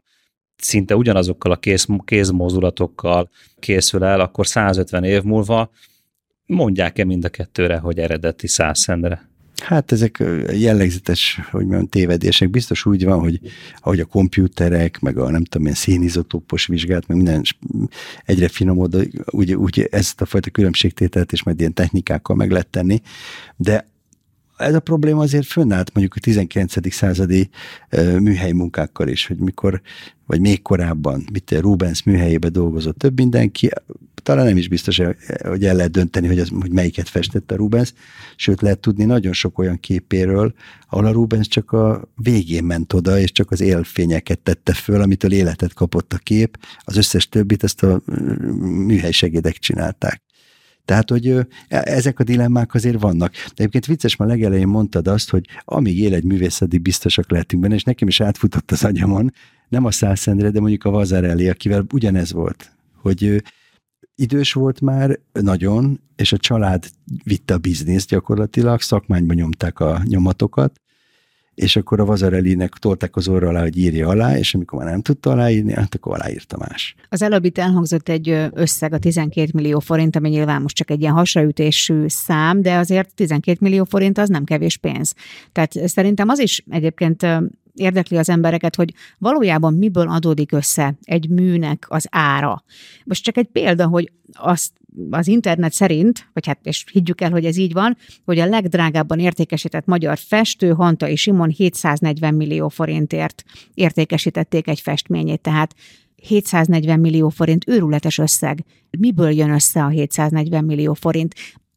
szinte 0.56 0.96
ugyanazokkal 0.96 1.52
a 1.52 1.58
kéz, 1.58 1.86
kézmozulatokkal 2.06 3.30
készül 3.60 4.04
el, 4.04 4.20
akkor 4.20 4.48
150 4.48 5.04
év 5.04 5.24
múlva 5.24 5.72
mondják-e 6.46 7.04
mind 7.04 7.26
a 7.26 7.30
kettőre, 7.30 7.78
hogy 7.78 8.00
eredeti 8.00 8.48
százszendre? 8.48 9.29
Hát 9.60 9.92
ezek 9.92 10.24
jellegzetes, 10.54 11.40
hogy 11.52 11.62
mondjam, 11.62 11.88
tévedések. 11.88 12.50
Biztos 12.50 12.86
úgy 12.86 13.06
van, 13.06 13.20
hogy 13.20 13.40
ahogy 13.78 14.00
a 14.00 14.06
komputerek, 14.06 15.00
meg 15.00 15.18
a 15.18 15.30
nem 15.30 15.44
tudom, 15.44 15.64
ilyen 15.64 15.76
szénizotópos 15.76 16.66
vizsgálat, 16.66 17.08
meg 17.08 17.18
minden 17.18 17.44
egyre 18.26 18.48
finomod, 18.48 19.08
úgy, 19.26 19.54
úgy 19.54 19.88
ezt 19.92 20.22
a 20.22 20.26
fajta 20.26 20.50
különbségtételt 20.50 21.32
és 21.32 21.44
majd 21.44 21.60
ilyen 21.60 21.74
technikákkal 21.74 22.36
meg 22.36 22.52
lehet 22.52 22.68
tenni, 22.68 23.02
de 23.56 23.88
ez 24.60 24.74
a 24.74 24.80
probléma 24.80 25.22
azért 25.22 25.46
fönnállt 25.46 25.94
mondjuk 25.94 26.16
a 26.16 26.20
19. 26.20 26.94
századi 26.94 27.50
műhely 28.20 28.52
munkákkal 28.52 29.08
is, 29.08 29.28
hogy 29.28 29.38
mikor, 29.38 29.82
vagy 30.26 30.40
még 30.40 30.62
korábban, 30.62 31.26
mit 31.32 31.52
Rubens 31.60 32.04
műhelyébe 32.04 32.50
dolgozott 32.50 32.98
több 32.98 33.18
mindenki, 33.18 33.70
talán 34.24 34.46
nem 34.46 34.58
is 34.58 34.68
biztos, 34.68 35.02
hogy 35.42 35.66
el 35.66 35.76
lehet 35.76 35.92
dönteni, 35.92 36.28
hogy, 36.28 36.40
az, 36.40 36.50
hogy 36.60 36.72
melyiket 36.72 37.10
festette 37.10 37.56
Rubens, 37.56 37.94
sőt 38.36 38.62
lehet 38.62 38.80
tudni 38.80 39.04
nagyon 39.04 39.34
sok 39.34 39.58
olyan 39.58 39.80
képéről, 39.80 40.54
ahol 40.90 41.06
a 41.06 41.12
Rubens 41.12 41.48
csak 41.48 41.72
a 41.72 42.10
végén 42.16 42.64
ment 42.64 42.94
oda, 42.94 43.20
és 43.20 43.32
csak 43.32 43.52
az 43.52 43.62
élfényeket 43.62 44.40
tette 44.40 44.74
föl, 44.74 45.02
amitől 45.02 45.32
életet 45.32 45.74
kapott 45.74 46.14
a 46.14 46.18
kép, 46.18 46.58
az 46.80 46.98
összes 46.98 47.30
többit 47.30 47.64
ezt 47.64 47.84
a 47.84 48.02
műhely 48.86 49.12
segédek 49.12 49.58
csinálták. 49.58 50.22
Tehát, 50.90 51.10
hogy 51.10 51.28
e, 51.28 51.46
ezek 51.68 52.20
a 52.20 52.24
dilemmák 52.24 52.74
azért 52.74 53.00
vannak. 53.00 53.32
De 53.32 53.52
egyébként 53.56 53.86
vicces, 53.86 54.16
ma 54.16 54.26
legelején 54.26 54.68
mondtad 54.68 55.08
azt, 55.08 55.30
hogy 55.30 55.46
amíg 55.66 56.00
él 56.00 56.14
egy 56.14 56.24
művész, 56.24 56.62
addig 56.62 56.82
biztosak 56.82 57.32
lehetünk 57.32 57.62
benne, 57.62 57.76
és 57.76 57.84
nekem 57.84 58.08
is 58.08 58.22
átfutott 58.22 58.72
az 58.72 58.84
agyamon, 58.84 59.34
nem 59.68 59.86
a 59.86 59.92
Szászendre, 59.92 60.50
de 60.50 60.60
mondjuk 60.60 60.84
a 60.84 60.90
Vazarelli, 60.90 61.50
akivel 61.50 61.86
ugyanez 61.94 62.32
volt, 62.32 62.72
hogy 63.02 63.44
idős 64.16 64.54
volt 64.54 64.82
már 64.82 65.20
nagyon, 65.32 66.00
és 66.16 66.32
a 66.32 66.38
család 66.38 66.86
vitte 67.24 67.54
a 67.54 67.58
bizniszt 67.58 68.10
gyakorlatilag, 68.10 68.82
szakmányban 68.82 69.36
nyomták 69.36 69.80
a 69.80 70.02
nyomatokat, 70.04 70.80
és 71.60 71.76
akkor 71.76 72.00
a 72.00 72.06
Vazarelinek 72.06 72.74
tolták 72.74 73.16
az 73.16 73.28
orra 73.28 73.48
alá, 73.48 73.62
hogy 73.62 73.78
írja 73.78 74.08
alá, 74.08 74.38
és 74.38 74.54
amikor 74.54 74.80
már 74.80 74.92
nem 74.92 75.02
tudta 75.02 75.30
aláírni, 75.30 75.74
hát 75.74 75.96
akkor 75.96 76.14
aláírta 76.14 76.58
más. 76.58 76.96
Az 77.10 77.22
előbb 77.22 77.46
itt 77.46 77.58
elhangzott 77.58 78.10
egy 78.10 78.50
összeg, 78.54 78.94
a 78.94 79.00
12 79.00 79.50
millió 79.54 79.80
forint, 79.80 80.16
ami 80.16 80.30
nyilván 80.30 80.62
most 80.62 80.76
csak 80.76 80.92
egy 80.92 81.02
ilyen 81.02 81.14
hasraütésű 81.14 82.04
szám, 82.08 82.62
de 82.62 82.76
azért 82.76 83.14
12 83.16 83.58
millió 83.62 83.84
forint 83.84 84.18
az 84.18 84.30
nem 84.30 84.44
kevés 84.44 84.78
pénz. 84.78 85.14
Tehát 85.52 85.88
szerintem 85.88 86.30
az 86.30 86.40
is 86.40 86.64
egyébként 86.70 87.26
érdekli 87.74 88.18
az 88.18 88.30
embereket, 88.30 88.76
hogy 88.76 88.94
valójában 89.18 89.74
miből 89.74 90.10
adódik 90.10 90.52
össze 90.52 90.96
egy 91.04 91.30
műnek 91.30 91.86
az 91.90 92.08
ára. 92.10 92.64
Most 93.06 93.24
csak 93.24 93.38
egy 93.38 93.48
példa, 93.48 93.88
hogy 93.88 94.12
azt 94.34 94.72
az 95.10 95.28
internet 95.28 95.74
szerint, 95.74 96.30
vagy 96.34 96.46
hát 96.46 96.60
és 96.64 96.86
higgyük 96.92 97.22
el, 97.22 97.32
hogy 97.32 97.46
ez 97.46 97.58
így 97.58 97.74
van, 97.74 97.98
hogy 98.26 98.40
a 98.40 98.46
legdrágábban 98.46 99.20
értékesített 99.20 99.86
magyar 99.86 100.18
festő 100.18 100.76
és 101.06 101.22
Simon 101.22 101.50
740 101.50 102.34
millió 102.34 102.68
forintért 102.68 103.44
értékesítették 103.74 104.68
egy 104.68 104.80
festményét, 104.80 105.42
tehát 105.42 105.76
740 106.16 107.00
millió 107.00 107.30
forint 107.30 107.68
őrületes 107.68 108.18
összeg. 108.18 108.66
Miből 108.98 109.32
jön 109.32 109.52
össze 109.52 109.84
a 109.84 109.88
740 109.88 110.64
millió 110.64 110.94
forint? 110.94 111.36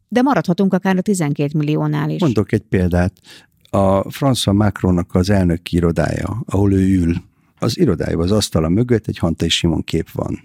De 0.08 0.22
maradhatunk 0.22 0.72
akár 0.74 0.96
a 0.96 1.00
12 1.00 1.58
milliónál 1.58 2.10
is. 2.10 2.20
Mondok 2.20 2.52
egy 2.52 2.62
példát 2.68 3.12
a 3.70 4.02
François 4.02 4.56
Macronnak 4.56 5.14
az 5.14 5.30
elnök 5.30 5.72
irodája, 5.72 6.42
ahol 6.46 6.72
ő 6.72 7.00
ül, 7.00 7.14
az 7.58 7.78
irodájában, 7.78 8.24
az 8.24 8.32
asztala 8.32 8.68
mögött 8.68 9.06
egy 9.06 9.18
Hantai 9.18 9.48
Simon 9.48 9.84
kép 9.84 10.10
van. 10.10 10.40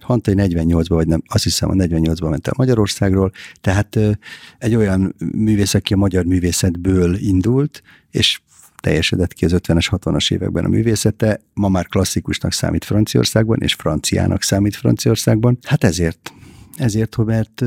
Hantai 0.00 0.34
48-ban, 0.36 0.84
vagy 0.88 1.06
nem, 1.06 1.22
azt 1.26 1.44
hiszem 1.44 1.70
a 1.70 1.72
48-ban 1.72 2.30
ment 2.30 2.46
el 2.46 2.52
Magyarországról, 2.56 3.32
tehát 3.60 3.98
egy 4.58 4.74
olyan 4.74 5.14
művész, 5.32 5.74
aki 5.74 5.92
a 5.92 5.96
magyar 5.96 6.24
művészetből 6.24 7.16
indult, 7.16 7.82
és 8.10 8.40
teljesedett 8.80 9.32
ki 9.32 9.44
az 9.44 9.52
50-es, 9.54 9.86
60-as 9.90 10.32
években 10.32 10.64
a 10.64 10.68
művészete, 10.68 11.40
ma 11.54 11.68
már 11.68 11.86
klasszikusnak 11.86 12.52
számít 12.52 12.84
Franciaországban, 12.84 13.58
és 13.60 13.74
franciának 13.74 14.42
számít 14.42 14.76
Franciaországban. 14.76 15.58
Hát 15.62 15.84
ezért 15.84 16.32
ezért, 16.80 17.16
mert, 17.16 17.62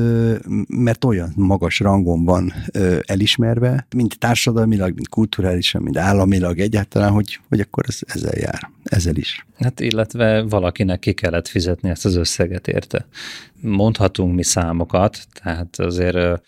mert 0.68 1.04
olyan 1.04 1.32
magas 1.36 1.80
rangon 1.80 2.24
van 2.24 2.52
elismerve, 3.00 3.86
mint 3.96 4.18
társadalmilag, 4.18 4.94
mint 4.94 5.08
kulturálisan, 5.08 5.82
mint 5.82 5.98
államilag 5.98 6.58
egyáltalán, 6.58 7.10
hogy, 7.10 7.40
hogy 7.48 7.60
akkor 7.60 7.84
ez 7.88 7.98
ezzel 8.06 8.38
jár, 8.38 8.70
ezzel 8.84 9.16
is. 9.16 9.46
Hát 9.56 9.80
illetve 9.80 10.42
valakinek 10.42 10.98
ki 10.98 11.12
kellett 11.12 11.48
fizetni 11.48 11.88
ezt 11.88 12.04
az 12.04 12.16
összeget 12.16 12.68
érte. 12.68 13.06
Mondhatunk 13.60 14.34
mi 14.34 14.44
számokat, 14.44 15.26
tehát 15.42 15.78
azért 15.78 16.42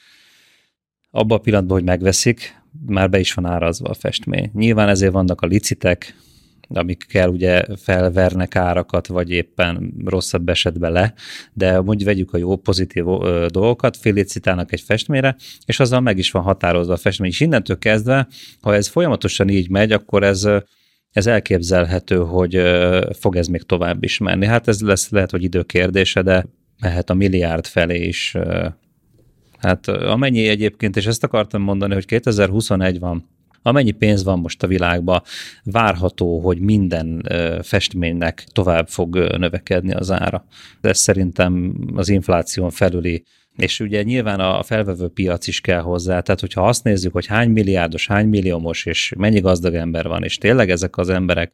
abban 1.11 1.39
a 1.39 1.41
pillanatban, 1.41 1.77
hogy 1.77 1.87
megveszik, 1.87 2.61
már 2.87 3.11
be 3.11 3.19
is 3.19 3.35
van 3.35 3.47
árazva 3.47 3.89
a 3.89 3.95
festmény. 3.95 4.51
Nyilván 4.55 4.89
ezért 4.89 5.13
vannak 5.13 5.41
a 5.41 5.47
licitek, 5.47 6.15
amikkel 6.69 7.29
ugye 7.29 7.63
felvernek 7.77 8.57
árakat, 8.57 9.07
vagy 9.07 9.31
éppen 9.31 9.93
rosszabb 10.05 10.49
esetben 10.49 10.93
le, 10.93 11.15
de 11.53 11.81
mondjuk 11.81 12.09
vegyük 12.09 12.33
a 12.33 12.39
jó 12.39 12.57
pozitív 12.57 13.05
dolgokat, 13.47 13.97
félicitálnak 13.97 14.73
egy 14.73 14.81
festményre, 14.81 15.37
és 15.67 15.81
azzal 15.81 16.01
meg 16.01 16.19
is 16.19 16.31
van 16.31 16.43
határozva 16.43 16.93
a 16.93 16.97
festmény. 16.97 17.31
És 17.31 17.41
innentől 17.41 17.79
kezdve, 17.79 18.27
ha 18.61 18.75
ez 18.75 18.89
folyamatosan 18.89 19.49
így 19.49 19.71
megy, 19.71 19.93
akkor 19.93 20.23
ez 20.23 20.49
ez 21.17 21.27
elképzelhető, 21.27 22.17
hogy 22.17 22.63
fog 23.19 23.37
ez 23.37 23.47
még 23.47 23.63
tovább 23.63 24.05
is 24.05 24.19
menni. 24.19 24.47
Hát 24.47 24.69
ez 24.69 24.81
lesz 24.81 25.11
lehet, 25.11 25.31
hogy 25.31 25.43
időkérdése, 25.43 26.23
de 26.23 26.47
mehet 26.81 27.11
a 27.11 27.15
milliárd 27.15 27.67
felé 27.67 28.07
is. 28.07 28.35
Hát 29.59 29.89
amennyi 29.89 30.49
egyébként, 30.49 30.97
és 30.97 31.07
ezt 31.07 31.25
akartam 31.25 31.63
mondani, 31.63 31.95
hogy 31.95 32.05
2021 32.05 32.99
van, 32.99 33.29
amennyi 33.67 33.91
pénz 33.91 34.25
van 34.25 34.39
most 34.39 34.63
a 34.63 34.67
világban, 34.67 35.23
várható, 35.63 36.41
hogy 36.41 36.59
minden 36.59 37.29
festménynek 37.63 38.47
tovább 38.53 38.89
fog 38.89 39.17
növekedni 39.17 39.93
az 39.93 40.11
ára. 40.11 40.45
Ez 40.81 40.99
szerintem 40.99 41.75
az 41.95 42.09
infláción 42.09 42.71
felüli 42.71 43.25
és 43.57 43.81
ugye 43.81 44.03
nyilván 44.03 44.41
a 44.41 44.63
felvevő 44.63 45.09
piac 45.09 45.47
is 45.47 45.61
kell 45.61 45.81
hozzá, 45.81 46.21
tehát 46.21 46.41
hogyha 46.41 46.69
azt 46.69 46.85
nézzük, 46.85 47.13
hogy 47.13 47.27
hány 47.27 47.51
milliárdos, 47.51 48.07
hány 48.07 48.29
milliómos, 48.29 48.87
és 48.87 49.13
mennyi 49.17 49.41
gazdag 49.41 49.75
ember 49.75 50.09
van, 50.09 50.23
és 50.23 50.39
tényleg 50.39 50.71
ezek 50.71 50.97
az 50.97 51.09
emberek 51.09 51.53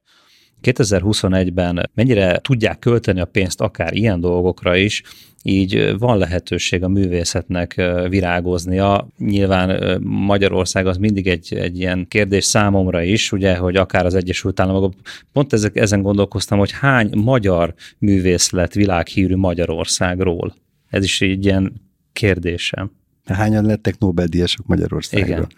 2021-ben 0.63 1.91
mennyire 1.95 2.39
tudják 2.39 2.79
költeni 2.79 3.21
a 3.21 3.25
pénzt 3.25 3.61
akár 3.61 3.95
ilyen 3.95 4.21
dolgokra 4.21 4.77
is, 4.77 5.03
így 5.43 5.99
van 5.99 6.19
lehetőség 6.19 6.83
a 6.83 6.89
művészetnek 6.89 7.83
virágoznia. 8.09 9.09
Nyilván 9.19 10.01
Magyarország 10.03 10.87
az 10.87 10.97
mindig 10.97 11.27
egy, 11.27 11.55
egy 11.55 11.79
ilyen 11.79 12.09
kérdés 12.09 12.45
számomra 12.45 13.03
is, 13.03 13.33
ugye, 13.33 13.57
hogy 13.57 13.77
akár 13.77 14.07
az 14.07 14.15
Egyesült 14.15 14.61
Államok, 14.61 14.95
pont 15.33 15.53
ezek, 15.53 15.77
ezen 15.77 16.03
gondolkoztam, 16.03 16.59
hogy 16.59 16.71
hány 16.71 17.11
magyar 17.17 17.75
művész 17.99 18.51
lett 18.51 18.73
világhírű 18.73 19.37
Magyarországról. 19.37 20.55
Ez 20.89 21.05
is 21.05 21.21
egy 21.21 21.45
ilyen 21.45 21.73
kérdésem. 22.13 22.91
Hányan 23.25 23.65
lettek 23.65 23.99
Nobel-díjasok 23.99 24.67
Magyarországról? 24.67 25.29
Igen. 25.29 25.49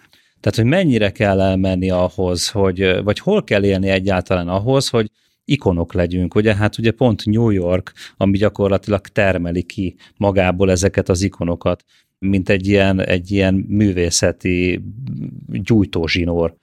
Tehát, 0.44 0.58
hogy 0.58 0.68
mennyire 0.68 1.10
kell 1.10 1.40
elmenni 1.40 1.90
ahhoz, 1.90 2.48
hogy, 2.48 3.02
vagy 3.02 3.18
hol 3.18 3.44
kell 3.44 3.64
élni 3.64 3.88
egyáltalán 3.88 4.48
ahhoz, 4.48 4.88
hogy 4.88 5.10
ikonok 5.44 5.92
legyünk, 5.92 6.34
ugye? 6.34 6.54
Hát 6.54 6.78
ugye 6.78 6.90
pont 6.90 7.24
New 7.26 7.50
York, 7.50 7.92
ami 8.16 8.38
gyakorlatilag 8.38 9.06
termeli 9.06 9.62
ki 9.62 9.96
magából 10.16 10.70
ezeket 10.70 11.08
az 11.08 11.22
ikonokat, 11.22 11.84
mint 12.18 12.48
egy 12.48 12.66
ilyen, 12.66 13.00
egy 13.00 13.30
ilyen 13.30 13.54
művészeti 13.68 14.84
gyújtózsinór. 15.48 16.54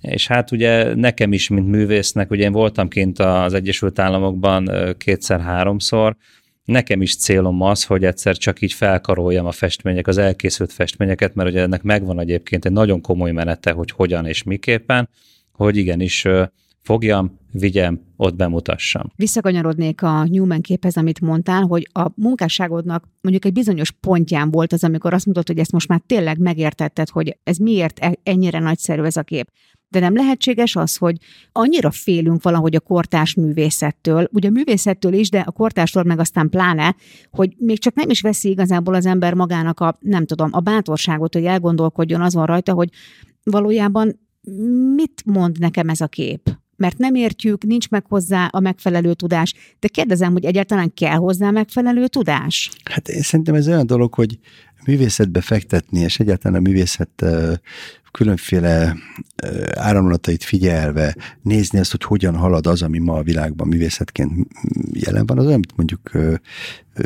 És 0.00 0.26
hát 0.26 0.50
ugye 0.50 0.94
nekem 0.94 1.32
is, 1.32 1.48
mint 1.48 1.68
művésznek, 1.68 2.30
ugye 2.30 2.44
én 2.44 2.52
voltam 2.52 2.88
kint 2.88 3.18
az 3.18 3.54
Egyesült 3.54 3.98
Államokban 3.98 4.94
kétszer-háromszor, 4.98 6.16
nekem 6.66 7.02
is 7.02 7.16
célom 7.16 7.62
az, 7.62 7.84
hogy 7.84 8.04
egyszer 8.04 8.36
csak 8.36 8.60
így 8.60 8.72
felkaroljam 8.72 9.46
a 9.46 9.52
festmények, 9.52 10.06
az 10.06 10.18
elkészült 10.18 10.72
festményeket, 10.72 11.34
mert 11.34 11.48
ugye 11.48 11.60
ennek 11.60 11.82
megvan 11.82 12.20
egyébként 12.20 12.64
egy 12.64 12.72
nagyon 12.72 13.00
komoly 13.00 13.30
menete, 13.30 13.70
hogy 13.72 13.90
hogyan 13.90 14.26
és 14.26 14.42
miképpen, 14.42 15.08
hogy 15.52 15.76
igenis 15.76 16.26
fogjam, 16.86 17.38
vigyem, 17.52 18.00
ott 18.16 18.36
bemutassam. 18.36 19.12
Visszakanyarodnék 19.16 20.02
a 20.02 20.24
Newman 20.24 20.60
képhez, 20.60 20.96
amit 20.96 21.20
mondtál, 21.20 21.62
hogy 21.62 21.88
a 21.92 22.10
munkásságodnak 22.14 23.08
mondjuk 23.20 23.44
egy 23.44 23.52
bizonyos 23.52 23.90
pontján 23.90 24.50
volt 24.50 24.72
az, 24.72 24.84
amikor 24.84 25.14
azt 25.14 25.24
mondod, 25.24 25.46
hogy 25.46 25.58
ezt 25.58 25.72
most 25.72 25.88
már 25.88 26.00
tényleg 26.06 26.38
megértetted, 26.38 27.08
hogy 27.08 27.38
ez 27.42 27.56
miért 27.56 27.98
e- 27.98 28.18
ennyire 28.22 28.58
nagyszerű 28.58 29.02
ez 29.02 29.16
a 29.16 29.22
kép. 29.22 29.50
De 29.88 29.98
nem 29.98 30.14
lehetséges 30.14 30.76
az, 30.76 30.96
hogy 30.96 31.16
annyira 31.52 31.90
félünk 31.90 32.42
valahogy 32.42 32.74
a 32.74 32.80
kortás 32.80 33.34
művészettől, 33.34 34.28
ugye 34.32 34.48
a 34.48 34.50
művészettől 34.50 35.12
is, 35.12 35.30
de 35.30 35.38
a 35.38 35.50
kortástól 35.50 36.02
meg 36.02 36.18
aztán 36.18 36.48
pláne, 36.48 36.96
hogy 37.30 37.54
még 37.58 37.78
csak 37.78 37.94
nem 37.94 38.10
is 38.10 38.20
veszi 38.20 38.50
igazából 38.50 38.94
az 38.94 39.06
ember 39.06 39.34
magának 39.34 39.80
a, 39.80 39.96
nem 40.00 40.26
tudom, 40.26 40.48
a 40.52 40.60
bátorságot, 40.60 41.34
hogy 41.34 41.44
elgondolkodjon 41.44 42.20
azon 42.20 42.46
rajta, 42.46 42.72
hogy 42.72 42.88
valójában 43.42 44.24
mit 44.94 45.22
mond 45.24 45.58
nekem 45.58 45.88
ez 45.88 46.00
a 46.00 46.06
kép? 46.06 46.58
Mert 46.76 46.98
nem 46.98 47.14
értjük, 47.14 47.64
nincs 47.64 47.88
meg 47.88 48.04
hozzá 48.08 48.48
a 48.52 48.60
megfelelő 48.60 49.14
tudás. 49.14 49.54
De 49.80 49.88
kérdezem, 49.88 50.32
hogy 50.32 50.44
egyáltalán 50.44 50.94
kell 50.94 51.16
hozzá 51.16 51.50
megfelelő 51.50 52.06
tudás? 52.06 52.70
Hát 52.90 53.08
én 53.08 53.22
szerintem 53.22 53.54
ez 53.54 53.68
olyan 53.68 53.86
dolog, 53.86 54.14
hogy 54.14 54.38
művészetbe 54.86 55.40
fektetni, 55.40 56.00
és 56.00 56.18
egyáltalán 56.18 56.58
a 56.58 56.68
művészet 56.68 57.24
különféle 58.16 58.96
áramlatait 59.74 60.44
figyelve 60.44 61.16
nézni 61.42 61.78
azt, 61.78 61.90
hogy 61.90 62.02
hogyan 62.02 62.36
halad 62.36 62.66
az, 62.66 62.82
ami 62.82 62.98
ma 62.98 63.14
a 63.14 63.22
világban 63.22 63.68
művészetként 63.68 64.46
jelen 64.92 65.26
van, 65.26 65.38
az 65.38 65.46
olyan, 65.46 65.60
mondjuk 65.76 66.10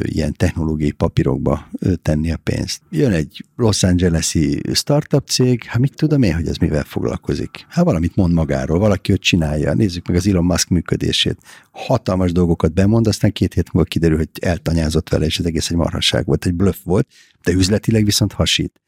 ilyen 0.02 0.32
technológiai 0.32 0.90
papírokba 0.90 1.68
tenni 2.02 2.32
a 2.32 2.36
pénzt. 2.36 2.82
Jön 2.90 3.12
egy 3.12 3.44
Los 3.56 3.82
Angeles-i 3.82 4.60
startup 4.72 5.28
cég, 5.28 5.64
hát 5.64 5.78
mit 5.78 5.94
tudom 5.94 6.22
én, 6.22 6.34
hogy 6.34 6.46
ez 6.46 6.56
mivel 6.56 6.84
foglalkozik? 6.84 7.66
Hát 7.68 7.84
valamit 7.84 8.16
mond 8.16 8.32
magáról, 8.32 8.78
valaki 8.78 9.12
őt 9.12 9.20
csinálja. 9.20 9.74
Nézzük 9.74 10.06
meg 10.06 10.16
az 10.16 10.26
Elon 10.26 10.44
Musk 10.44 10.68
működését. 10.68 11.38
Hatalmas 11.70 12.32
dolgokat 12.32 12.74
bemond, 12.74 13.06
aztán 13.06 13.32
két 13.32 13.54
hét 13.54 13.72
múlva 13.72 13.88
kiderül, 13.88 14.16
hogy 14.16 14.28
eltanyázott 14.40 15.08
vele, 15.08 15.24
és 15.24 15.38
ez 15.38 15.44
egész 15.44 15.70
egy 15.70 15.76
marhasság 15.76 16.26
volt, 16.26 16.46
egy 16.46 16.54
bluff 16.54 16.78
volt, 16.84 17.08
de 17.42 17.52
üzletileg 17.52 18.04
viszont 18.04 18.32
hasít. 18.32 18.80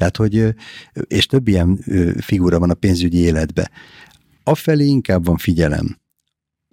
Tehát, 0.00 0.16
hogy, 0.16 0.54
és 1.06 1.26
több 1.26 1.48
ilyen 1.48 1.76
figura 2.20 2.58
van 2.58 2.70
a 2.70 2.74
pénzügyi 2.74 3.18
életbe. 3.18 3.70
Afelé 4.44 4.84
inkább 4.84 5.24
van 5.24 5.36
figyelem. 5.36 5.98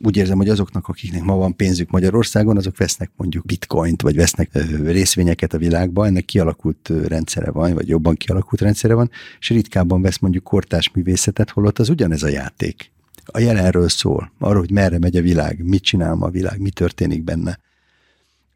Úgy 0.03 0.17
érzem, 0.17 0.37
hogy 0.37 0.49
azoknak, 0.49 0.87
akiknek 0.87 1.23
ma 1.23 1.35
van 1.35 1.55
pénzük 1.55 1.89
Magyarországon, 1.89 2.57
azok 2.57 2.77
vesznek 2.77 3.11
mondjuk 3.15 3.45
bitcoint, 3.45 4.01
vagy 4.01 4.15
vesznek 4.15 4.49
részvényeket 4.83 5.53
a 5.53 5.57
világban, 5.57 6.07
ennek 6.07 6.25
kialakult 6.25 6.91
rendszere 7.07 7.51
van, 7.51 7.73
vagy 7.73 7.87
jobban 7.87 8.15
kialakult 8.15 8.61
rendszere 8.61 8.93
van, 8.93 9.09
és 9.39 9.49
ritkábban 9.49 10.01
vesz 10.01 10.19
mondjuk 10.19 10.43
kortás 10.43 10.91
művészetet, 10.93 11.49
holott 11.49 11.79
az 11.79 11.89
ugyanez 11.89 12.23
a 12.23 12.27
játék. 12.27 12.91
A 13.25 13.39
jelenről 13.39 13.89
szól, 13.89 14.31
arról, 14.39 14.59
hogy 14.59 14.71
merre 14.71 14.99
megy 14.99 15.17
a 15.17 15.21
világ, 15.21 15.63
mit 15.63 15.83
csinál 15.83 16.15
ma 16.15 16.25
a 16.25 16.31
világ, 16.31 16.59
mi 16.59 16.69
történik 16.69 17.23
benne 17.23 17.59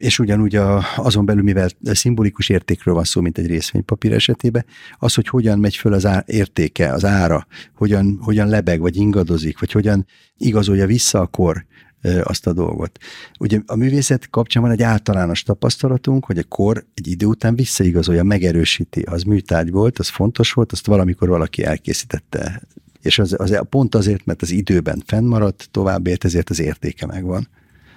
és 0.02 0.18
ugyanúgy 0.18 0.56
a, 0.56 0.84
azon 0.96 1.24
belül, 1.24 1.42
mivel 1.42 1.68
szimbolikus 1.82 2.48
értékről 2.48 2.94
van 2.94 3.04
szó, 3.04 3.20
mint 3.20 3.38
egy 3.38 3.46
részvénypapír 3.46 4.12
esetében, 4.12 4.64
az, 4.98 5.14
hogy 5.14 5.28
hogyan 5.28 5.58
megy 5.58 5.76
föl 5.76 5.92
az 5.92 6.06
á, 6.06 6.24
értéke, 6.26 6.92
az 6.92 7.04
ára, 7.04 7.46
hogyan, 7.74 8.18
hogyan 8.20 8.48
lebeg, 8.48 8.80
vagy 8.80 8.96
ingadozik, 8.96 9.58
vagy 9.60 9.72
hogyan 9.72 10.06
igazolja 10.36 10.86
vissza 10.86 11.20
a 11.20 11.26
kor 11.26 11.66
azt 12.22 12.46
a 12.46 12.52
dolgot. 12.52 12.98
Ugye 13.38 13.60
a 13.66 13.76
művészet 13.76 14.30
kapcsán 14.30 14.62
van 14.62 14.72
egy 14.72 14.82
általános 14.82 15.42
tapasztalatunk, 15.42 16.24
hogy 16.24 16.38
a 16.38 16.44
kor 16.44 16.84
egy 16.94 17.08
idő 17.08 17.26
után 17.26 17.54
visszaigazolja, 17.54 18.22
megerősíti. 18.22 19.00
Az 19.00 19.22
műtárgy 19.22 19.70
volt, 19.70 19.98
az 19.98 20.08
fontos 20.08 20.52
volt, 20.52 20.72
azt 20.72 20.86
valamikor 20.86 21.28
valaki 21.28 21.64
elkészítette. 21.64 22.62
És 23.02 23.18
az, 23.18 23.34
az 23.38 23.60
pont 23.68 23.94
azért, 23.94 24.24
mert 24.24 24.42
az 24.42 24.50
időben 24.50 25.02
fennmaradt, 25.06 25.68
tovább 25.70 26.06
ért, 26.06 26.24
ezért 26.24 26.50
az 26.50 26.60
értéke 26.60 27.06
megvan. 27.06 27.48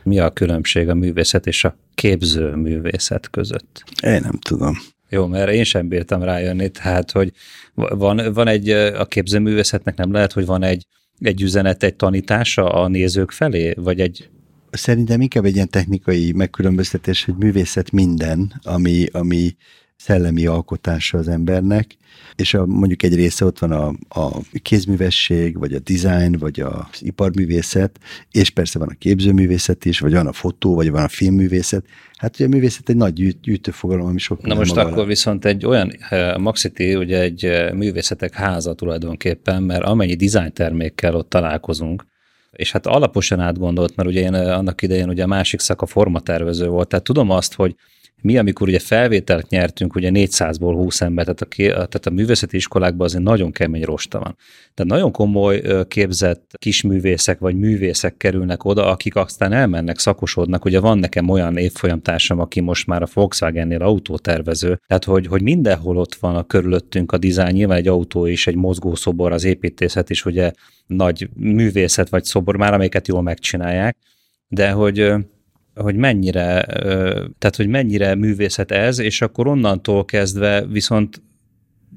Mi 0.06 0.20
a 0.20 0.30
különbség 0.30 0.89
a 0.89 0.93
művészet 0.93 1.47
és 1.47 1.64
a 1.64 1.78
képző 1.95 2.56
művészet 2.56 3.30
között? 3.30 3.84
Én 4.03 4.22
nem 4.22 4.39
tudom. 4.39 4.78
Jó, 5.10 5.28
mert 5.28 5.51
én 5.51 5.64
sem 5.64 5.88
bírtam 5.88 6.24
rájönni, 6.24 6.70
tehát, 6.70 7.12
hogy 7.12 7.32
van, 7.74 8.34
van 8.34 8.47
egy, 8.47 8.70
a 8.70 9.06
képzőművészetnek 9.06 9.95
nem 9.95 10.12
lehet, 10.12 10.34
hogy 10.34 10.45
van 10.45 10.64
egy, 10.64 10.86
egy 11.20 11.41
üzenet, 11.41 11.84
egy 11.84 11.95
tanítása 11.95 12.74
a 12.74 12.88
nézők 12.88 13.32
felé, 13.32 13.74
vagy 13.78 13.99
egy 13.99 14.30
Szerintem 14.70 15.22
inkább 15.22 15.45
egy 15.45 15.56
ilyen 15.56 15.70
technikai 15.70 16.32
megkülönböztetés, 16.32 17.26
hogy 17.26 17.36
művészet 17.36 17.91
minden, 17.91 18.62
ami, 18.64 19.06
ami 19.12 19.56
szellemi 19.98 20.46
alkotása 20.46 21.18
az 21.18 21.28
embernek, 21.28 21.98
és 22.36 22.54
a, 22.54 22.66
mondjuk 22.66 23.04
egy 23.04 23.16
része 23.16 23.46
ott 23.46 23.60
van 23.60 23.72
a, 23.72 23.88
a 24.10 24.41
kézművesség, 24.62 25.58
vagy 25.58 25.74
a 25.74 25.80
design, 25.80 26.38
vagy 26.38 26.60
az 26.60 27.00
iparművészet, 27.00 28.00
és 28.32 28.50
persze 28.50 28.80
van 28.80 28.88
a 28.88 28.96
képzőművészet 28.98 29.86
is, 29.86 30.00
vagy 30.00 30.14
van 30.14 30.28
a 30.28 30.34
fotó, 30.34 30.76
vagy 30.76 30.91
van 30.91 31.04
a 31.04 31.08
filmművészet. 31.08 31.86
Hát 32.18 32.36
ugye 32.36 32.46
a 32.46 32.50
művészet 32.50 32.89
egy 32.89 32.96
nagy 32.96 33.14
gyűjt, 33.14 33.41
gyűjtőfogalom, 33.41 34.08
ami 34.08 34.20
sok 34.20 34.41
Na 34.41 34.56
most 34.56 34.78
akkor 34.78 35.06
viszont 35.06 35.46
egy 35.46 35.66
olyan, 35.66 35.91
eh, 36.10 36.38
Maxiti 36.38 36.96
ugye 36.96 37.20
egy 37.20 37.46
eh, 37.46 37.72
művészetek 37.72 38.34
háza 38.34 38.74
tulajdonképpen, 38.74 39.64
mert 39.64 39.84
amennyi 39.84 40.16
design 40.16 40.54
termékkel 40.54 41.16
ott 41.16 41.30
találkozunk, 41.30 42.06
és 42.52 42.72
hát 42.72 42.86
alaposan 42.86 43.39
átgondolt, 43.39 43.96
mert 43.96 44.10
ugye 44.10 44.22
én 44.22 44.34
eh, 44.34 44.58
annak 44.58 44.82
idején 44.82 45.10
ugye 45.10 45.24
a 45.24 45.28
másik 45.28 45.60
szak 45.60 45.82
a 45.82 45.86
formatervező 45.86 46.68
volt, 46.68 46.88
tehát 46.88 47.06
tudom 47.06 47.30
azt, 47.30 47.54
hogy 47.54 47.76
mi, 48.26 48.38
amikor 48.38 48.68
ugye 48.68 48.80
felvételt 48.80 49.50
nyertünk, 49.50 49.96
ugye 49.96 50.10
400-ból 50.14 50.74
20 50.76 51.02
ember, 51.02 51.26
tehát 51.26 51.42
a, 51.42 51.48
tehát 51.72 52.06
a 52.06 52.10
művészeti 52.10 52.56
iskolákban 52.56 53.06
azért 53.06 53.24
nagyon 53.24 53.52
kemény 53.52 53.84
rosta 53.84 54.20
van. 54.20 54.38
Tehát 54.74 54.92
nagyon 54.92 55.12
komoly 55.12 55.62
képzett 55.88 56.52
kisművészek 56.58 57.40
vagy 57.40 57.56
művészek 57.56 58.18
kerülnek 58.18 58.64
oda, 58.64 58.86
akik 58.86 59.16
aztán 59.16 59.52
elmennek, 59.52 60.00
szakosodnak. 60.00 60.66
Ugye 60.66 60.80
van 60.80 60.98
nekem 60.98 61.30
olyan 61.30 61.58
évfolyamtársam, 61.58 62.40
aki 62.40 62.62
most 62.62 62.88
már 62.88 63.02
a 63.02 63.08
Volkswagen-nél 63.14 63.82
autótervező, 63.82 64.80
tehát 64.88 65.04
hogy, 65.04 65.28
hogy 65.28 65.42
mindenhol 65.42 65.98
ott 65.98 66.16
van 66.16 66.36
a 66.36 66.44
körülöttünk 66.44 67.12
a 67.12 67.18
dizájn, 67.18 67.54
nyilván 67.54 67.78
egy 67.78 67.88
autó 67.88 68.26
is, 68.26 68.48
egy 68.48 68.56
mozgószobor, 68.56 69.32
az 69.32 69.44
építészet 69.44 70.10
is 70.10 70.26
ugye 70.26 70.52
nagy 70.88 71.30
művészet 71.34 72.10
vagy 72.10 72.24
szobor 72.24 72.58
már, 72.58 72.74
amiket 72.74 73.08
jól 73.08 73.22
megcsinálják, 73.22 73.98
de 74.48 74.72
hogy 74.72 75.14
hogy 75.76 75.96
mennyire, 75.96 76.66
tehát 77.38 77.56
hogy 77.56 77.68
mennyire 77.68 78.16
művészet 78.16 78.72
ez, 78.72 79.00
és 79.00 79.22
akkor 79.22 79.48
onnantól 79.48 80.06
kezdve 80.06 80.66
viszont 80.66 81.22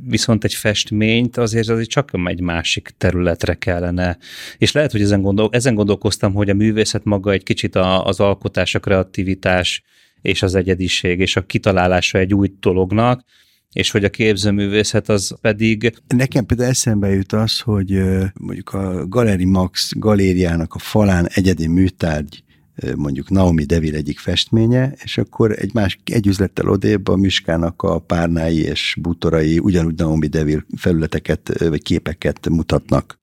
viszont 0.06 0.44
egy 0.44 0.54
festményt 0.54 1.36
azért, 1.36 1.68
azért 1.68 1.88
csak 1.88 2.10
egy 2.24 2.40
másik 2.40 2.94
területre 2.98 3.54
kellene. 3.54 4.18
És 4.58 4.72
lehet, 4.72 4.92
hogy 4.92 5.00
ezen, 5.00 5.22
gondol, 5.22 5.48
ezen 5.52 5.74
gondolkoztam, 5.74 6.34
hogy 6.34 6.50
a 6.50 6.54
művészet 6.54 7.04
maga 7.04 7.32
egy 7.32 7.42
kicsit 7.42 7.74
a, 7.74 8.04
az 8.04 8.20
alkotás, 8.20 8.74
a 8.74 8.78
kreativitás 8.78 9.82
és 10.22 10.42
az 10.42 10.54
egyediség 10.54 11.20
és 11.20 11.36
a 11.36 11.46
kitalálása 11.46 12.18
egy 12.18 12.34
új 12.34 12.52
dolognak, 12.60 13.24
és 13.72 13.90
hogy 13.90 14.04
a 14.04 14.10
képzőművészet 14.10 15.08
az 15.08 15.36
pedig... 15.40 15.92
Nekem 16.06 16.46
például 16.46 16.68
eszembe 16.68 17.08
jut 17.08 17.32
az, 17.32 17.60
hogy 17.60 18.02
mondjuk 18.34 18.70
a 18.72 19.06
Galeri 19.08 19.44
Max 19.44 19.92
galériának 19.96 20.74
a 20.74 20.78
falán 20.78 21.26
egyedi 21.32 21.66
műtárgy 21.66 22.42
mondjuk 22.96 23.30
Naomi 23.30 23.64
Devil 23.64 23.94
egyik 23.94 24.18
festménye, 24.18 24.94
és 25.04 25.18
akkor 25.18 25.52
egy 25.58 25.74
más, 25.74 25.98
egy 26.04 26.26
üzlettel 26.26 26.68
odébb 26.68 27.08
a 27.08 27.16
Miskának 27.16 27.82
a 27.82 27.98
párnái 27.98 28.58
és 28.58 28.96
bútorai 29.00 29.58
ugyanúgy 29.58 29.94
Naomi 29.94 30.26
Devil 30.26 30.64
felületeket 30.76 31.58
vagy 31.68 31.82
képeket 31.82 32.48
mutatnak. 32.48 33.18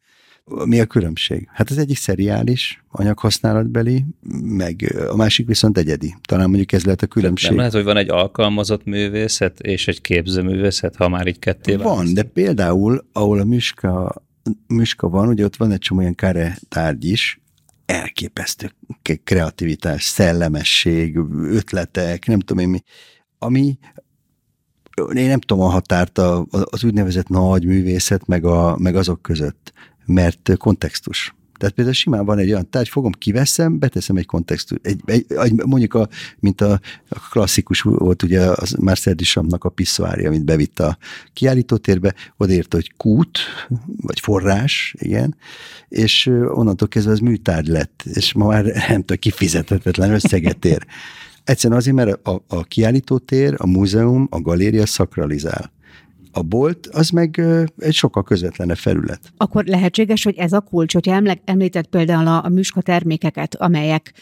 Mi 0.66 0.80
a 0.80 0.86
különbség? 0.86 1.48
Hát 1.52 1.70
az 1.70 1.78
egyik 1.78 1.98
szeriális, 1.98 2.84
anyaghasználatbeli, 2.90 4.06
meg 4.44 4.96
a 5.10 5.16
másik 5.16 5.48
viszont 5.48 5.78
egyedi. 5.78 6.16
Talán 6.28 6.48
mondjuk 6.48 6.72
ez 6.72 6.84
lehet 6.84 7.02
a 7.02 7.08
különbség. 7.08 7.50
Nem 7.50 7.58
lehet, 7.58 7.74
hogy 7.74 7.84
van 7.84 7.98
egy 7.98 8.10
alkalmazott 8.10 8.86
művészet 8.86 9.60
és 9.60 9.88
egy 9.88 10.02
képzőművészet, 10.02 10.96
ha 10.96 11.10
már 11.10 11.28
így 11.28 11.40
ketté 11.40 11.76
Van, 11.76 12.14
de 12.14 12.24
például, 12.24 13.06
ahol 13.12 13.40
a 13.40 13.44
Miska, 13.44 14.24
Miska 14.68 15.10
van, 15.10 15.28
ugye 15.28 15.44
ott 15.44 15.56
van 15.56 15.72
egy 15.72 15.80
csomó 15.80 16.02
ilyen 16.02 16.16
kare 16.16 16.58
tárgy 16.70 17.06
is, 17.06 17.40
elképesztő 17.86 18.72
kreativitás, 19.24 20.04
szellemesség, 20.04 21.18
ötletek, 21.44 22.26
nem 22.26 22.40
tudom 22.40 22.64
én 22.64 22.70
mi, 22.70 22.84
ami 23.38 23.78
én 25.14 25.28
nem 25.28 25.40
tudom 25.40 25.64
a 25.64 25.70
határt 25.70 26.18
az 26.48 26.84
úgynevezett 26.84 27.28
nagy 27.28 27.66
művészet, 27.66 28.28
meg, 28.28 28.46
a, 28.46 28.78
meg 28.78 28.96
azok 28.96 29.22
között, 29.22 29.74
mert 30.06 30.58
kontextus. 30.58 31.36
Tehát 31.58 31.76
például 31.76 31.96
simán 31.96 32.26
van 32.26 32.38
egy 32.38 32.50
olyan 32.50 32.70
tárgy, 32.70 32.90
fogom, 32.90 33.12
kiveszem, 33.12 33.80
beteszem 33.80 34.16
egy 34.16 34.26
kontextus, 34.26 34.78
egy, 34.82 35.02
egy, 35.06 35.26
egy, 35.28 35.54
mondjuk 35.66 35.94
a, 35.94 36.08
mint 36.40 36.62
a, 36.62 36.80
a 37.10 37.28
klasszikus 37.30 37.82
volt 37.82 38.24
ugye 38.24 38.42
az 38.42 38.72
Marcel 38.72 39.14
Duchampnak 39.14 39.64
a 39.64 39.70
piszoárja, 39.70 40.30
amit 40.30 40.46
bevitt 40.46 40.80
a 40.80 40.98
kiállítótérbe, 41.34 42.14
odaírta, 42.38 42.76
hogy 42.76 42.92
kút, 42.98 43.40
vagy 44.02 44.20
forrás, 44.20 44.96
igen, 45.00 45.36
és 45.90 46.26
onnantól 46.48 46.88
kezdve 46.88 47.12
az 47.12 47.20
műtárgy 47.20 47.68
lett, 47.68 48.04
és 48.14 48.34
ma 48.34 48.48
már 48.48 48.64
nem 48.64 49.00
tudom, 49.00 49.18
kifizethetetlen 49.18 50.12
összeget 50.12 50.66
ér. 50.66 50.86
Egyszerűen 51.44 51.80
azért, 51.80 51.96
mert 51.96 52.28
a, 52.28 52.44
a 52.48 52.64
kiállítótér, 52.64 53.54
a 53.58 53.68
múzeum, 53.68 54.28
a 54.32 54.42
galéria 54.42 54.86
szakralizál. 54.86 55.72
A 56.38 56.42
bolt 56.42 56.88
az 56.88 57.10
meg 57.10 57.42
egy 57.78 57.94
sokkal 57.94 58.24
közvetlenebb 58.24 58.78
felület. 58.78 59.20
Akkor 59.38 59.66
lehetséges, 59.66 60.24
hogy 60.24 60.38
ez 60.38 60.54
a 60.54 60.62
kulcs, 60.62 60.94
hogyha 60.94 61.22
említett 61.44 61.88
például 61.88 62.28
a, 62.28 62.50
műska 62.50 62.82
termékeket, 62.82 63.56
amelyek 63.56 64.14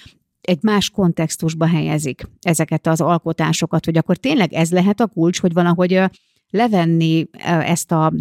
egy 0.42 0.60
más 0.62 0.90
kontextusba 0.90 1.68
helyezik 1.68 2.28
ezeket 2.42 2.88
az 2.88 3.02
alkotásokat, 3.02 3.86
hogy 3.86 3.98
akkor 3.98 4.18
tényleg 4.18 4.54
ez 4.54 4.72
lehet 4.72 5.00
a 5.00 5.08
kulcs, 5.08 5.40
hogy 5.40 5.54
valahogy 5.54 6.02
levenni 6.50 7.30
ezt 7.66 7.92
a 7.92 8.14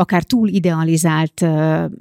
akár 0.00 0.22
túl 0.22 0.48
idealizált 0.48 1.46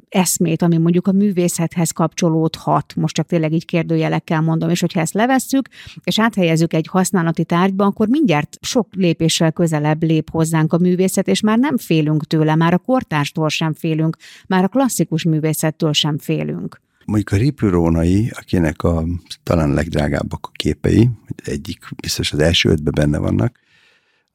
eszmét, 0.10 0.62
ami 0.62 0.78
mondjuk 0.78 1.08
a 1.08 1.12
művészethez 1.12 1.92
kapcsolódhat, 1.92 2.96
most 2.96 3.16
csak 3.16 3.28
tényleg 3.28 3.54
így 3.54 3.66
kérdőjelekkel 3.66 4.42
mondom, 4.42 4.70
és 4.70 4.80
hogyha 4.80 5.00
ezt 5.00 5.14
levesszük, 5.14 5.70
és 6.04 6.20
áthelyezzük 6.20 6.74
egy 6.74 6.88
használati 6.88 7.46
tárgyba, 7.46 7.86
akkor 7.86 8.08
mindjárt 8.08 8.58
sok 8.62 8.88
lépéssel 8.92 9.52
közelebb 9.52 10.04
lép 10.04 10.30
hozzánk 10.30 10.74
a 10.74 10.78
művészet, 10.78 11.28
és 11.28 11.42
már 11.42 11.58
nem 11.58 11.78
félünk 11.78 12.26
tőle, 12.26 12.56
már 12.56 12.74
a 12.74 12.78
kortárstól 12.78 13.50
sem 13.50 13.74
félünk, 13.74 14.18
már 14.48 14.64
a 14.64 14.68
klasszikus 14.68 15.24
művészettől 15.24 15.94
sem 15.94 16.18
félünk. 16.18 16.82
Mondjuk 17.06 17.32
a 17.32 17.36
Ripürónai, 17.44 18.32
akinek 18.34 18.84
a 18.84 19.06
talán 19.44 19.74
legdrágábbak 19.74 20.48
a 20.48 20.52
képei, 20.54 21.10
egyik 21.44 21.86
biztos 22.02 22.32
az 22.32 22.40
első 22.40 22.70
ötben 22.70 22.94
benne 22.96 23.18
vannak, 23.18 23.60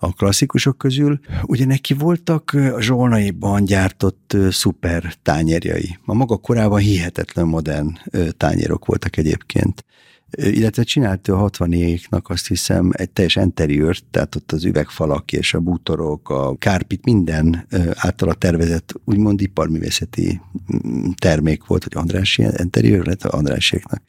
a 0.01 0.13
klasszikusok 0.13 0.79
közül. 0.79 1.21
Ugye 1.43 1.65
neki 1.65 1.95
voltak 1.95 2.51
a 2.53 2.81
zsolnaiban 2.81 3.65
gyártott 3.65 4.37
szuper 4.51 5.15
tányérjai. 5.23 5.99
A 6.05 6.15
maga 6.15 6.37
korában 6.37 6.81
hihetetlen 6.81 7.47
modern 7.47 7.99
tányérok 8.37 8.87
voltak 8.87 9.17
egyébként 9.17 9.85
illetve 10.31 10.83
csinált 10.83 11.29
a 11.29 11.51
60-éknak 11.51 12.23
azt 12.23 12.47
hiszem 12.47 12.91
egy 12.93 13.11
teljes 13.11 13.37
interiőrt, 13.37 14.05
tehát 14.11 14.35
ott 14.35 14.53
az 14.53 14.65
üvegfalak 14.65 15.33
és 15.33 15.55
a 15.55 15.61
bútorok, 15.61 16.31
a 16.31 16.57
kárpit, 16.57 17.05
minden 17.05 17.67
általa 17.95 18.35
tervezett 18.35 18.95
úgymond 19.05 19.41
iparművészeti 19.41 20.41
mm, 20.87 21.11
termék 21.19 21.67
volt, 21.67 21.83
hogy 21.83 21.93
Andrási 21.97 22.47
interiőr 22.59 23.07
lett 23.07 23.25
Andráséknak. 23.25 24.03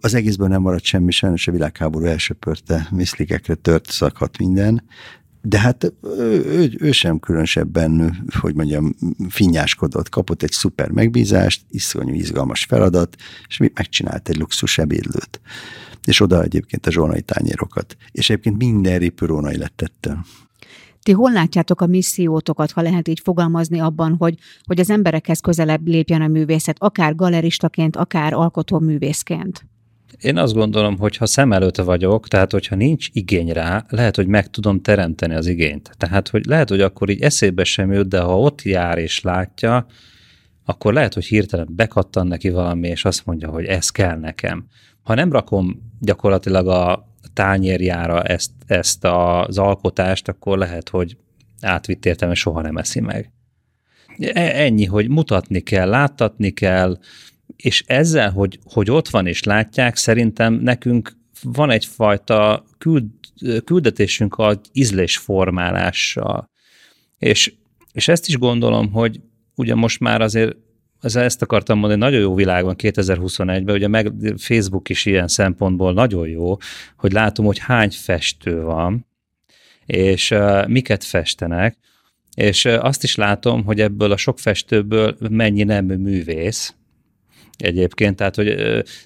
Az 0.00 0.14
egészben 0.14 0.48
nem 0.50 0.60
maradt 0.60 0.84
semmi, 0.84 1.10
sajnos 1.10 1.48
a 1.48 1.52
világháború 1.52 2.04
elsöpörte, 2.04 2.88
miszlikekre 2.90 3.54
tört, 3.54 3.90
szakhat 3.90 4.38
minden, 4.38 4.82
de 5.42 5.58
hát 5.58 5.92
ő, 6.02 6.44
ő, 6.44 6.76
ő 6.78 6.92
sem 6.92 7.18
különösebben, 7.18 8.22
hogy 8.40 8.54
mondjam, 8.54 8.94
finnyáskodott, 9.28 10.08
kapott 10.08 10.42
egy 10.42 10.50
szuper 10.50 10.90
megbízást, 10.90 11.64
iszonyú 11.70 12.14
izgalmas 12.14 12.64
feladat, 12.64 13.16
és 13.48 13.56
megcsinált 13.56 14.28
egy 14.28 14.36
luxus 14.36 14.78
ebédlőt. 14.78 15.40
És 16.04 16.20
oda 16.20 16.42
egyébként 16.42 16.86
a 16.86 16.90
zsolnai 16.90 17.20
tányérokat. 17.20 17.96
És 18.12 18.30
egyébként 18.30 18.56
minden 18.56 18.98
ripürónai 18.98 19.56
lett 19.56 19.82
ettől. 19.82 20.18
Ti 21.02 21.12
hol 21.12 21.32
látjátok 21.32 21.80
a 21.80 21.86
missziótokat, 21.86 22.70
ha 22.70 22.82
lehet 22.82 23.08
így 23.08 23.20
fogalmazni 23.20 23.78
abban, 23.78 24.16
hogy, 24.18 24.38
hogy 24.64 24.80
az 24.80 24.90
emberekhez 24.90 25.40
közelebb 25.40 25.86
lépjen 25.86 26.22
a 26.22 26.26
művészet, 26.26 26.76
akár 26.78 27.14
galeristaként, 27.14 27.96
akár 27.96 28.32
alkotó 28.32 28.78
művészként? 28.78 29.64
Én 30.20 30.36
azt 30.36 30.54
gondolom, 30.54 30.98
hogy 30.98 31.16
ha 31.16 31.26
szem 31.26 31.52
előtt 31.52 31.76
vagyok, 31.76 32.28
tehát 32.28 32.52
hogyha 32.52 32.76
nincs 32.76 33.08
igény 33.12 33.52
rá, 33.52 33.84
lehet, 33.88 34.16
hogy 34.16 34.26
meg 34.26 34.50
tudom 34.50 34.80
teremteni 34.80 35.34
az 35.34 35.46
igényt. 35.46 35.90
Tehát, 35.96 36.28
hogy 36.28 36.44
lehet, 36.44 36.68
hogy 36.68 36.80
akkor 36.80 37.10
így 37.10 37.20
eszébe 37.20 37.64
sem 37.64 37.92
jut, 37.92 38.08
de 38.08 38.20
ha 38.20 38.40
ott 38.40 38.62
jár 38.62 38.98
és 38.98 39.20
látja, 39.20 39.86
akkor 40.64 40.92
lehet, 40.92 41.14
hogy 41.14 41.24
hirtelen 41.24 41.68
bekattan 41.70 42.26
neki 42.26 42.50
valami, 42.50 42.88
és 42.88 43.04
azt 43.04 43.26
mondja, 43.26 43.48
hogy 43.48 43.64
ez 43.64 43.90
kell 43.90 44.18
nekem. 44.18 44.66
Ha 45.02 45.14
nem 45.14 45.32
rakom 45.32 45.92
gyakorlatilag 46.00 46.68
a 46.68 47.08
tányérjára 47.32 48.22
ezt, 48.22 48.50
ezt 48.66 49.04
az 49.04 49.58
alkotást, 49.58 50.28
akkor 50.28 50.58
lehet, 50.58 50.88
hogy 50.88 51.16
átvitt 51.60 52.06
értelme 52.06 52.34
soha 52.34 52.60
nem 52.60 52.76
eszi 52.76 53.00
meg. 53.00 53.32
E, 54.18 54.62
ennyi, 54.62 54.84
hogy 54.84 55.08
mutatni 55.08 55.60
kell, 55.60 55.88
láttatni 55.88 56.50
kell, 56.50 56.98
és 57.56 57.84
ezzel, 57.86 58.30
hogy, 58.30 58.58
hogy 58.64 58.90
ott 58.90 59.08
van 59.08 59.26
és 59.26 59.42
látják, 59.42 59.96
szerintem 59.96 60.54
nekünk 60.54 61.16
van 61.42 61.70
egyfajta 61.70 62.64
küld, 62.78 63.04
küldetésünk 63.64 64.34
a 64.34 64.60
ízlésformálással. 64.72 66.50
És, 67.18 67.54
és 67.92 68.08
ezt 68.08 68.28
is 68.28 68.38
gondolom, 68.38 68.92
hogy 68.92 69.20
ugye 69.54 69.74
most 69.74 70.00
már 70.00 70.20
azért 70.20 70.56
ezt 71.00 71.42
akartam 71.42 71.78
mondani, 71.78 72.00
nagyon 72.00 72.20
jó 72.20 72.34
világ 72.34 72.64
van 72.64 72.74
2021-ben, 72.78 73.74
ugye 73.74 73.88
meg 73.88 74.12
Facebook 74.36 74.88
is 74.88 75.06
ilyen 75.06 75.28
szempontból 75.28 75.92
nagyon 75.92 76.28
jó, 76.28 76.56
hogy 76.96 77.12
látom, 77.12 77.46
hogy 77.46 77.58
hány 77.58 77.90
festő 77.90 78.62
van, 78.62 79.06
és 79.86 80.30
uh, 80.30 80.68
miket 80.68 81.04
festenek, 81.04 81.76
és 82.34 82.64
uh, 82.64 82.84
azt 82.84 83.02
is 83.02 83.14
látom, 83.14 83.64
hogy 83.64 83.80
ebből 83.80 84.12
a 84.12 84.16
sok 84.16 84.38
festőből 84.38 85.16
mennyi 85.30 85.62
nem 85.62 85.84
művész, 85.84 86.74
egyébként, 87.60 88.16
tehát 88.16 88.34
hogy 88.34 88.54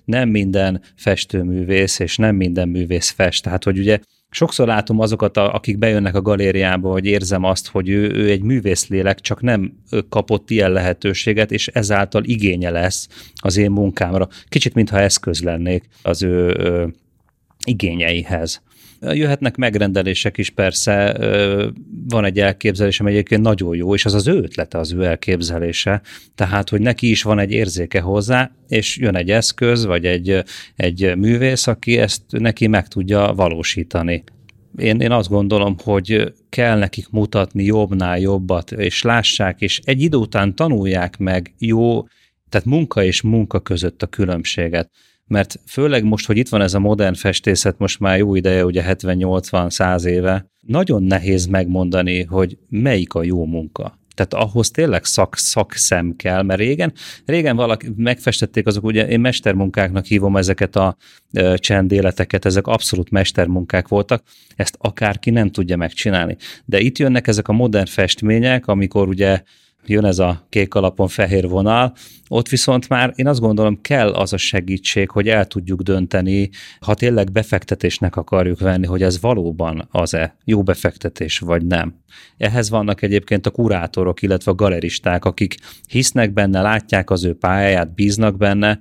nem 0.05 0.29
minden 0.29 0.83
festőművész, 0.97 1.99
és 1.99 2.17
nem 2.17 2.37
minden 2.37 2.69
művész 2.69 3.11
fest, 3.11 3.43
tehát 3.43 3.65
hogy 3.65 3.79
ugye 3.79 3.99
sokszor 4.31 4.67
látom 4.67 5.01
azokat, 5.01 5.37
akik 5.37 5.79
bejönnek 5.79 6.15
a 6.15 6.23
galériába, 6.23 6.91
hogy 6.91 7.05
érzem 7.07 7.45
azt, 7.45 7.69
hogy 7.69 7.89
ő, 7.89 8.11
ő 8.13 8.31
egy 8.31 8.43
művészlélek, 8.43 9.21
csak 9.21 9.41
nem 9.41 9.73
kapott 10.09 10.51
ilyen 10.51 10.73
lehetőséget, 10.73 11.53
és 11.53 11.69
ezáltal 11.69 12.25
igénye 12.25 12.71
lesz 12.71 13.09
az 13.35 13.57
én 13.57 13.71
munkámra. 13.71 14.29
Kicsit, 14.49 14.75
mintha 14.75 15.01
eszköz 15.01 15.43
lennék 15.43 15.85
az 16.03 16.23
ő, 16.23 16.57
ő 16.59 16.95
igényeihez. 17.65 18.63
Jöhetnek 19.13 19.57
megrendelések 19.57 20.39
is 20.39 20.51
persze, 20.51 21.17
van 22.09 22.25
egy 22.25 22.39
elképzelésem 22.39 23.07
egyébként 23.07 23.43
nagyon 23.43 23.77
jó, 23.77 23.95
és 23.95 24.05
az 24.05 24.15
az 24.15 24.27
ő 24.27 24.37
ötlete, 24.37 24.79
az 24.79 24.93
ő 24.93 25.05
elképzelése, 25.05 26.03
tehát, 26.35 26.69
hogy 26.69 26.81
neki 26.81 27.11
is 27.11 27.23
van 27.23 27.39
egy 27.39 27.51
érzéke 27.51 28.01
hozzá, 28.01 28.51
és 28.69 28.97
jön 28.97 29.17
egy 29.17 29.31
eszköz, 29.31 29.85
vagy 29.85 30.05
egy, 30.05 30.43
egy 30.77 31.17
művész, 31.17 31.67
aki 31.67 31.99
ezt 31.99 32.23
neki 32.29 32.67
meg 32.67 32.89
tudja 32.89 33.33
valósítani. 33.37 34.25
Én, 34.77 35.01
én 35.01 35.11
azt 35.11 35.29
gondolom, 35.29 35.77
hogy 35.83 36.33
kell 36.49 36.79
nekik 36.79 37.09
mutatni 37.11 37.65
jobbnál 37.65 38.19
jobbat, 38.19 38.73
és 38.73 39.03
lássák, 39.03 39.61
és 39.61 39.81
egy 39.85 40.01
idő 40.01 40.17
után 40.17 40.55
tanulják 40.55 41.19
meg 41.19 41.55
jó, 41.59 42.03
tehát 42.49 42.67
munka 42.67 43.05
és 43.05 43.23
munka 43.23 43.61
között 43.61 44.03
a 44.03 44.07
különbséget 44.07 44.91
mert 45.27 45.61
főleg 45.67 46.05
most, 46.05 46.27
hogy 46.27 46.37
itt 46.37 46.49
van 46.49 46.61
ez 46.61 46.75
a 46.75 46.79
modern 46.79 47.15
festészet, 47.15 47.79
most 47.79 48.01
már 48.01 48.19
jó 48.19 48.35
ideje, 48.35 48.65
ugye 48.65 48.85
70-80-100 48.87 50.05
éve, 50.05 50.51
nagyon 50.61 51.03
nehéz 51.03 51.47
megmondani, 51.47 52.23
hogy 52.23 52.59
melyik 52.69 53.15
a 53.15 53.23
jó 53.23 53.45
munka. 53.45 53.99
Tehát 54.15 54.35
ahhoz 54.35 54.71
tényleg 54.71 55.05
szak, 55.05 55.37
szakszem 55.37 56.17
kell, 56.17 56.43
mert 56.43 56.61
régen, 56.61 56.93
régen 57.25 57.57
valaki 57.57 57.87
megfestették 57.97 58.67
azok, 58.67 58.85
ugye 58.85 59.09
én 59.09 59.21
mestermunkáknak 59.21 60.05
hívom 60.05 60.37
ezeket 60.37 60.77
a 60.77 60.97
csendéleteket, 61.55 62.45
ezek 62.45 62.67
abszolút 62.67 63.11
mestermunkák 63.11 63.89
voltak, 63.89 64.23
ezt 64.57 64.77
akárki 64.79 65.31
nem 65.31 65.51
tudja 65.51 65.77
megcsinálni. 65.77 66.37
De 66.65 66.81
itt 66.81 66.99
jönnek 66.99 67.27
ezek 67.27 67.49
a 67.49 67.53
modern 67.53 67.87
festmények, 67.87 68.67
amikor 68.67 69.09
ugye 69.09 69.43
jön 69.89 70.05
ez 70.05 70.19
a 70.19 70.47
kék 70.49 70.75
alapon 70.75 71.09
fehér 71.09 71.49
vonal, 71.49 71.93
ott 72.29 72.49
viszont 72.49 72.89
már 72.89 73.13
én 73.17 73.27
azt 73.27 73.41
gondolom 73.41 73.81
kell 73.81 74.13
az 74.13 74.33
a 74.33 74.37
segítség, 74.37 75.11
hogy 75.11 75.29
el 75.29 75.47
tudjuk 75.47 75.83
dönteni, 75.83 76.51
ha 76.81 76.95
tényleg 76.95 77.33
befektetésnek 77.33 78.17
akarjuk 78.17 78.61
venni, 78.61 78.87
hogy 78.87 79.03
ez 79.03 79.21
valóban 79.21 79.89
az-e 79.91 80.37
jó 80.45 80.63
befektetés, 80.63 81.39
vagy 81.39 81.67
nem. 81.67 81.95
Ehhez 82.37 82.71
vannak 82.71 83.03
egyébként 83.03 83.47
a 83.47 83.51
kurátorok, 83.51 84.23
illetve 84.23 84.51
a 84.51 84.55
galeristák, 84.55 85.25
akik 85.25 85.55
hisznek 85.89 86.33
benne, 86.33 86.61
látják 86.61 87.11
az 87.11 87.25
ő 87.25 87.35
pályáját, 87.35 87.95
bíznak 87.95 88.37
benne, 88.37 88.81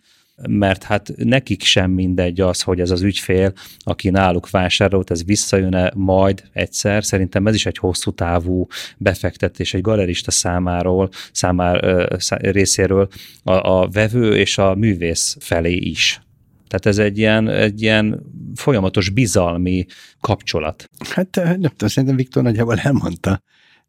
mert 0.49 0.83
hát 0.83 1.11
nekik 1.15 1.63
sem 1.63 1.91
mindegy 1.91 2.41
az, 2.41 2.61
hogy 2.61 2.79
ez 2.79 2.91
az 2.91 3.01
ügyfél, 3.01 3.53
aki 3.79 4.09
náluk 4.09 4.49
vásárolt, 4.49 5.11
ez 5.11 5.25
visszajön-e 5.25 5.91
majd 5.95 6.43
egyszer. 6.51 7.05
Szerintem 7.05 7.47
ez 7.47 7.55
is 7.55 7.65
egy 7.65 7.77
hosszú 7.77 8.11
távú 8.11 8.67
befektetés 8.97 9.73
egy 9.73 9.81
galerista 9.81 10.31
számáról, 10.31 11.09
számár 11.31 12.05
részéről 12.39 13.07
a, 13.43 13.51
a 13.51 13.89
vevő 13.89 14.37
és 14.37 14.57
a 14.57 14.75
művész 14.75 15.37
felé 15.39 15.75
is. 15.75 16.21
Tehát 16.67 16.85
ez 16.85 17.05
egy 17.05 17.17
ilyen, 17.17 17.49
egy 17.49 17.81
ilyen 17.81 18.23
folyamatos 18.55 19.09
bizalmi 19.09 19.85
kapcsolat. 20.21 20.89
Hát 21.09 21.35
nem 21.35 21.61
tudom, 21.61 21.89
szerintem 21.89 22.15
Viktor 22.15 22.43
nagyjából 22.43 22.77
elmondta 22.77 23.41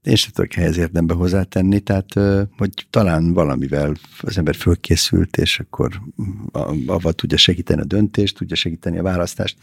én 0.04 0.14
sem 0.14 0.30
tudok 0.32 0.56
ehhez 0.56 0.76
érdembe 0.76 1.14
hozzátenni, 1.14 1.80
tehát 1.80 2.12
hogy 2.56 2.86
talán 2.90 3.32
valamivel 3.32 3.94
az 4.20 4.38
ember 4.38 4.54
fölkészült, 4.54 5.36
és 5.36 5.58
akkor 5.58 6.00
avval 6.86 7.12
tudja 7.12 7.36
segíteni 7.36 7.80
a 7.80 7.84
döntést, 7.84 8.36
tudja 8.36 8.56
segíteni 8.56 8.98
a 8.98 9.02
választást. 9.02 9.56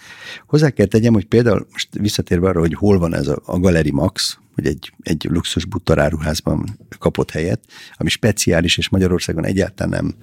Hozzá 0.47 0.69
kell 0.69 0.85
tegyem, 0.85 1.13
hogy 1.13 1.25
például 1.25 1.67
most 1.71 1.89
visszatérve 1.99 2.47
arra, 2.47 2.59
hogy 2.59 2.73
hol 2.73 2.99
van 2.99 3.13
ez 3.15 3.27
a, 3.27 3.41
a 3.45 3.59
Galeri 3.59 3.91
Max, 3.91 4.39
hogy 4.55 4.65
egy, 4.65 4.93
egy 5.01 5.27
luxus 5.29 5.65
buttaráruházban 5.65 6.77
kapott 6.99 7.31
helyet, 7.31 7.59
ami 7.93 8.09
speciális, 8.09 8.77
és 8.77 8.89
Magyarországon 8.89 9.45
egyáltalán 9.45 10.03
nem 10.03 10.15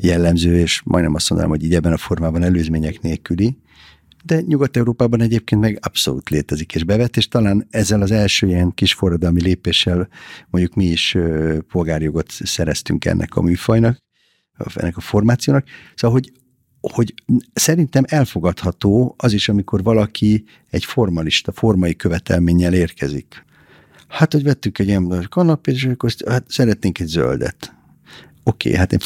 jellemző, 0.00 0.58
és 0.58 0.82
majdnem 0.84 1.14
azt 1.14 1.30
mondanám, 1.30 1.54
hogy 1.54 1.64
így 1.64 1.74
ebben 1.74 1.92
a 1.92 1.96
formában 1.96 2.42
előzmények 2.42 3.00
nélküli, 3.00 3.56
de 4.22 4.40
Nyugat-Európában 4.40 5.20
egyébként 5.20 5.60
meg 5.60 5.78
abszolút 5.80 6.30
létezik 6.30 6.74
és 6.74 6.84
bevet, 6.84 7.16
és 7.16 7.28
talán 7.28 7.66
ezzel 7.70 8.02
az 8.02 8.10
első 8.10 8.46
ilyen 8.46 8.74
kis 8.74 8.94
forradalmi 8.94 9.42
lépéssel 9.42 10.08
mondjuk 10.50 10.74
mi 10.74 10.84
is 10.84 11.16
polgárjogot 11.68 12.30
szereztünk 12.30 13.04
ennek 13.04 13.36
a 13.36 13.42
műfajnak, 13.42 13.98
ennek 14.74 14.96
a 14.96 15.00
formációnak. 15.00 15.66
Szóval, 15.94 16.20
hogy, 16.20 16.32
hogy 16.80 17.14
szerintem 17.52 18.04
elfogadható 18.06 19.14
az 19.18 19.32
is, 19.32 19.48
amikor 19.48 19.82
valaki 19.82 20.44
egy 20.70 20.84
formalista, 20.84 21.52
formai 21.52 21.96
követelménnyel 21.96 22.74
érkezik. 22.74 23.44
Hát, 24.08 24.32
hogy 24.32 24.42
vettük 24.42 24.78
egy 24.78 24.86
ilyen 24.86 25.26
kanapét, 25.30 25.74
és 25.74 25.84
akkor 25.84 26.12
hát 26.26 26.44
szeretnénk 26.48 27.00
egy 27.00 27.06
zöldet. 27.06 27.74
Oké, 28.44 28.68
okay, 28.68 28.80
hát 28.80 28.92
én 28.92 28.98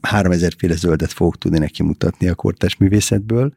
3000 0.00 0.54
féle 0.58 0.74
zöldet 0.74 1.12
fogok 1.12 1.38
tudni 1.38 1.58
neki 1.58 1.82
mutatni 1.82 2.28
a 2.28 2.34
kortás 2.34 2.76
művészetből, 2.76 3.54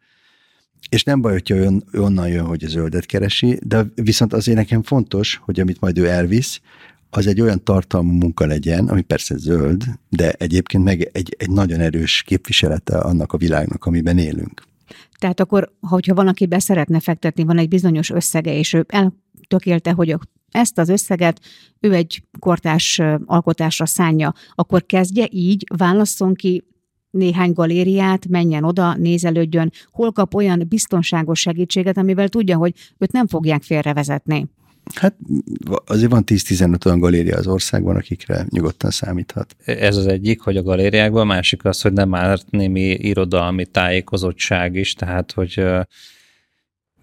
és 0.90 1.04
nem 1.04 1.22
baj, 1.22 1.32
hogyha 1.32 1.56
ön, 1.56 1.84
onnan 1.94 2.28
jön, 2.28 2.46
hogy 2.46 2.64
a 2.64 2.68
zöldet 2.68 3.06
keresi, 3.06 3.60
de 3.64 3.86
viszont 3.96 4.34
azért 4.34 4.58
nekem 4.58 4.84
fontos, 4.84 5.42
hogy 5.44 5.60
amit 5.60 5.80
majd 5.80 5.98
ő 5.98 6.08
elvisz, 6.08 6.62
az 7.10 7.28
egy 7.28 7.42
olyan 7.42 7.64
tartalmú 7.64 8.12
munka 8.12 8.46
legyen, 8.46 8.88
ami 8.88 9.02
persze 9.02 9.38
zöld, 9.38 9.84
de 10.10 10.32
egyébként 10.32 10.84
meg 10.84 11.10
egy, 11.12 11.36
egy 11.38 11.50
nagyon 11.50 11.80
erős 11.80 12.24
képviselete 12.26 12.98
annak 12.98 13.34
a 13.34 13.38
világnak, 13.38 13.86
amiben 13.86 14.18
élünk. 14.18 14.62
Tehát 15.20 15.40
akkor, 15.40 15.72
hogyha 15.80 16.14
van, 16.14 16.28
aki 16.28 16.46
be 16.46 16.60
szeretne 16.60 17.00
fektetni, 17.00 17.44
van 17.44 17.58
egy 17.58 17.68
bizonyos 17.68 18.10
összege, 18.10 18.54
és 18.58 18.74
ő 18.74 18.86
eltökélte, 18.88 19.92
hogy 19.92 20.16
ezt 20.52 20.78
az 20.78 20.90
összeget 20.90 21.40
ő 21.80 21.94
egy 21.94 22.24
kortás 22.40 23.02
alkotásra 23.26 23.86
szánja, 23.86 24.34
akkor 24.56 24.86
kezdje 24.86 25.28
így, 25.32 25.64
válasszon 25.78 26.34
ki 26.34 26.64
néhány 27.16 27.52
galériát, 27.54 28.28
menjen 28.28 28.64
oda, 28.64 28.96
nézelődjön, 28.96 29.72
hol 29.92 30.12
kap 30.12 30.34
olyan 30.34 30.66
biztonságos 30.70 31.40
segítséget, 31.40 31.98
amivel 31.98 32.30
tudja, 32.30 32.58
hogy 32.58 32.74
őt 32.98 33.12
nem 33.12 33.28
fogják 33.28 33.64
félrevezetni. 33.64 34.46
Hát 34.94 35.16
azért 35.86 36.12
van 36.12 36.24
10-15 36.26 36.86
olyan 36.86 37.00
galéria 37.00 37.38
az 37.38 37.48
országban, 37.48 37.96
akikre 37.96 38.46
nyugodtan 38.50 38.90
számíthat. 38.90 39.56
Ez 39.66 39.98
az 39.98 40.08
egyik, 40.08 40.42
hogy 40.42 40.58
a 40.58 40.64
galériákban, 40.64 41.22
a 41.22 41.26
másik 41.26 41.66
az, 41.66 41.82
hogy 41.82 41.94
nem 41.94 42.16
árt 42.16 42.52
némi 42.52 42.90
irodalmi 42.90 43.66
tájékozottság 43.66 44.76
is, 44.76 44.94
tehát 44.94 45.32
hogy 45.32 45.64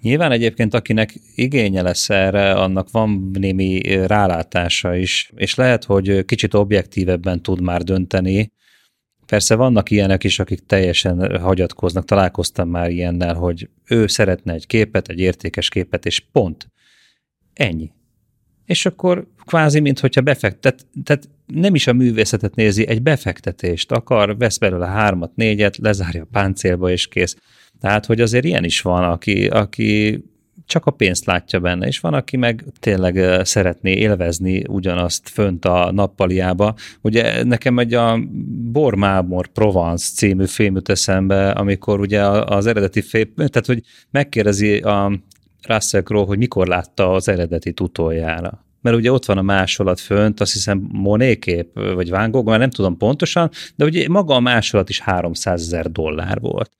Nyilván 0.02 0.32
egyébként, 0.32 0.74
akinek 0.74 1.14
igénye 1.34 1.82
lesz 1.82 2.10
erre, 2.10 2.52
annak 2.52 2.90
van 2.90 3.30
némi 3.32 3.80
rálátása 4.06 4.94
is, 4.96 5.32
és 5.36 5.54
lehet, 5.54 5.84
hogy 5.84 6.24
kicsit 6.24 6.54
objektívebben 6.54 7.42
tud 7.42 7.60
már 7.60 7.82
dönteni, 7.82 8.52
Persze 9.32 9.54
vannak 9.54 9.90
ilyenek 9.90 10.24
is, 10.24 10.38
akik 10.38 10.66
teljesen 10.66 11.40
hagyatkoznak, 11.40 12.04
találkoztam 12.04 12.68
már 12.68 12.90
ilyennel, 12.90 13.34
hogy 13.34 13.68
ő 13.84 14.06
szeretne 14.06 14.52
egy 14.52 14.66
képet, 14.66 15.08
egy 15.08 15.18
értékes 15.18 15.68
képet, 15.68 16.06
és 16.06 16.20
pont. 16.32 16.70
Ennyi. 17.52 17.90
És 18.66 18.86
akkor 18.86 19.26
kvázi, 19.46 19.80
mintha 19.80 20.20
befektet, 20.20 20.86
tehát 21.04 21.28
nem 21.46 21.74
is 21.74 21.86
a 21.86 21.92
művészetet 21.92 22.54
nézi, 22.54 22.88
egy 22.88 23.02
befektetést 23.02 23.92
akar, 23.92 24.36
vesz 24.36 24.58
belőle 24.58 24.86
hármat, 24.86 25.36
négyet, 25.36 25.76
lezárja 25.76 26.22
a 26.22 26.28
páncélba, 26.32 26.90
és 26.90 27.08
kész. 27.08 27.36
Tehát, 27.80 28.06
hogy 28.06 28.20
azért 28.20 28.44
ilyen 28.44 28.64
is 28.64 28.80
van, 28.80 29.04
aki, 29.04 29.46
aki 29.46 30.22
csak 30.72 30.86
a 30.86 30.90
pénzt 30.90 31.24
látja 31.24 31.60
benne, 31.60 31.86
és 31.86 32.00
van, 32.00 32.14
aki 32.14 32.36
meg 32.36 32.64
tényleg 32.80 33.44
szeretné 33.44 33.92
élvezni 33.92 34.64
ugyanazt 34.68 35.28
fönt 35.28 35.64
a 35.64 35.92
nappaliába. 35.92 36.74
Ugye 37.00 37.44
nekem 37.44 37.78
egy 37.78 37.94
a 37.94 38.18
Bormámor 38.72 39.48
Provence 39.48 40.12
című 40.14 40.46
film 40.46 40.74
jut 40.74 40.88
eszembe, 40.88 41.50
amikor 41.50 42.00
ugye 42.00 42.26
az 42.28 42.66
eredeti 42.66 43.02
film, 43.02 43.34
tehát 43.34 43.66
hogy 43.66 43.82
megkérdezi 44.10 44.76
a 44.76 45.20
Russell 45.68 46.02
Crowe, 46.02 46.26
hogy 46.26 46.38
mikor 46.38 46.66
látta 46.66 47.12
az 47.12 47.28
eredeti 47.28 47.74
utoljára 47.80 48.64
mert 48.80 48.96
ugye 48.96 49.12
ott 49.12 49.24
van 49.24 49.38
a 49.38 49.42
másolat 49.42 50.00
fönt, 50.00 50.40
azt 50.40 50.52
hiszem 50.52 50.88
Monet 50.92 51.38
kép, 51.38 51.78
vagy 51.94 52.10
Van 52.10 52.30
Gogh, 52.30 52.48
már 52.48 52.58
nem 52.58 52.70
tudom 52.70 52.96
pontosan, 52.96 53.50
de 53.76 53.84
ugye 53.84 54.08
maga 54.08 54.34
a 54.34 54.40
másolat 54.40 54.88
is 54.88 55.00
300 55.00 55.60
ezer 55.62 55.90
dollár 55.90 56.40
volt 56.40 56.70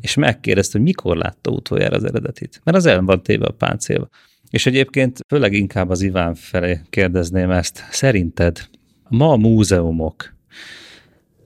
és 0.00 0.14
megkérdezte, 0.14 0.78
hogy 0.78 0.86
mikor 0.86 1.16
látta 1.16 1.50
utoljára 1.50 1.96
az 1.96 2.04
eredetit. 2.04 2.60
Mert 2.64 2.76
az 2.76 2.86
el 2.86 3.02
van 3.02 3.22
téve 3.22 3.46
a 3.46 3.52
páncélba. 3.52 4.08
És 4.50 4.66
egyébként 4.66 5.20
főleg 5.28 5.52
inkább 5.52 5.90
az 5.90 6.02
Iván 6.02 6.34
felé 6.34 6.80
kérdezném 6.90 7.50
ezt. 7.50 7.84
Szerinted 7.90 8.68
ma 9.08 9.32
a 9.32 9.36
múzeumok 9.36 10.36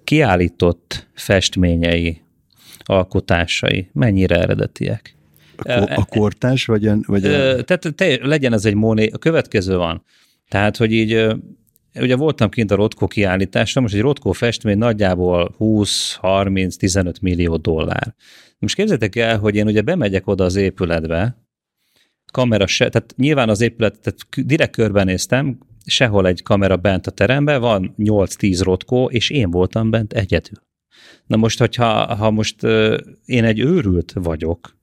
kiállított 0.05 1.09
festményei, 1.15 2.21
alkotásai 2.79 3.89
mennyire 3.93 4.41
eredetiek? 4.41 5.17
A, 5.57 5.71
a 5.73 6.05
kortás, 6.05 6.67
vagy, 6.67 6.87
a, 6.87 6.97
vagy 7.07 7.25
a... 7.25 7.63
Tehát 7.63 7.93
te, 7.95 8.19
legyen 8.27 8.53
ez 8.53 8.65
egy 8.65 8.75
móné, 8.75 9.09
a 9.13 9.19
következő 9.19 9.77
van. 9.77 10.05
Tehát, 10.49 10.77
hogy 10.77 10.93
így 10.93 11.27
ugye 11.95 12.17
voltam 12.17 12.49
kint 12.49 12.71
a 12.71 12.75
Rotko 12.75 13.07
kiállításon, 13.07 13.83
most 13.83 13.95
egy 13.95 14.01
Rotko 14.01 14.33
festmény 14.33 14.79
nagyjából 14.79 15.55
20-30-15 15.59 17.21
millió 17.21 17.57
dollár. 17.57 18.15
Most 18.59 18.75
képzeljétek 18.75 19.17
el, 19.17 19.39
hogy 19.39 19.57
én 19.57 19.67
ugye 19.67 19.81
bemegyek 19.81 20.27
oda 20.27 20.45
az 20.45 20.57
épületbe, 20.57 21.37
kamera 22.33 22.67
se, 22.67 22.89
tehát 22.89 23.15
nyilván 23.17 23.49
az 23.49 23.61
épület, 23.61 24.01
tehát 24.01 24.47
direkt 24.49 24.73
körbenéztem, 24.73 25.59
sehol 25.85 26.27
egy 26.27 26.43
kamera 26.43 26.77
bent 26.77 27.07
a 27.07 27.11
teremben, 27.11 27.61
van 27.61 27.95
8-10 27.99 28.61
rotkó, 28.63 29.11
és 29.11 29.31
én 29.31 29.51
voltam 29.51 29.91
bent 29.91 30.13
egyedül. 30.13 30.59
Na 31.27 31.37
most, 31.37 31.59
hogyha 31.59 32.15
ha 32.15 32.31
most 32.31 32.63
én 33.25 33.45
egy 33.45 33.59
őrült 33.59 34.13
vagyok, 34.15 34.77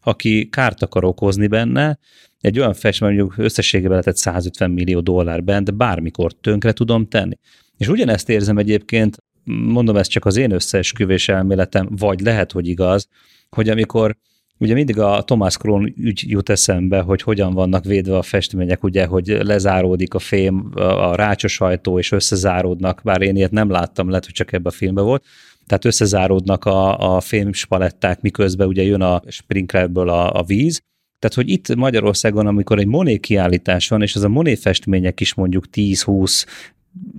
aki 0.00 0.48
kárt 0.48 0.82
akar 0.82 1.04
okozni 1.04 1.46
benne, 1.46 1.98
egy 2.42 2.58
olyan 2.58 2.74
festmény, 2.74 3.14
mondjuk 3.14 3.38
összességében 3.38 3.90
lehetett 3.90 4.16
150 4.16 4.70
millió 4.70 5.00
dollár 5.00 5.44
bent, 5.44 5.76
bármikor 5.76 6.32
tönkre 6.32 6.72
tudom 6.72 7.08
tenni. 7.08 7.38
És 7.76 7.88
ugyanezt 7.88 8.28
érzem 8.28 8.58
egyébként, 8.58 9.16
mondom 9.44 9.96
ez 9.96 10.06
csak 10.06 10.24
az 10.24 10.36
én 10.36 10.50
összeesküvés 10.50 11.28
elméletem, 11.28 11.88
vagy 11.90 12.20
lehet, 12.20 12.52
hogy 12.52 12.68
igaz, 12.68 13.08
hogy 13.50 13.68
amikor 13.68 14.16
Ugye 14.62 14.74
mindig 14.74 14.98
a 14.98 15.22
Thomas 15.22 15.56
Krohn 15.56 15.92
ügy 15.96 16.24
jut 16.26 16.48
eszembe, 16.48 17.00
hogy 17.00 17.22
hogyan 17.22 17.54
vannak 17.54 17.84
védve 17.84 18.16
a 18.16 18.22
festmények, 18.22 18.84
ugye, 18.84 19.06
hogy 19.06 19.26
lezáródik 19.26 20.14
a 20.14 20.18
fém, 20.18 20.70
a 20.74 21.14
rácsos 21.14 21.60
ajtó, 21.60 21.98
és 21.98 22.12
összezáródnak, 22.12 23.00
bár 23.04 23.22
én 23.22 23.36
ilyet 23.36 23.50
nem 23.50 23.70
láttam, 23.70 24.08
lehet, 24.08 24.24
hogy 24.24 24.34
csak 24.34 24.52
ebbe 24.52 24.68
a 24.68 24.72
filmbe 24.72 25.00
volt, 25.00 25.24
tehát 25.66 25.84
összezáródnak 25.84 26.64
a, 26.64 27.14
a 27.16 27.20
fémspaletták, 27.20 28.20
miközben 28.20 28.66
ugye 28.66 28.82
jön 28.82 29.02
a 29.02 29.22
sprinklerből 29.26 30.08
a, 30.08 30.32
a 30.32 30.42
víz, 30.42 30.82
tehát, 31.22 31.36
hogy 31.36 31.48
itt 31.48 31.74
Magyarországon, 31.74 32.46
amikor 32.46 32.78
egy 32.78 32.86
Monet 32.86 33.20
kiállítás 33.20 33.88
van, 33.88 34.02
és 34.02 34.14
az 34.14 34.22
a 34.22 34.28
Monet 34.28 34.58
festmények 34.58 35.20
is 35.20 35.34
mondjuk 35.34 35.64
10-20 35.72 36.44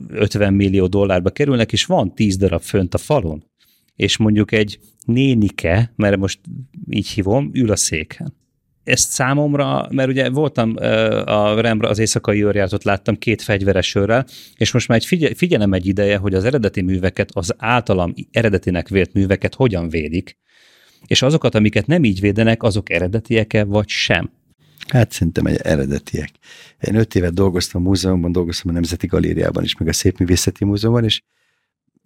50 0.08 0.54
millió 0.54 0.88
dollárba 0.88 1.30
kerülnek, 1.30 1.72
és 1.72 1.86
van 1.86 2.14
10 2.16 2.38
darab 2.38 2.62
fönt 2.62 2.94
a 2.94 2.98
falon, 2.98 3.44
és 3.96 4.18
mondjuk 4.18 4.52
egy 4.52 4.80
nénike, 5.06 5.94
mert 5.96 6.18
most 6.18 6.40
így 6.90 7.08
hívom, 7.08 7.50
ül 7.54 7.72
a 7.72 7.76
széken. 7.76 8.34
ezt 8.84 9.10
számomra, 9.10 9.88
mert 9.90 10.10
ugye 10.10 10.30
voltam 10.30 10.74
a 11.26 11.62
Rembrandt, 11.62 11.84
az 11.84 12.00
éjszakai 12.00 12.44
őrjáratot 12.44 12.84
láttam 12.84 13.18
két 13.18 13.42
fegyveres 13.42 13.96
őrrel, 13.96 14.26
és 14.58 14.72
most 14.72 14.88
már 14.88 14.98
egy 14.98 15.06
figyel, 15.06 15.34
figyelem 15.34 15.74
egy 15.74 15.86
ideje, 15.86 16.18
hogy 16.18 16.34
az 16.34 16.44
eredeti 16.44 16.82
műveket, 16.82 17.30
az 17.34 17.54
általam 17.58 18.14
eredetinek 18.32 18.88
vélt 18.88 19.14
műveket 19.14 19.56
hogyan 19.56 19.90
védik, 19.90 20.38
és 21.08 21.22
azokat, 21.22 21.56
amiket 21.56 21.88
nem 21.88 22.04
így 22.04 22.20
védenek, 22.20 22.64
azok 22.64 22.90
eredetiek-e, 22.90 23.64
vagy 23.64 23.88
sem? 23.88 24.32
Hát 24.88 25.12
szerintem 25.12 25.46
egy 25.46 25.60
eredetiek. 25.64 26.30
Én 26.80 26.96
öt 26.96 27.16
évet 27.16 27.34
dolgoztam 27.34 27.82
a 27.82 27.88
múzeumban, 27.88 28.32
dolgoztam 28.32 28.72
a 28.72 28.74
Nemzeti 28.74 29.08
Galériában 29.08 29.64
is, 29.64 29.78
meg 29.78 29.88
a 29.88 29.94
Szépművészeti 29.94 30.66
Múzeumban, 30.66 31.04
és 31.04 31.22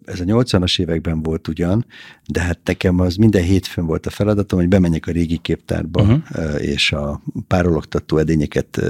ez 0.04 0.20
a 0.20 0.24
80-as 0.24 0.80
években 0.80 1.22
volt 1.22 1.48
ugyan, 1.48 1.86
de 2.26 2.40
hát 2.40 2.58
nekem 2.64 3.00
az 3.00 3.16
minden 3.16 3.42
hétfőn 3.42 3.86
volt 3.86 4.06
a 4.06 4.10
feladatom, 4.10 4.58
hogy 4.58 4.68
bemenjek 4.68 5.06
a 5.06 5.10
régi 5.10 5.36
képtárba, 5.36 6.02
uh-huh. 6.02 6.62
és 6.62 6.92
a 6.92 7.22
párologtató 7.46 8.16
edényeket 8.16 8.80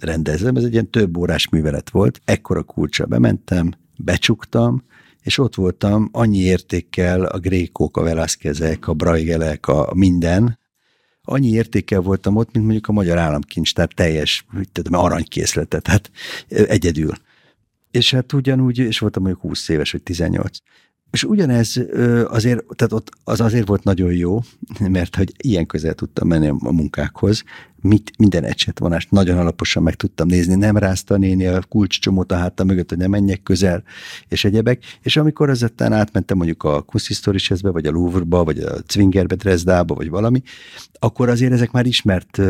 rendezem. 0.00 0.56
Ez 0.56 0.64
egy 0.64 0.72
ilyen 0.72 0.90
több 0.90 1.16
órás 1.16 1.48
művelet 1.48 1.90
volt. 1.90 2.20
Ekkora 2.24 2.62
kulcsa 2.62 3.06
bementem, 3.06 3.72
becsuktam, 3.96 4.82
és 5.22 5.38
ott 5.38 5.54
voltam 5.54 6.08
annyi 6.12 6.38
értékkel 6.38 7.24
a 7.24 7.38
grékok, 7.38 7.96
a 7.96 8.02
Velázquezek, 8.02 8.88
a 8.88 8.94
Braigelek, 8.94 9.66
a 9.66 9.90
minden, 9.94 10.58
annyi 11.22 11.48
értékkel 11.48 12.00
voltam 12.00 12.36
ott, 12.36 12.52
mint 12.52 12.64
mondjuk 12.64 12.86
a 12.88 12.92
magyar 12.92 13.18
államkincs, 13.18 13.74
tehát 13.74 13.94
teljes, 13.94 14.46
tudom, 14.72 15.00
aranykészletet, 15.00 15.82
tehát 15.82 16.10
egyedül. 16.48 17.12
És 17.90 18.10
hát 18.10 18.32
ugyanúgy, 18.32 18.78
és 18.78 18.98
voltam 18.98 19.22
mondjuk 19.22 19.42
20 19.42 19.68
éves, 19.68 19.92
vagy 19.92 20.02
18. 20.02 20.58
És 21.10 21.24
ugyanez 21.24 21.80
azért, 22.26 22.64
tehát 22.74 22.92
ott 22.92 23.10
az 23.24 23.40
azért 23.40 23.66
volt 23.66 23.84
nagyon 23.84 24.12
jó, 24.12 24.40
mert 24.88 25.16
hogy 25.16 25.32
ilyen 25.36 25.66
közel 25.66 25.94
tudtam 25.94 26.28
menni 26.28 26.48
a 26.48 26.72
munkákhoz, 26.72 27.42
mit, 27.80 28.12
minden 28.18 28.44
ecsetvonást 28.44 29.10
nagyon 29.10 29.38
alaposan 29.38 29.82
meg 29.82 29.94
tudtam 29.94 30.28
nézni, 30.28 30.54
nem 30.54 30.76
rázta 30.76 31.16
néni 31.16 31.46
a 31.46 31.62
kulcscsomót 31.68 32.32
a 32.32 32.36
hátam 32.36 32.66
mögött, 32.66 32.88
hogy 32.88 32.98
ne 32.98 33.06
menjek 33.06 33.42
közel, 33.42 33.82
és 34.28 34.44
egyebek. 34.44 34.82
És 35.02 35.16
amikor 35.16 35.50
azután 35.50 35.92
átmentem 35.92 36.36
mondjuk 36.36 36.62
a 36.62 36.82
Kunsthistorische 36.82 37.54
vagy 37.60 37.86
a 37.86 37.90
Louvre-ba, 37.90 38.44
vagy 38.44 38.58
a 38.58 38.72
Zwingerbe, 38.88 39.34
Dresdába, 39.34 39.94
vagy 39.94 40.08
valami, 40.08 40.42
akkor 40.98 41.28
azért 41.28 41.52
ezek 41.52 41.70
már 41.70 41.86
ismert 41.86 42.40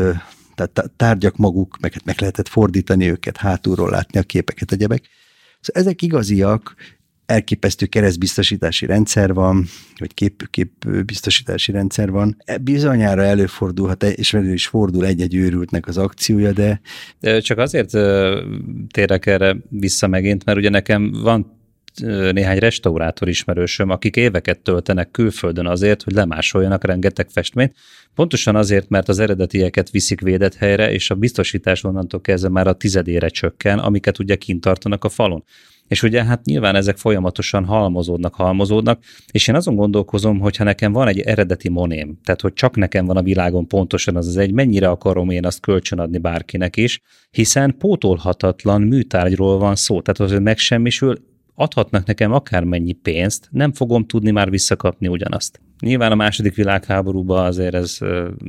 tehát 0.55 0.91
tárgyak 0.95 1.37
maguk, 1.37 1.77
meg, 1.79 1.93
meg 2.03 2.15
lehetett 2.19 2.47
fordítani 2.47 3.09
őket, 3.09 3.37
hátulról 3.37 3.89
látni 3.89 4.19
a 4.19 4.23
képeket, 4.23 4.71
egyebek. 4.71 5.03
Szóval 5.59 5.81
ezek 5.81 6.01
igaziak, 6.01 6.75
elképesztő 7.29 7.85
keresztbiztosítási 7.85 8.85
rendszer 8.85 9.33
van, 9.33 9.65
vagy 9.97 10.13
kép, 10.13 10.49
képbiztosítási 10.49 11.71
rendszer 11.71 12.11
van. 12.11 12.37
E, 12.45 12.57
bizonyára 12.57 13.23
előfordulhat, 13.23 14.03
és 14.03 14.33
elő 14.33 14.53
is 14.53 14.67
fordul 14.67 15.05
egy-egy 15.05 15.35
őrültnek 15.35 15.87
az 15.87 15.97
akciója, 15.97 16.51
de... 16.51 16.81
Csak 17.41 17.57
azért 17.57 17.89
térek 18.91 19.25
erre 19.25 19.57
vissza 19.69 20.07
megint, 20.07 20.45
mert 20.45 20.57
ugye 20.57 20.69
nekem 20.69 21.11
van 21.11 21.57
néhány 22.31 22.57
restaurátor 22.57 23.27
ismerősöm, 23.27 23.89
akik 23.89 24.15
éveket 24.15 24.59
töltenek 24.59 25.11
külföldön 25.11 25.67
azért, 25.67 26.03
hogy 26.03 26.13
lemásoljanak 26.13 26.83
rengeteg 26.85 27.29
festményt, 27.29 27.75
pontosan 28.15 28.55
azért, 28.55 28.89
mert 28.89 29.09
az 29.09 29.19
eredetieket 29.19 29.89
viszik 29.89 30.21
védett 30.21 30.55
helyre, 30.55 30.91
és 30.91 31.09
a 31.09 31.15
biztosítás 31.15 31.83
onnantól 31.83 32.21
kezdve 32.21 32.49
már 32.49 32.67
a 32.67 32.73
tizedére 32.73 33.29
csökken, 33.29 33.79
amiket 33.79 34.19
ugye 34.19 34.35
kint 34.35 34.61
tartanak 34.61 35.03
a 35.03 35.09
falon. 35.09 35.43
És 35.89 36.03
ugye 36.03 36.23
hát 36.23 36.45
nyilván 36.45 36.75
ezek 36.75 36.97
folyamatosan 36.97 37.65
halmozódnak, 37.65 38.35
halmozódnak, 38.35 39.03
és 39.31 39.47
én 39.47 39.55
azon 39.55 39.75
gondolkozom, 39.75 40.39
hogy 40.39 40.55
ha 40.55 40.63
nekem 40.63 40.91
van 40.91 41.07
egy 41.07 41.19
eredeti 41.19 41.69
moném, 41.69 42.17
tehát 42.23 42.41
hogy 42.41 42.53
csak 42.53 42.75
nekem 42.75 43.05
van 43.05 43.17
a 43.17 43.21
világon 43.21 43.67
pontosan 43.67 44.15
az 44.15 44.27
az 44.27 44.37
egy, 44.37 44.51
mennyire 44.51 44.89
akarom 44.89 45.29
én 45.29 45.45
azt 45.45 45.59
kölcsönadni 45.59 46.17
bárkinek 46.17 46.77
is, 46.77 47.01
hiszen 47.31 47.75
pótolhatatlan 47.77 48.81
műtárgyról 48.81 49.57
van 49.57 49.75
szó, 49.75 50.01
tehát 50.01 50.19
az, 50.19 50.31
hogy 50.31 50.41
megsemmisül, 50.41 51.27
adhatnak 51.55 52.05
nekem 52.05 52.31
akármennyi 52.31 52.93
pénzt, 52.93 53.47
nem 53.51 53.73
fogom 53.73 54.05
tudni 54.05 54.31
már 54.31 54.49
visszakapni 54.49 55.07
ugyanazt. 55.07 55.61
Nyilván 55.79 56.11
a 56.11 56.15
második 56.15 56.55
világháborúban 56.55 57.45
azért 57.45 57.73
ez 57.73 57.97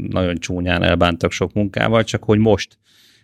nagyon 0.08 0.36
csúnyán 0.36 0.82
elbántak 0.82 1.32
sok 1.32 1.52
munkával, 1.52 2.04
csak 2.04 2.24
hogy 2.24 2.38
most 2.38 2.78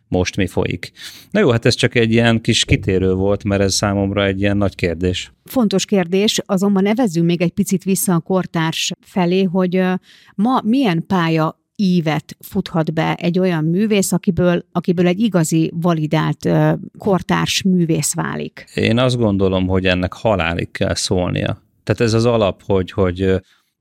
most 0.08 0.36
mi 0.36 0.46
folyik. 0.46 0.92
Na 1.30 1.40
jó, 1.40 1.50
hát 1.50 1.64
ez 1.64 1.74
csak 1.74 1.94
egy 1.94 2.12
ilyen 2.12 2.40
kis 2.40 2.64
kitérő 2.64 3.12
volt, 3.12 3.44
mert 3.44 3.62
ez 3.62 3.74
számomra 3.74 4.24
egy 4.24 4.40
ilyen 4.40 4.56
nagy 4.56 4.74
kérdés. 4.74 5.32
Fontos 5.44 5.84
kérdés, 5.84 6.40
azonban 6.46 6.82
nevezzünk 6.82 7.26
még 7.26 7.42
egy 7.42 7.52
picit 7.52 7.84
vissza 7.84 8.14
a 8.14 8.20
kortárs 8.20 8.92
felé, 9.00 9.42
hogy 9.42 9.82
ma 10.34 10.60
milyen 10.64 11.04
pálya 11.06 11.60
ívet 11.76 12.36
futhat 12.40 12.92
be 12.92 13.14
egy 13.14 13.38
olyan 13.38 13.64
művész, 13.64 14.12
akiből, 14.12 14.64
akiből 14.72 15.06
egy 15.06 15.20
igazi, 15.20 15.72
validált 15.74 16.48
kortárs 16.98 17.62
művész 17.62 18.14
válik? 18.14 18.64
Én 18.74 18.98
azt 18.98 19.16
gondolom, 19.16 19.66
hogy 19.66 19.86
ennek 19.86 20.12
halálig 20.12 20.70
kell 20.70 20.94
szólnia. 20.94 21.62
Tehát 21.84 22.00
ez 22.00 22.12
az 22.12 22.24
alap, 22.24 22.62
hogy, 22.62 22.90
hogy 22.90 23.16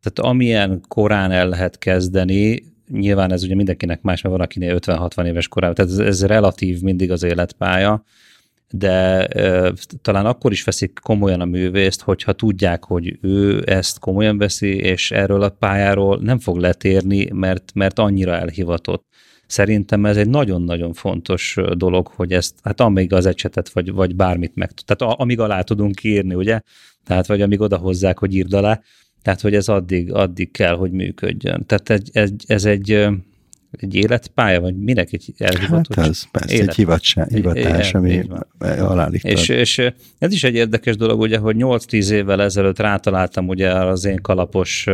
tehát 0.01 0.19
amilyen 0.31 0.81
korán 0.87 1.31
el 1.31 1.49
lehet 1.49 1.77
kezdeni, 1.77 2.63
nyilván 2.87 3.31
ez 3.31 3.43
ugye 3.43 3.55
mindenkinek 3.55 4.01
más, 4.01 4.21
mert 4.21 4.35
van 4.35 4.43
akinél 4.43 4.77
50-60 4.79 5.25
éves 5.25 5.47
korában, 5.47 5.75
tehát 5.75 5.91
ez, 5.91 5.97
ez 5.97 6.25
relatív 6.25 6.81
mindig 6.81 7.11
az 7.11 7.23
életpálya, 7.23 8.03
de 8.71 9.25
e, 9.25 9.73
talán 10.01 10.25
akkor 10.25 10.51
is 10.51 10.63
veszik 10.63 10.99
komolyan 11.03 11.41
a 11.41 11.45
művészt, 11.45 12.01
hogyha 12.01 12.33
tudják, 12.33 12.83
hogy 12.83 13.17
ő 13.21 13.63
ezt 13.65 13.99
komolyan 13.99 14.37
veszi, 14.37 14.75
és 14.75 15.11
erről 15.11 15.41
a 15.41 15.49
pályáról 15.49 16.19
nem 16.21 16.39
fog 16.39 16.57
letérni, 16.57 17.29
mert, 17.31 17.71
mert 17.73 17.99
annyira 17.99 18.33
elhivatott. 18.33 19.05
Szerintem 19.47 20.05
ez 20.05 20.17
egy 20.17 20.29
nagyon-nagyon 20.29 20.93
fontos 20.93 21.57
dolog, 21.73 22.07
hogy 22.07 22.31
ezt, 22.31 22.55
hát 22.63 22.79
amíg 22.79 23.13
az 23.13 23.25
ecsetet, 23.25 23.69
vagy, 23.69 23.91
vagy 23.91 24.15
bármit 24.15 24.55
meg, 24.55 24.71
tehát 24.71 25.15
amíg 25.19 25.39
alá 25.39 25.61
tudunk 25.61 26.03
írni, 26.03 26.33
ugye? 26.35 26.59
Tehát, 27.05 27.27
vagy 27.27 27.41
amíg 27.41 27.61
odahozzák, 27.61 28.19
hogy 28.19 28.35
írd 28.35 28.53
alá, 28.53 28.81
tehát, 29.25 29.41
hogy 29.41 29.55
ez 29.55 29.67
addig, 29.67 30.13
addig 30.13 30.51
kell, 30.51 30.75
hogy 30.75 30.91
működjön. 30.91 31.65
Tehát 31.65 31.89
ez, 31.89 32.01
ez, 32.11 32.29
ez 32.45 32.65
egy, 32.65 32.91
egy 33.71 33.95
életpálya, 33.95 34.61
vagy 34.61 34.77
minek 34.77 35.13
egy 35.13 35.33
elhivatott? 35.37 35.95
Hát 35.95 36.07
ez 36.07 36.31
persze 36.31 36.55
élet. 36.55 36.67
egy 36.67 36.75
hivatság, 36.75 37.27
hivatás, 37.27 37.93
ami 37.93 38.23
alálik. 38.59 39.23
És, 39.23 39.49
és 39.49 39.91
ez 40.17 40.33
is 40.33 40.43
egy 40.43 40.55
érdekes 40.55 40.95
dolog, 40.95 41.19
ugye, 41.19 41.37
hogy 41.37 41.55
8-10 41.59 42.09
évvel 42.09 42.41
ezelőtt 42.41 42.79
rátaláltam 42.79 43.47
ugye 43.47 43.73
az 43.73 44.05
én 44.05 44.21
kalapos 44.21 44.87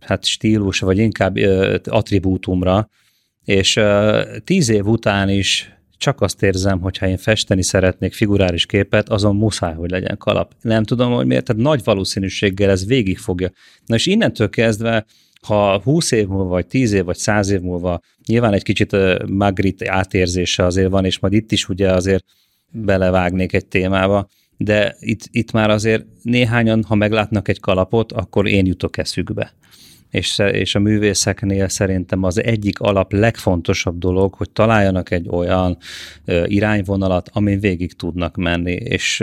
hát 0.00 0.24
stílus, 0.24 0.78
vagy 0.78 0.98
inkább 0.98 1.36
attribútumra, 1.84 2.88
és 3.44 3.80
tíz 4.44 4.68
év 4.68 4.86
után 4.86 5.28
is 5.28 5.79
csak 6.00 6.20
azt 6.20 6.42
érzem, 6.42 6.80
hogy 6.80 6.98
ha 6.98 7.06
én 7.06 7.16
festeni 7.16 7.62
szeretnék 7.62 8.12
figurális 8.12 8.66
képet, 8.66 9.08
azon 9.08 9.36
muszáj, 9.36 9.74
hogy 9.74 9.90
legyen 9.90 10.16
kalap. 10.18 10.54
Nem 10.60 10.84
tudom, 10.84 11.12
hogy 11.12 11.26
miért, 11.26 11.44
tehát 11.44 11.62
nagy 11.62 11.84
valószínűséggel 11.84 12.70
ez 12.70 12.86
végig 12.86 13.18
fogja. 13.18 13.50
Na 13.86 13.94
és 13.94 14.06
innentől 14.06 14.48
kezdve, 14.48 15.06
ha 15.46 15.80
20 15.82 16.10
év 16.10 16.26
múlva, 16.26 16.48
vagy 16.48 16.66
10 16.66 16.92
év, 16.92 17.04
vagy 17.04 17.16
100 17.16 17.50
év 17.50 17.60
múlva 17.60 18.00
nyilván 18.26 18.52
egy 18.52 18.62
kicsit 18.62 18.96
Magritte 19.26 19.92
átérzése 19.92 20.64
azért 20.64 20.90
van, 20.90 21.04
és 21.04 21.18
majd 21.18 21.32
itt 21.32 21.52
is 21.52 21.68
ugye 21.68 21.92
azért 21.92 22.24
belevágnék 22.70 23.52
egy 23.52 23.66
témába, 23.66 24.28
de 24.56 24.96
itt, 25.00 25.22
itt 25.30 25.52
már 25.52 25.70
azért 25.70 26.04
néhányan, 26.22 26.84
ha 26.84 26.94
meglátnak 26.94 27.48
egy 27.48 27.60
kalapot, 27.60 28.12
akkor 28.12 28.48
én 28.48 28.66
jutok 28.66 28.96
eszükbe 28.98 29.52
és, 30.10 30.38
és 30.38 30.74
a 30.74 30.78
művészeknél 30.78 31.68
szerintem 31.68 32.22
az 32.22 32.42
egyik 32.42 32.80
alap 32.80 33.12
legfontosabb 33.12 33.98
dolog, 33.98 34.34
hogy 34.34 34.50
találjanak 34.50 35.10
egy 35.10 35.28
olyan 35.28 35.76
irányvonalat, 36.44 37.30
amin 37.32 37.60
végig 37.60 37.92
tudnak 37.92 38.36
menni, 38.36 38.72
és 38.72 39.22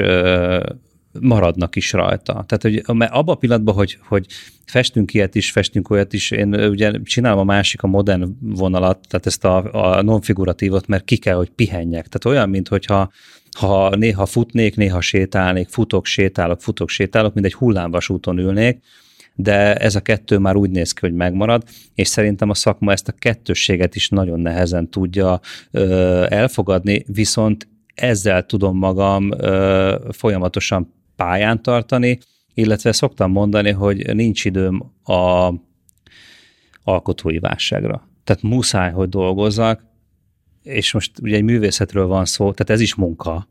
maradnak 1.20 1.76
is 1.76 1.94
rajta. 1.94 2.44
Tehát, 2.48 2.62
hogy 2.62 2.82
abban 2.86 3.36
a 3.36 3.38
pillanatban, 3.38 3.76
hogy, 3.76 3.98
hogy 4.08 4.26
festünk 4.66 5.14
ilyet 5.14 5.36
is, 5.36 5.52
festünk 5.52 5.90
olyat 5.90 6.14
is, 6.14 6.32
én 6.32 6.54
ugye 6.54 6.92
csinálom 7.04 7.40
a 7.40 7.44
másik, 7.44 7.84
a 7.84 7.88
modern 7.88 8.38
vonalat, 8.40 9.00
tehát 9.08 9.26
ezt 9.26 9.46
a, 9.46 9.74
a 9.98 10.02
non-figuratívot, 10.02 10.88
mert 10.88 11.04
ki 11.04 11.18
kell, 11.18 11.36
hogy 11.36 11.50
pihenjek. 11.50 12.08
Tehát 12.08 12.38
olyan, 12.38 12.50
mint 12.50 12.68
hogyha 12.68 13.12
ha 13.58 13.96
néha 13.96 14.26
futnék, 14.26 14.76
néha 14.76 15.02
sétálnék, 15.02 15.68
futok, 15.68 16.06
sétálok, 16.06 16.62
futok, 16.62 16.90
sétálok, 16.90 17.34
mint 17.34 17.46
egy 17.46 17.54
hullámvasúton 17.54 18.38
ülnék, 18.38 18.80
de 19.40 19.76
ez 19.76 19.96
a 19.96 20.02
kettő 20.02 20.38
már 20.38 20.56
úgy 20.56 20.70
néz 20.70 20.92
ki, 20.92 21.00
hogy 21.02 21.16
megmarad, 21.16 21.64
és 21.96 22.08
szerintem 22.08 22.50
a 22.50 22.54
szakma 22.54 22.92
ezt 22.92 23.08
a 23.08 23.12
kettősséget 23.12 23.96
is 23.96 24.10
nagyon 24.10 24.40
nehezen 24.40 24.90
tudja 24.90 25.40
ö, 25.72 26.26
elfogadni, 26.30 27.04
viszont 27.08 27.68
ezzel 27.96 28.46
tudom 28.46 28.78
magam 28.78 29.32
ö, 29.32 29.96
folyamatosan 30.12 30.94
pályán 31.16 31.62
tartani, 31.62 32.18
illetve 32.54 32.92
szoktam 32.92 33.32
mondani, 33.32 33.72
hogy 33.72 34.16
nincs 34.16 34.46
időm 34.46 34.92
a 35.04 35.54
alkotói 36.84 37.40
válságra. 37.40 38.10
Tehát 38.24 38.42
muszáj, 38.42 38.92
hogy 38.92 39.10
dolgozzak, 39.10 39.84
és 40.64 40.94
most 40.94 41.12
ugye 41.22 41.36
egy 41.36 41.44
művészetről 41.44 42.08
van 42.08 42.26
szó, 42.26 42.52
tehát 42.52 42.70
ez 42.70 42.80
is 42.80 42.96
munka 42.96 43.48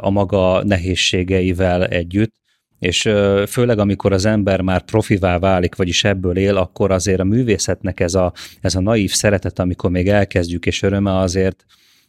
a 0.00 0.10
maga 0.10 0.64
nehézségeivel 0.64 1.86
együtt, 1.86 2.34
és 2.78 3.00
főleg 3.48 3.78
amikor 3.78 4.12
az 4.12 4.24
ember 4.24 4.60
már 4.60 4.82
profivá 4.82 5.38
válik, 5.38 5.74
vagyis 5.74 6.04
ebből 6.04 6.36
él, 6.36 6.56
akkor 6.56 6.90
azért 6.90 7.20
a 7.20 7.24
művészetnek 7.24 8.00
ez 8.00 8.14
a, 8.14 8.32
ez 8.60 8.74
a 8.74 8.80
naív 8.80 9.10
szeretet, 9.10 9.58
amikor 9.58 9.90
még 9.90 10.08
elkezdjük, 10.08 10.66
és 10.66 10.82
öröme 10.82 11.18
azért, 11.18 11.64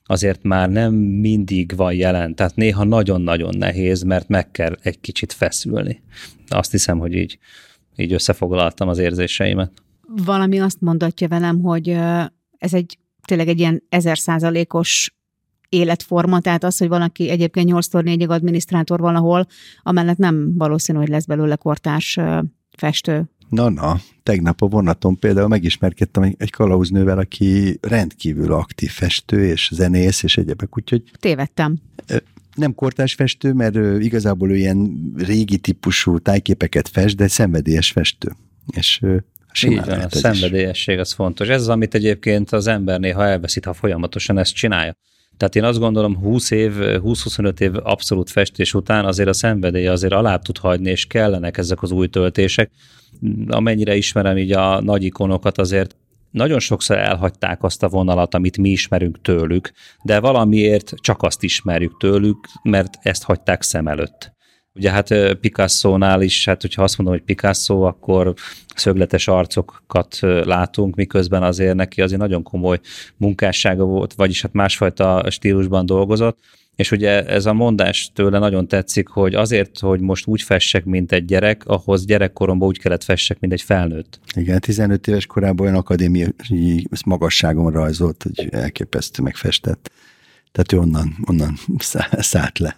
azért 0.06 0.44
már 0.44 0.70
nem 0.70 0.94
mindig 0.94 1.76
van 1.76 1.94
jelen. 1.94 2.36
Tehát 2.36 2.56
néha 2.56 2.84
nagyon-nagyon 2.84 3.58
nehéz, 3.58 4.04
mert 4.04 4.28
meg 4.28 4.52
kell 4.52 4.76
egy 4.82 5.00
kicsit 5.00 5.34
feszülni. 5.34 6.02
Azt 6.48 6.72
hiszem, 6.72 7.00
hogy 7.00 7.14
így, 7.14 7.40
így 7.96 8.14
összefoglaltam 8.14 8.88
az 8.88 8.98
érzéseimet. 8.98 9.72
Valami 10.26 10.60
azt 10.60 10.82
mondatja 10.82 11.28
velem, 11.28 11.62
hogy 11.62 11.90
ez 12.58 12.74
egy 12.74 12.98
tényleg 13.26 13.48
egy 13.48 13.60
ilyen 13.60 13.84
ezer 13.90 14.18
százalékos 14.18 15.17
életforma, 15.70 16.40
tehát 16.40 16.64
az, 16.64 16.78
hogy 16.78 16.88
valaki 16.88 17.30
egyébként 17.30 17.68
8 17.68 17.88
4 17.88 18.26
adminisztrátor 18.30 19.00
valahol, 19.00 19.48
amellett 19.82 20.18
nem 20.18 20.58
valószínű, 20.58 20.98
hogy 20.98 21.08
lesz 21.08 21.26
belőle 21.26 21.56
kortárs 21.56 22.20
festő. 22.78 23.30
Na-na, 23.50 24.00
tegnap 24.24 24.62
a 24.62 24.66
vonaton 24.68 25.20
például 25.20 25.48
megismerkedtem 25.48 26.36
egy 26.38 26.52
kalauznővel, 26.52 27.18
aki 27.18 27.78
rendkívül 27.82 28.54
aktív 28.54 28.90
festő 28.90 29.46
és 29.46 29.70
zenész 29.74 30.24
és 30.24 30.38
egyebek, 30.38 30.78
úgyhogy... 30.78 31.04
Tévedtem. 31.20 31.78
Nem 32.56 32.76
kortárs 32.76 33.14
festő, 33.14 33.54
mert 33.54 33.76
igazából 34.00 34.52
ő 34.52 34.56
ilyen 34.56 35.12
régi 35.18 35.58
típusú 35.58 36.18
tájképeket 36.18 36.88
fest, 36.88 37.16
de 37.16 37.28
szenvedélyes 37.28 37.92
festő. 37.92 38.36
És 38.76 39.02
így 39.64 39.86
van, 39.86 40.00
a 40.00 40.10
szenvedélyesség 40.10 41.00
az 41.00 41.14
fontos. 41.14 41.48
Ez 41.48 41.62
az, 41.62 41.70
amit 41.70 41.94
egyébként 41.94 42.52
az 42.52 42.68
ember 42.68 43.00
néha 43.00 43.26
elveszít, 43.26 43.66
ha 43.66 43.74
folyamatosan 43.74 44.38
ezt 44.38 44.54
csinálja. 44.54 44.96
Tehát 45.38 45.56
én 45.56 45.64
azt 45.64 45.80
gondolom, 45.80 46.18
20 46.18 46.52
év, 46.52 46.74
20-25 46.78 47.60
év 47.60 47.72
abszolút 47.84 48.30
festés 48.30 48.74
után 48.74 49.06
azért 49.06 49.30
a 49.30 49.34
szenvedély 49.34 49.88
azért 49.88 50.14
alá 50.14 50.38
tud 50.38 50.58
hagyni, 50.58 50.90
és 50.90 51.06
kellenek 51.06 51.58
ezek 51.58 51.82
az 51.82 51.92
új 51.92 52.08
töltések. 52.08 52.72
Amennyire 53.48 53.96
ismerem 53.96 54.38
így 54.38 54.52
a 54.52 54.82
nagy 54.82 55.04
ikonokat, 55.04 55.58
azért 55.58 55.96
nagyon 56.32 56.60
sokszor 56.60 56.98
elhagyták 56.98 57.64
azt 57.64 57.84
a 57.84 57.88
vonalat, 57.90 58.34
amit 58.34 58.58
mi 58.58 58.70
ismerünk 58.70 59.22
tőlük, 59.22 59.72
de 60.04 60.20
valamiért 60.20 60.94
csak 60.96 61.24
azt 61.24 61.44
ismerjük 61.44 61.98
tőlük, 61.98 62.48
mert 62.64 62.98
ezt 63.02 63.24
hagyták 63.24 63.62
szem 63.62 63.88
előtt. 63.88 64.37
Ugye 64.78 64.92
hát 64.92 65.34
Picasso-nál 65.34 66.22
is, 66.22 66.46
hát 66.46 66.62
hogyha 66.62 66.84
azt 66.84 66.98
mondom, 66.98 67.16
hogy 67.16 67.26
Picasso, 67.26 67.82
akkor 67.82 68.34
szögletes 68.76 69.28
arcokat 69.28 70.18
látunk, 70.44 70.96
miközben 70.96 71.44
azért 71.44 71.76
neki 71.76 72.02
azért 72.02 72.22
nagyon 72.22 72.44
komoly 72.44 72.80
munkássága 73.18 73.84
volt, 73.84 74.14
vagyis 74.14 74.42
hát 74.42 74.54
másfajta 74.54 75.26
stílusban 75.30 75.86
dolgozott, 75.86 76.40
és 76.76 76.92
ugye 76.92 77.26
ez 77.26 77.46
a 77.46 77.54
mondás 77.54 78.12
tőle 78.14 78.40
nagyon 78.40 78.68
tetszik, 78.68 79.08
hogy 79.08 79.36
azért, 79.36 79.80
hogy 79.80 80.00
most 80.00 80.28
úgy 80.28 80.42
fessek, 80.42 80.86
mint 80.86 81.12
egy 81.12 81.26
gyerek, 81.26 81.66
ahhoz 81.66 82.06
gyerekkoromban 82.06 82.68
úgy 82.68 82.80
kellett 82.80 83.04
fessek, 83.04 83.40
mint 83.40 83.54
egy 83.54 83.62
felnőtt. 83.62 84.20
Igen, 84.36 84.60
15 84.60 85.08
éves 85.08 85.26
korában 85.26 85.66
olyan 85.66 85.78
akadémiai 85.78 86.88
magasságon 87.06 87.72
rajzolt, 87.72 88.24
hogy 88.24 88.48
elképesztő 88.52 89.24
megfestett. 89.24 89.92
Tehát 90.52 90.72
ő 90.72 90.78
onnan, 90.78 91.16
onnan 91.28 91.58
szállt 92.18 92.60
le. 92.60 92.78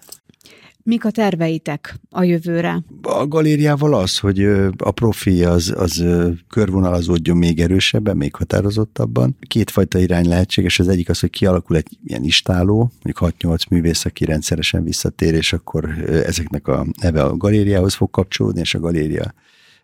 Mik 0.89 1.05
a 1.05 1.11
terveitek 1.11 1.99
a 2.09 2.23
jövőre? 2.23 2.83
A 3.01 3.27
galériával 3.27 3.93
az, 3.93 4.17
hogy 4.17 4.43
a 4.77 4.91
profi 4.91 5.43
az, 5.43 5.73
az 5.77 6.03
körvonalazódjon 6.47 7.37
még 7.37 7.59
erősebben, 7.59 8.17
még 8.17 8.35
határozottabban. 8.35 9.37
Kétfajta 9.47 9.99
irány 9.99 10.27
lehetséges. 10.27 10.79
Az 10.79 10.87
egyik 10.87 11.09
az, 11.09 11.19
hogy 11.19 11.29
kialakul 11.29 11.75
egy 11.75 11.97
ilyen 12.03 12.23
istáló, 12.23 12.91
mondjuk 13.03 13.33
6-8 13.39 13.69
művész, 13.69 14.05
aki 14.05 14.25
rendszeresen 14.25 14.83
visszatér, 14.83 15.33
és 15.33 15.53
akkor 15.53 15.89
ezeknek 16.07 16.67
a 16.67 16.85
neve 17.01 17.23
a 17.23 17.37
galériához 17.37 17.93
fog 17.93 18.09
kapcsolódni, 18.09 18.59
és 18.59 18.75
a 18.75 18.79
galéria 18.79 19.33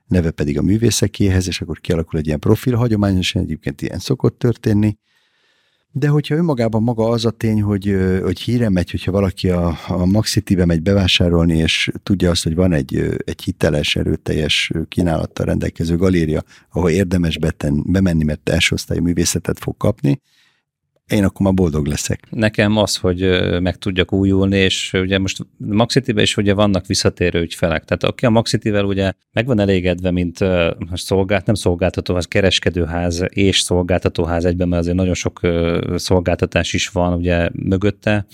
neve 0.08 0.32
pedig 0.32 0.58
a 0.58 0.62
művészekéhez, 0.62 1.47
és 1.47 1.62
akkor 1.62 1.80
kialakul 1.80 2.20
egy 2.20 2.28
ilyen 2.28 2.39
profil. 2.39 2.76
Hagyományosan 2.76 3.41
egyébként 3.41 3.82
ilyen 3.82 3.99
szokott 3.99 4.39
történni. 4.39 4.97
De 5.98 6.08
hogyha 6.08 6.36
önmagában 6.36 6.84
maga 6.84 7.10
az 7.10 7.26
a 7.26 7.32
tény, 7.32 7.62
hogy, 7.62 7.98
hogy 8.22 8.39
híre 8.39 8.70
megy, 8.70 8.91
hogyha 8.91 9.12
valaki 9.12 9.50
a, 9.50 9.78
a 9.88 10.06
Maxity-be 10.06 10.66
megy 10.66 10.82
bevásárolni, 10.82 11.58
és 11.58 11.91
tudja 12.04 12.30
azt, 12.30 12.43
hogy 12.43 12.56
van 12.56 12.74
egy, 12.74 13.18
egy 13.26 13.41
hiteles, 13.43 13.96
erőteljes 13.96 14.72
kínálattal 14.88 15.46
rendelkező 15.46 15.96
galéria, 15.96 16.43
ahol 16.72 16.89
érdemes 16.89 17.38
beten, 17.38 17.84
bemenni, 17.86 18.24
mert 18.24 18.50
első 18.50 18.76
osztályú 18.76 19.02
művészetet 19.02 19.60
fog 19.60 19.78
kapni, 19.78 20.22
én 21.12 21.24
akkor 21.24 21.45
már 21.45 21.53
boldog 21.53 21.86
leszek. 21.86 22.20
Nekem 22.30 22.78
az, 22.78 22.95
hogy 22.95 23.20
meg 23.62 23.78
tudjak 23.78 24.14
újulni, 24.14 24.58
és 24.58 24.93
ugye 24.93 25.20
most 25.20 25.45
Maxitibe 25.58 26.22
is 26.22 26.38
ugye 26.38 26.53
vannak 26.53 26.86
visszatérő 26.86 27.41
ügyfelek. 27.41 27.84
Tehát 27.84 28.03
aki 28.03 28.26
a 28.26 28.30
Maxitivel 28.30 28.86
ugye 28.86 29.12
meg 29.34 29.45
van 29.45 29.60
elégedve, 29.60 30.12
mint 30.12 30.38
szolgált, 30.93 31.45
nem 31.45 31.56
szolgáltató, 31.56 32.16
az 32.16 32.26
kereskedőház 32.26 33.24
és 33.28 33.60
szolgáltatóház 33.60 34.45
egyben, 34.45 34.68
mert 34.68 34.82
azért 34.82 34.97
nagyon 34.97 35.14
sok 35.14 35.39
szolgáltatás 35.95 36.74
is 36.74 36.88
van 36.88 37.14
ugye 37.14 37.49
mögötte, 37.53 38.26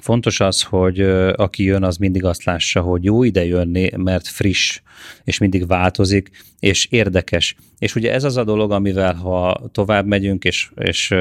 Fontos 0.00 0.40
az, 0.40 0.62
hogy 0.62 1.00
aki 1.36 1.64
jön, 1.64 1.84
az 1.84 1.96
mindig 1.96 2.24
azt 2.24 2.44
lássa, 2.44 2.80
hogy 2.80 3.04
jó 3.04 3.22
ide 3.22 3.44
jönni, 3.44 3.90
mert 3.96 4.26
friss, 4.26 4.80
és 5.24 5.38
mindig 5.38 5.66
változik, 5.66 6.30
és 6.58 6.86
érdekes. 6.90 7.56
És 7.78 7.94
ugye 7.94 8.12
ez 8.12 8.24
az 8.24 8.36
a 8.36 8.44
dolog, 8.44 8.70
amivel 8.72 9.14
ha 9.14 9.70
tovább 9.72 10.06
megyünk, 10.06 10.44
és, 10.44 10.70
és 10.74 11.14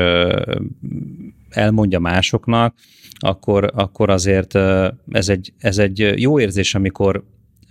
elmondja 1.49 1.99
másoknak, 1.99 2.75
akkor, 3.19 3.71
akkor 3.75 4.09
azért 4.09 4.55
ez 5.11 5.29
egy, 5.29 5.53
ez 5.57 5.77
egy 5.77 6.13
jó 6.15 6.39
érzés, 6.39 6.75
amikor 6.75 7.23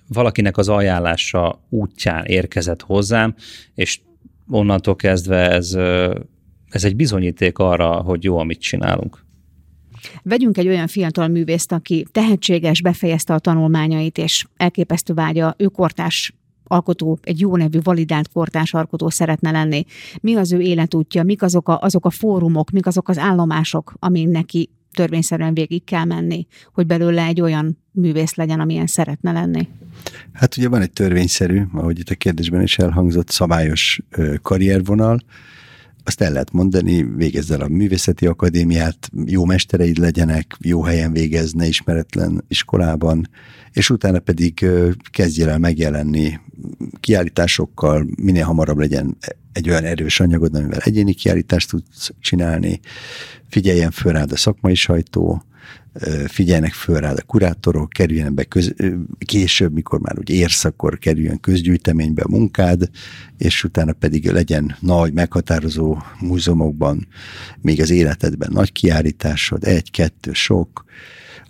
valakinek 0.08 0.56
az 0.56 0.68
ajánlása 0.68 1.66
útján 1.68 2.24
érkezett 2.24 2.82
hozzám, 2.82 3.34
és 3.74 4.00
onnantól 4.48 4.96
kezdve 4.96 5.50
ez, 5.50 5.74
ez 6.68 6.84
egy 6.84 6.96
bizonyíték 6.96 7.58
arra, 7.58 7.90
hogy 7.90 8.24
jó, 8.24 8.38
amit 8.38 8.60
csinálunk. 8.60 9.28
Vegyünk 10.22 10.58
egy 10.58 10.68
olyan 10.68 10.86
fiatal 10.86 11.28
művészt, 11.28 11.72
aki 11.72 12.06
tehetséges, 12.12 12.82
befejezte 12.82 13.34
a 13.34 13.38
tanulmányait, 13.38 14.18
és 14.18 14.46
elképesztő 14.56 15.14
vágya, 15.14 15.54
ő 15.58 15.66
kortás 15.66 16.34
alkotó, 16.64 17.18
egy 17.22 17.40
jó 17.40 17.56
nevű, 17.56 17.78
validált 17.82 18.28
kortás 18.32 18.74
alkotó 18.74 19.08
szeretne 19.08 19.50
lenni. 19.50 19.84
Mi 20.20 20.34
az 20.34 20.52
ő 20.52 20.60
életútja, 20.60 21.22
mik 21.22 21.42
azok 21.42 21.68
a, 21.68 21.78
azok 21.80 22.06
a 22.06 22.10
fórumok, 22.10 22.70
mik 22.70 22.86
azok 22.86 23.08
az 23.08 23.18
állomások, 23.18 23.94
amin 23.98 24.28
neki 24.28 24.70
törvényszerűen 24.92 25.54
végig 25.54 25.84
kell 25.84 26.04
menni, 26.04 26.46
hogy 26.72 26.86
belőle 26.86 27.24
egy 27.24 27.40
olyan 27.40 27.78
művész 27.92 28.34
legyen, 28.34 28.60
amilyen 28.60 28.86
szeretne 28.86 29.32
lenni? 29.32 29.68
Hát 30.32 30.56
ugye 30.56 30.68
van 30.68 30.80
egy 30.80 30.92
törvényszerű, 30.92 31.62
ahogy 31.72 31.98
itt 31.98 32.08
a 32.08 32.14
kérdésben 32.14 32.62
is 32.62 32.78
elhangzott, 32.78 33.28
szabályos 33.28 34.00
karriervonal, 34.42 35.20
azt 36.10 36.20
el 36.20 36.32
lehet 36.32 36.52
mondani, 36.52 37.02
végezz 37.16 37.50
el 37.50 37.60
a 37.60 37.68
művészeti 37.68 38.26
akadémiát, 38.26 39.10
jó 39.24 39.44
mestereid 39.44 39.98
legyenek, 39.98 40.56
jó 40.60 40.82
helyen 40.82 41.12
végezne 41.12 41.66
ismeretlen 41.66 42.44
iskolában, 42.48 43.28
és 43.72 43.90
utána 43.90 44.18
pedig 44.18 44.66
kezdjél 45.10 45.48
el 45.48 45.58
megjelenni 45.58 46.40
kiállításokkal, 47.00 48.06
minél 48.22 48.44
hamarabb 48.44 48.78
legyen 48.78 49.16
egy 49.52 49.68
olyan 49.68 49.84
erős 49.84 50.20
anyagod, 50.20 50.54
amivel 50.54 50.78
egyéni 50.78 51.12
kiállítást 51.12 51.70
tudsz 51.70 52.10
csinálni, 52.20 52.80
figyeljen 53.48 53.90
föl 53.90 54.12
rád 54.12 54.32
a 54.32 54.36
szakmai 54.36 54.74
sajtó, 54.74 55.42
figyeljenek 56.26 56.72
föl 56.72 57.00
rád 57.00 57.18
a 57.18 57.22
kurátorok, 57.22 57.90
kerüljen 57.90 58.34
be 58.34 58.44
köz, 58.44 58.74
később, 59.18 59.72
mikor 59.72 60.00
már 60.00 60.18
úgy 60.18 60.30
érsz, 60.30 60.64
akkor 60.64 60.98
kerüljön 60.98 61.40
közgyűjteménybe 61.40 62.22
a 62.22 62.28
munkád, 62.28 62.90
és 63.38 63.64
utána 63.64 63.92
pedig 63.92 64.30
legyen 64.30 64.76
nagy, 64.80 65.12
meghatározó 65.12 65.98
múzeumokban, 66.20 67.06
még 67.60 67.80
az 67.80 67.90
életedben 67.90 68.50
nagy 68.52 68.72
kiállításod, 68.72 69.64
egy, 69.64 69.90
kettő, 69.90 70.32
sok, 70.32 70.84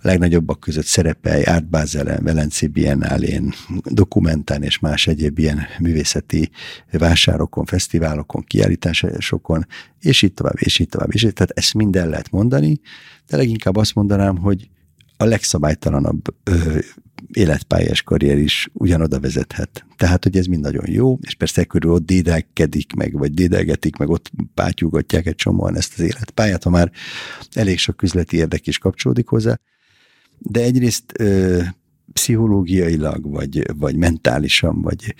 legnagyobbak 0.03 0.61
között 0.61 0.85
szerepelj 0.85 1.43
Art 1.43 1.69
Basel-en, 1.69 2.25
Velencé 2.25 2.67
Biennálén, 2.67 3.53
dokumentán 3.85 4.63
és 4.63 4.79
más 4.79 5.07
egyéb 5.07 5.39
ilyen 5.39 5.61
művészeti 5.79 6.51
vásárokon, 6.91 7.65
fesztiválokon, 7.65 8.43
kiállításokon, 8.43 9.67
és 10.01 10.23
így 10.23 10.35
tovább, 10.35 10.57
és 10.59 10.79
így 10.79 10.89
tovább. 10.89 11.09
És 11.13 11.23
így, 11.23 11.33
tehát 11.33 11.51
ezt 11.51 11.75
minden 11.75 12.09
lehet 12.09 12.31
mondani, 12.31 12.81
de 13.29 13.37
leginkább 13.37 13.77
azt 13.77 13.95
mondanám, 13.95 14.37
hogy 14.37 14.69
a 15.17 15.25
legszabálytalanabb 15.25 16.23
ö, 16.45 16.79
életpályás 17.33 18.03
karrier 18.03 18.39
is 18.39 18.69
ugyanoda 18.73 19.21
vezethet. 19.21 19.87
Tehát, 19.97 20.23
hogy 20.23 20.37
ez 20.37 20.47
mind 20.47 20.63
nagyon 20.63 20.91
jó, 20.91 21.19
és 21.21 21.35
persze 21.35 21.65
körül 21.65 21.93
ott 21.93 22.07
dédelkedik 22.07 22.93
meg, 22.93 23.19
vagy 23.19 23.35
dédelgetik 23.35 23.97
meg, 23.97 24.09
ott 24.09 24.31
pátyúgatják 24.55 25.27
egy 25.27 25.35
csomóan 25.35 25.77
ezt 25.77 25.93
az 25.93 26.01
életpályát, 26.01 26.63
ha 26.63 26.71
már 26.71 26.91
elég 27.53 27.79
sok 27.79 28.03
üzleti 28.03 28.37
érdek 28.37 28.67
is 28.67 28.79
kapcsolódik 28.79 29.29
hozzá, 29.29 29.61
de 30.41 30.61
egyrészt 30.61 31.05
ö, 31.19 31.61
pszichológiailag, 32.13 33.31
vagy, 33.31 33.77
vagy 33.77 33.97
mentálisan, 33.97 34.83
vagy, 34.83 35.15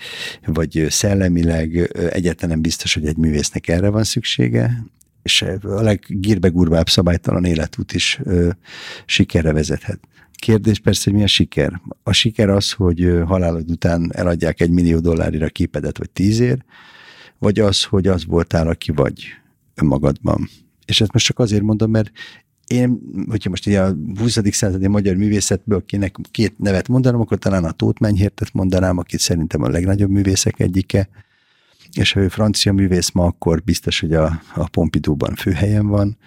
vagy 0.45 0.85
szellemileg 0.89 1.91
egyáltalán 2.11 2.61
biztos, 2.61 2.93
hogy 2.93 3.05
egy 3.05 3.17
művésznek 3.17 3.67
erre 3.67 3.89
van 3.89 4.03
szüksége, 4.03 4.85
és 5.23 5.41
a 5.61 5.81
leggírbegurvább 5.81 6.89
szabálytalan 6.89 7.45
életút 7.45 7.93
is 7.93 8.19
ö, 8.23 8.49
sikerre 9.05 9.53
vezethet. 9.53 9.99
Kérdés 10.33 10.79
persze, 10.79 11.09
hogy 11.09 11.19
mi 11.19 11.23
a 11.23 11.27
siker? 11.27 11.81
A 12.03 12.11
siker 12.11 12.49
az, 12.49 12.71
hogy 12.71 13.21
halálod 13.25 13.71
után 13.71 14.11
eladják 14.13 14.61
egy 14.61 14.69
millió 14.71 14.99
dollárira 14.99 15.49
képedet, 15.49 15.97
vagy 15.97 16.09
tízért, 16.09 16.61
vagy 17.37 17.59
az, 17.59 17.83
hogy 17.83 18.07
az 18.07 18.25
voltál, 18.25 18.67
aki 18.67 18.91
vagy 18.91 19.23
önmagadban. 19.75 20.49
És 20.85 21.01
ezt 21.01 21.13
most 21.13 21.25
csak 21.25 21.39
azért 21.39 21.61
mondom, 21.63 21.91
mert 21.91 22.11
én, 22.71 22.99
hogyha 23.29 23.49
most 23.49 23.67
így 23.67 23.73
a 23.73 23.95
20. 24.17 24.39
századi 24.51 24.87
magyar 24.87 25.15
művészetből 25.15 25.85
kéne 25.85 26.11
két 26.31 26.59
nevet 26.59 26.87
mondanom, 26.87 27.21
akkor 27.21 27.37
talán 27.37 27.63
a 27.63 27.71
Tóth 27.71 28.01
Menyhértet 28.01 28.53
mondanám, 28.53 28.97
akit 28.97 29.19
szerintem 29.19 29.61
a 29.63 29.69
legnagyobb 29.69 30.09
művészek 30.09 30.59
egyike, 30.59 31.09
és 31.93 32.11
ha 32.11 32.19
ő 32.19 32.27
francia 32.27 32.73
művész 32.73 33.11
ma, 33.11 33.25
akkor 33.25 33.63
biztos, 33.63 33.99
hogy 33.99 34.13
a, 34.13 34.41
a 34.55 34.69
Pompidouban 34.69 35.35
főhelyen 35.35 35.87
van, 35.87 36.17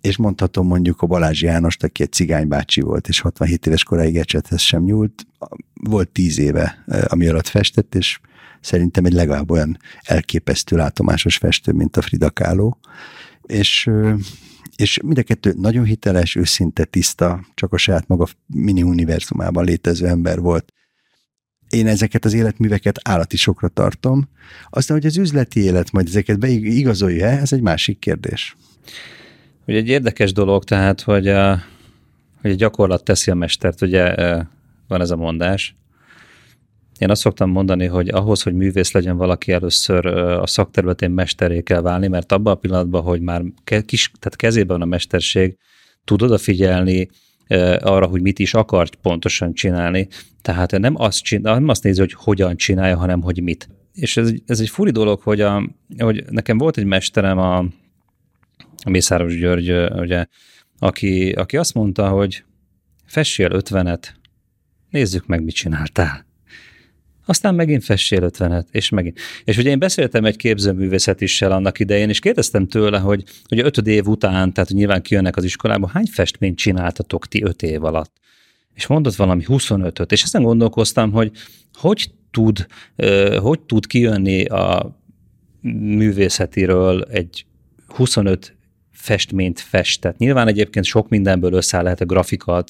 és 0.00 0.16
mondhatom 0.16 0.66
mondjuk 0.66 1.00
a 1.02 1.06
Balázs 1.06 1.42
Jánost, 1.42 1.82
aki 1.82 2.02
egy 2.02 2.12
cigánybácsi 2.12 2.80
volt, 2.80 3.08
és 3.08 3.20
67 3.20 3.66
éves 3.66 3.84
koráig 3.84 4.16
ecsethez 4.16 4.60
sem 4.60 4.82
nyúlt, 4.82 5.26
volt 5.74 6.08
10 6.08 6.38
éve, 6.38 6.84
ami 7.06 7.26
alatt 7.26 7.48
festett, 7.48 7.94
és 7.94 8.20
szerintem 8.60 9.04
egy 9.04 9.12
legalább 9.12 9.50
olyan 9.50 9.78
elképesztő 10.02 10.76
látomásos 10.76 11.36
festő, 11.36 11.72
mint 11.72 11.96
a 11.96 12.02
Frida 12.02 12.30
Kahlo, 12.30 12.70
és 13.42 13.90
és 14.76 14.98
mind 15.02 15.18
a 15.18 15.22
kettő 15.22 15.54
nagyon 15.56 15.84
hiteles, 15.84 16.34
őszinte, 16.34 16.84
tiszta, 16.84 17.46
csak 17.54 17.72
a 17.72 17.76
saját 17.76 18.08
maga 18.08 18.26
mini 18.46 18.82
univerzumában 18.82 19.64
létező 19.64 20.06
ember 20.06 20.40
volt. 20.40 20.72
Én 21.68 21.86
ezeket 21.86 22.24
az 22.24 22.32
életműveket 22.32 23.00
állati 23.02 23.36
sokra 23.36 23.68
tartom. 23.68 24.28
Aztán, 24.70 24.96
hogy 24.96 25.06
az 25.06 25.16
üzleti 25.16 25.60
élet 25.60 25.92
majd 25.92 26.06
ezeket 26.06 26.38
beigazolja, 26.38 27.26
ez 27.26 27.52
egy 27.52 27.60
másik 27.60 27.98
kérdés. 27.98 28.56
Ugye 29.66 29.76
egy 29.76 29.88
érdekes 29.88 30.32
dolog, 30.32 30.64
tehát, 30.64 31.00
hogy 31.00 31.28
a, 31.28 31.62
hogy 32.40 32.50
a 32.50 32.54
gyakorlat 32.54 33.04
teszi 33.04 33.30
a 33.30 33.34
mestert, 33.34 33.82
ugye 33.82 34.14
van 34.88 35.00
ez 35.00 35.10
a 35.10 35.16
mondás. 35.16 35.76
Én 37.02 37.10
azt 37.10 37.20
szoktam 37.20 37.50
mondani, 37.50 37.86
hogy 37.86 38.08
ahhoz, 38.08 38.42
hogy 38.42 38.54
művész 38.54 38.92
legyen 38.92 39.16
valaki, 39.16 39.52
először 39.52 40.06
a 40.06 40.46
szakterületén 40.46 41.10
mesteré 41.10 41.60
kell 41.60 41.80
válni, 41.80 42.08
mert 42.08 42.32
abban 42.32 42.52
a 42.52 42.56
pillanatban, 42.56 43.02
hogy 43.02 43.20
már 43.20 43.42
kis, 43.86 44.10
tehát 44.18 44.36
kezében 44.36 44.80
a 44.80 44.84
mesterség, 44.84 45.56
tud 46.04 46.22
odafigyelni 46.22 47.08
arra, 47.80 48.06
hogy 48.06 48.22
mit 48.22 48.38
is 48.38 48.54
akar 48.54 48.88
pontosan 48.88 49.52
csinálni. 49.52 50.08
Tehát 50.42 50.78
nem 50.78 50.94
azt, 50.96 51.22
csinál, 51.22 51.54
nem 51.54 51.68
azt 51.68 51.82
nézi, 51.82 52.00
hogy 52.00 52.12
hogyan 52.12 52.56
csinálja, 52.56 52.96
hanem 52.96 53.22
hogy 53.22 53.42
mit. 53.42 53.68
És 53.92 54.16
ez, 54.16 54.32
ez 54.46 54.60
egy 54.60 54.68
furi 54.68 54.90
dolog, 54.90 55.20
hogy, 55.20 55.40
a, 55.40 55.70
hogy 55.98 56.24
nekem 56.30 56.58
volt 56.58 56.76
egy 56.76 56.84
mesterem, 56.84 57.38
a, 57.38 57.58
a 58.84 58.90
Mészáros 58.90 59.38
György, 59.38 59.70
ugye, 60.00 60.26
aki, 60.78 61.30
aki 61.30 61.56
azt 61.56 61.74
mondta, 61.74 62.08
hogy 62.08 62.44
fessél 63.04 63.50
ötvenet, 63.50 64.14
nézzük 64.90 65.26
meg, 65.26 65.44
mit 65.44 65.54
csináltál 65.54 66.30
aztán 67.24 67.54
megint 67.54 67.84
fessél 67.84 68.22
ötvenet, 68.22 68.68
és 68.70 68.88
megint. 68.88 69.18
És 69.44 69.56
ugye 69.56 69.70
én 69.70 69.78
beszéltem 69.78 70.24
egy 70.24 70.36
képzőművészetissel 70.36 71.52
annak 71.52 71.78
idején, 71.78 72.08
és 72.08 72.18
kérdeztem 72.18 72.66
tőle, 72.66 72.98
hogy, 72.98 73.24
hogy 73.48 73.58
ötöd 73.58 73.86
év 73.86 74.06
után, 74.06 74.52
tehát 74.52 74.70
nyilván 74.70 75.02
kijönnek 75.02 75.36
az 75.36 75.44
iskolába, 75.44 75.88
hány 75.88 76.06
festményt 76.06 76.56
csináltatok 76.56 77.28
ti 77.28 77.42
öt 77.42 77.62
év 77.62 77.84
alatt? 77.84 78.12
És 78.74 78.86
mondott 78.86 79.14
valami 79.14 79.44
25-öt, 79.46 80.12
és 80.12 80.22
ezen 80.22 80.42
gondolkoztam, 80.42 81.12
hogy 81.12 81.30
hogy 81.72 82.10
tud, 82.30 82.66
hogy 83.36 83.60
tud 83.60 83.86
kijönni 83.86 84.44
a 84.44 85.00
művészetiről 85.80 87.02
egy 87.02 87.46
25 87.86 88.56
festményt 88.90 89.60
festett. 89.60 90.18
Nyilván 90.18 90.48
egyébként 90.48 90.84
sok 90.84 91.08
mindenből 91.08 91.52
összeáll 91.52 91.82
lehet 91.82 92.00
a 92.00 92.04
grafika, 92.04 92.64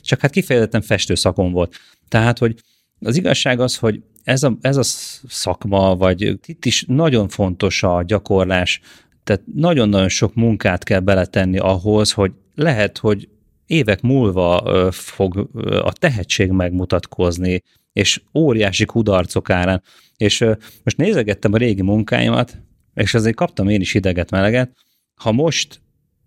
csak 0.00 0.20
hát 0.20 0.30
kifejezetten 0.30 0.82
festő 0.82 1.14
szakon 1.14 1.52
volt. 1.52 1.76
Tehát, 2.08 2.38
hogy 2.38 2.54
az 3.00 3.16
igazság 3.16 3.60
az, 3.60 3.76
hogy 3.76 4.02
ez 4.22 4.42
a, 4.42 4.56
ez 4.60 4.76
a 4.76 4.82
szakma, 5.28 5.96
vagy 5.96 6.20
itt 6.46 6.64
is 6.64 6.84
nagyon 6.88 7.28
fontos 7.28 7.82
a 7.82 8.02
gyakorlás, 8.06 8.80
tehát 9.24 9.42
nagyon-nagyon 9.54 10.08
sok 10.08 10.34
munkát 10.34 10.84
kell 10.84 11.00
beletenni 11.00 11.58
ahhoz, 11.58 12.12
hogy 12.12 12.32
lehet, 12.54 12.98
hogy 12.98 13.28
évek 13.66 14.00
múlva 14.00 14.62
fog 14.92 15.48
a 15.82 15.92
tehetség 15.92 16.50
megmutatkozni, 16.50 17.62
és 17.92 18.22
óriási 18.34 18.84
kudarcok 18.84 19.50
árán. 19.50 19.82
És 20.16 20.44
most 20.84 20.96
nézegettem 20.96 21.52
a 21.52 21.56
régi 21.56 21.82
munkáimat, 21.82 22.58
és 22.94 23.14
azért 23.14 23.36
kaptam 23.36 23.68
én 23.68 23.80
is 23.80 23.92
hideget-meleget. 23.92 24.76
Ha 25.14 25.32
most 25.32 25.80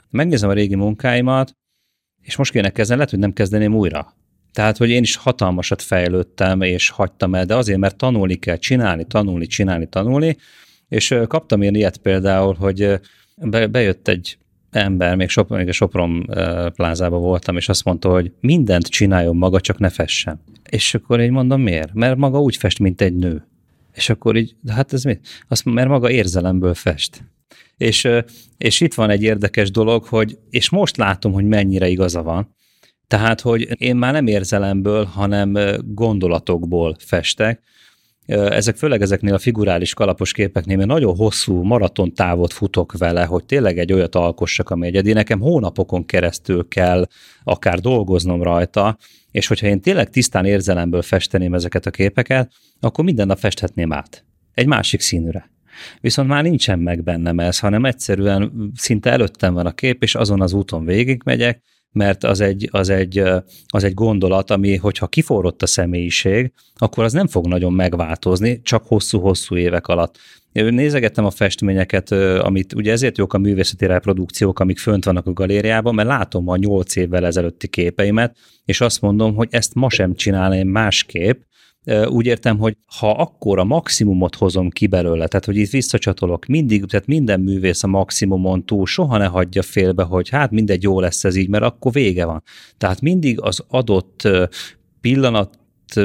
megnézem 0.10 0.50
a 0.50 0.54
régi 0.54 0.76
munkáimat, 0.76 1.56
és 2.22 2.36
most 2.36 2.52
kéne 2.52 2.70
kezdeni, 2.70 2.98
lehet, 2.98 3.14
hogy 3.14 3.20
nem 3.20 3.34
kezdeném 3.34 3.76
újra. 3.76 4.14
Tehát, 4.54 4.78
hogy 4.78 4.90
én 4.90 5.02
is 5.02 5.16
hatalmasat 5.16 5.82
fejlődtem, 5.82 6.62
és 6.62 6.90
hagytam 6.90 7.36
el, 7.36 7.46
de 7.46 7.56
azért, 7.56 7.80
mert 7.80 7.96
tanulni 7.96 8.36
kell, 8.36 8.58
csinálni, 8.58 9.06
tanulni, 9.06 9.48
csinálni, 9.48 9.88
tanulni, 9.88 10.38
és 10.90 11.16
kaptam 11.28 11.62
én 11.62 11.76
ilyet 11.76 11.98
például, 11.98 12.54
hogy 12.54 13.00
be, 13.36 13.68
bejött 13.68 14.08
egy 14.08 14.38
ember, 14.72 15.16
még, 15.16 15.30
Sop, 15.30 15.50
még 15.50 15.68
a 15.68 15.72
Sopron 15.72 16.30
plázában 16.76 17.22
voltam, 17.22 17.58
és 17.58 17.70
azt 17.70 17.84
mondta, 17.84 18.10
hogy 18.10 18.32
mindent 18.40 18.88
csináljon 18.88 19.36
maga, 19.36 19.60
csak 19.60 19.80
ne 19.80 19.90
fessen. 19.90 20.42
És 20.70 20.94
akkor 20.94 21.20
én 21.20 21.32
mondom, 21.32 21.62
miért? 21.62 21.94
Mert 21.94 22.18
maga 22.18 22.42
úgy 22.42 22.56
fest, 22.56 22.80
mint 22.80 23.02
egy 23.02 23.16
nő. 23.16 23.48
És 23.94 24.10
akkor 24.10 24.36
így, 24.36 24.56
de 24.62 24.74
hát 24.74 24.94
ez 24.94 25.04
mi? 25.04 25.20
Azt 25.48 25.66
mert 25.66 25.88
maga 25.88 26.10
érzelemből 26.10 26.74
fest. 26.74 27.24
És, 27.78 28.08
és 28.58 28.82
itt 28.82 28.94
van 28.94 29.10
egy 29.10 29.24
érdekes 29.24 29.72
dolog, 29.72 30.04
hogy, 30.04 30.38
és 30.50 30.70
most 30.70 30.98
látom, 30.98 31.34
hogy 31.34 31.46
mennyire 31.46 31.88
igaza 31.88 32.24
van, 32.24 32.56
tehát, 33.08 33.42
hogy 33.42 33.82
én 33.82 33.96
már 33.96 34.14
nem 34.14 34.28
érzelemből, 34.28 35.06
hanem 35.06 35.58
gondolatokból 35.86 36.96
festek. 37.00 37.62
Ezek 38.26 38.76
főleg 38.76 39.02
ezeknél 39.02 39.34
a 39.34 39.40
figurális 39.40 39.94
kalapos 39.94 40.32
képeknél, 40.32 40.78
mert 40.78 40.90
nagyon 40.90 41.16
hosszú 41.16 41.62
maraton 41.62 42.14
távot 42.14 42.54
futok 42.54 42.98
vele, 42.98 43.26
hogy 43.26 43.46
tényleg 43.46 43.80
egy 43.80 43.94
olyat 43.94 44.16
alkossak, 44.16 44.70
ami 44.70 44.88
egyedi. 44.88 45.14
Nekem 45.14 45.40
hónapokon 45.40 46.06
keresztül 46.06 46.68
kell 46.68 47.08
akár 47.44 47.80
dolgoznom 47.80 48.44
rajta, 48.44 48.98
és 49.32 49.48
hogyha 49.48 49.68
én 49.68 49.82
tényleg 49.82 50.10
tisztán 50.10 50.46
érzelemből 50.46 51.02
festeném 51.02 51.54
ezeket 51.54 51.86
a 51.86 51.92
képeket, 51.92 52.52
akkor 52.80 53.04
minden 53.04 53.28
nap 53.28 53.38
festhetném 53.38 53.94
át. 53.94 54.26
Egy 54.54 54.68
másik 54.68 55.02
színűre. 55.02 55.52
Viszont 56.02 56.28
már 56.28 56.44
nincsen 56.44 56.80
meg 56.80 57.04
bennem 57.04 57.40
ez, 57.40 57.60
hanem 57.60 57.86
egyszerűen 57.86 58.72
szinte 58.76 59.12
előttem 59.12 59.54
van 59.54 59.66
a 59.66 59.72
kép, 59.72 60.04
és 60.04 60.16
azon 60.16 60.42
az 60.42 60.54
úton 60.54 60.86
végigmegyek, 60.86 61.62
mert 61.94 62.24
az 62.24 62.40
egy, 62.40 62.70
az 62.72 62.90
egy, 62.90 63.24
az 63.68 63.84
egy 63.84 63.94
gondolat, 63.94 64.52
ami, 64.52 64.76
hogyha 64.76 65.08
kiforrott 65.08 65.62
a 65.62 65.68
személyiség, 65.68 66.52
akkor 66.76 67.04
az 67.04 67.14
nem 67.14 67.28
fog 67.28 67.48
nagyon 67.48 67.74
megváltozni, 67.74 68.62
csak 68.62 68.84
hosszú-hosszú 68.88 69.56
évek 69.56 69.88
alatt. 69.88 70.18
Én 70.52 70.74
nézegettem 70.74 71.26
a 71.26 71.30
festményeket, 71.30 72.12
amit 72.42 72.74
ugye 72.74 72.92
ezért 72.92 73.18
jók 73.18 73.34
a 73.34 73.38
művészeti 73.38 73.86
reprodukciók, 73.86 74.60
amik 74.60 74.78
fönt 74.78 75.06
vannak 75.06 75.28
a 75.28 75.34
galériában, 75.34 75.96
mert 75.96 76.08
látom 76.08 76.48
a 76.50 76.58
nyolc 76.58 76.96
évvel 76.96 77.26
ezelőtti 77.26 77.68
képeimet, 77.68 78.38
és 78.66 78.82
azt 78.82 79.02
mondom, 79.02 79.36
hogy 79.36 79.48
ezt 79.52 79.74
ma 79.74 79.90
sem 79.90 80.14
csinálnám 80.14 80.68
másképp, 80.68 81.42
úgy 82.06 82.26
értem, 82.26 82.58
hogy 82.58 82.78
ha 83.00 83.12
akkor 83.12 83.60
a 83.60 83.64
maximumot 83.64 84.36
hozom 84.36 84.70
ki 84.70 84.88
belőle, 84.88 85.28
tehát 85.28 85.46
hogy 85.46 85.58
itt 85.58 85.70
visszacsatolok, 85.70 86.46
mindig, 86.46 86.86
tehát 86.86 87.08
minden 87.08 87.40
művész 87.40 87.84
a 87.84 87.88
maximumon 87.88 88.66
túl 88.66 88.86
soha 88.86 89.18
ne 89.18 89.26
hagyja 89.26 89.62
félbe, 89.62 90.04
hogy 90.04 90.30
hát 90.30 90.52
mindegy, 90.52 90.84
jó 90.84 91.00
lesz 91.00 91.24
ez 91.24 91.36
így, 91.36 91.50
mert 91.50 91.64
akkor 91.64 91.92
vége 91.92 92.26
van. 92.26 92.44
Tehát 92.78 93.02
mindig 93.02 93.42
az 93.42 93.64
adott 93.68 94.28
pillanat 95.02 95.60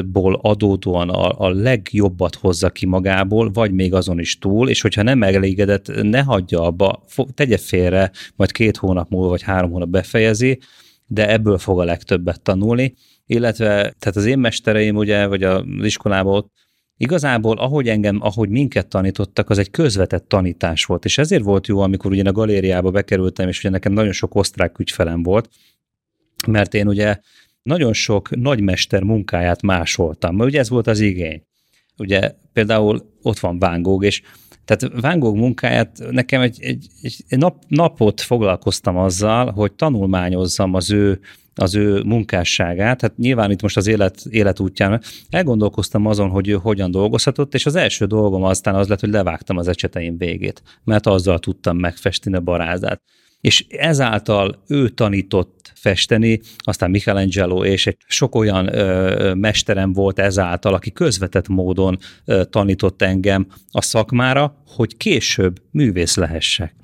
ból 0.06 0.38
adódóan 0.42 1.08
a, 1.08 1.40
a 1.40 1.48
legjobbat 1.48 2.34
hozza 2.34 2.70
ki 2.70 2.86
magából, 2.86 3.50
vagy 3.50 3.72
még 3.72 3.94
azon 3.94 4.18
is 4.18 4.38
túl, 4.38 4.68
és 4.68 4.80
hogyha 4.80 5.02
nem 5.02 5.22
elégedett, 5.22 6.02
ne 6.02 6.22
hagyja 6.22 6.62
abba, 6.62 7.04
tegye 7.34 7.58
félre, 7.58 8.10
majd 8.36 8.52
két 8.52 8.76
hónap 8.76 9.10
múlva, 9.10 9.28
vagy 9.28 9.42
három 9.42 9.70
hónap 9.70 9.88
befejezi, 9.88 10.58
de 11.06 11.30
ebből 11.30 11.58
fog 11.58 11.80
a 11.80 11.84
legtöbbet 11.84 12.42
tanulni, 12.42 12.94
illetve 13.28 13.66
tehát 13.66 14.16
az 14.16 14.24
én 14.24 14.38
mestereim 14.38 14.96
ugye, 14.96 15.26
vagy 15.26 15.42
az 15.42 15.64
iskolában 15.78 16.52
igazából 16.96 17.58
ahogy 17.58 17.88
engem, 17.88 18.18
ahogy 18.22 18.48
minket 18.48 18.88
tanítottak, 18.88 19.50
az 19.50 19.58
egy 19.58 19.70
közvetett 19.70 20.28
tanítás 20.28 20.84
volt, 20.84 21.04
és 21.04 21.18
ezért 21.18 21.42
volt 21.42 21.66
jó, 21.66 21.80
amikor 21.80 22.10
ugye 22.10 22.28
a 22.28 22.32
galériába 22.32 22.90
bekerültem, 22.90 23.48
és 23.48 23.58
ugye 23.58 23.68
nekem 23.68 23.92
nagyon 23.92 24.12
sok 24.12 24.34
osztrák 24.34 24.78
ügyfelem 24.78 25.22
volt, 25.22 25.48
mert 26.46 26.74
én 26.74 26.88
ugye 26.88 27.16
nagyon 27.62 27.92
sok 27.92 28.36
nagymester 28.36 29.02
munkáját 29.02 29.62
másoltam, 29.62 30.36
mert 30.36 30.50
ugye 30.50 30.58
ez 30.58 30.68
volt 30.68 30.86
az 30.86 31.00
igény. 31.00 31.42
Ugye 31.96 32.34
például 32.52 33.14
ott 33.22 33.38
van 33.38 33.82
Gogh, 33.82 34.04
és 34.04 34.22
tehát 34.64 35.00
Van 35.00 35.18
Gogh 35.18 35.38
munkáját 35.38 35.98
nekem 36.10 36.40
egy, 36.40 36.62
egy, 36.62 36.86
egy 37.00 37.38
nap, 37.38 37.62
napot 37.66 38.20
foglalkoztam 38.20 38.96
azzal, 38.96 39.50
hogy 39.50 39.72
tanulmányozzam 39.72 40.74
az 40.74 40.90
ő 40.90 41.20
az 41.58 41.74
ő 41.74 42.02
munkásságát. 42.02 43.00
Hát 43.00 43.16
nyilván 43.16 43.50
itt 43.50 43.62
most 43.62 43.76
az 43.76 43.86
élet, 43.86 44.22
életútján 44.30 45.02
elgondolkoztam 45.30 46.06
azon, 46.06 46.28
hogy 46.28 46.48
ő 46.48 46.54
hogyan 46.54 46.90
dolgozhatott, 46.90 47.54
és 47.54 47.66
az 47.66 47.74
első 47.74 48.04
dolgom 48.04 48.42
aztán 48.42 48.74
az 48.74 48.88
lett, 48.88 49.00
hogy 49.00 49.10
levágtam 49.10 49.56
az 49.56 49.68
ecseteim 49.68 50.18
végét, 50.18 50.62
mert 50.84 51.06
azzal 51.06 51.38
tudtam 51.38 51.76
megfesteni 51.76 52.36
a 52.36 52.40
barázát 52.40 53.02
és 53.40 53.66
ezáltal 53.68 54.62
ő 54.68 54.88
tanított 54.88 55.72
festeni, 55.74 56.40
aztán 56.58 56.90
Michelangelo 56.90 57.64
és 57.64 57.86
egy 57.86 57.96
sok 58.06 58.34
olyan 58.34 58.74
ö, 58.74 59.34
mesterem 59.34 59.92
volt 59.92 60.18
ezáltal, 60.18 60.74
aki 60.74 60.92
közvetett 60.92 61.48
módon 61.48 61.98
ö, 62.24 62.44
tanított 62.44 63.02
engem 63.02 63.46
a 63.70 63.82
szakmára, 63.82 64.62
hogy 64.66 64.96
később 64.96 65.62
művész 65.70 66.16
lehessek. 66.16 66.74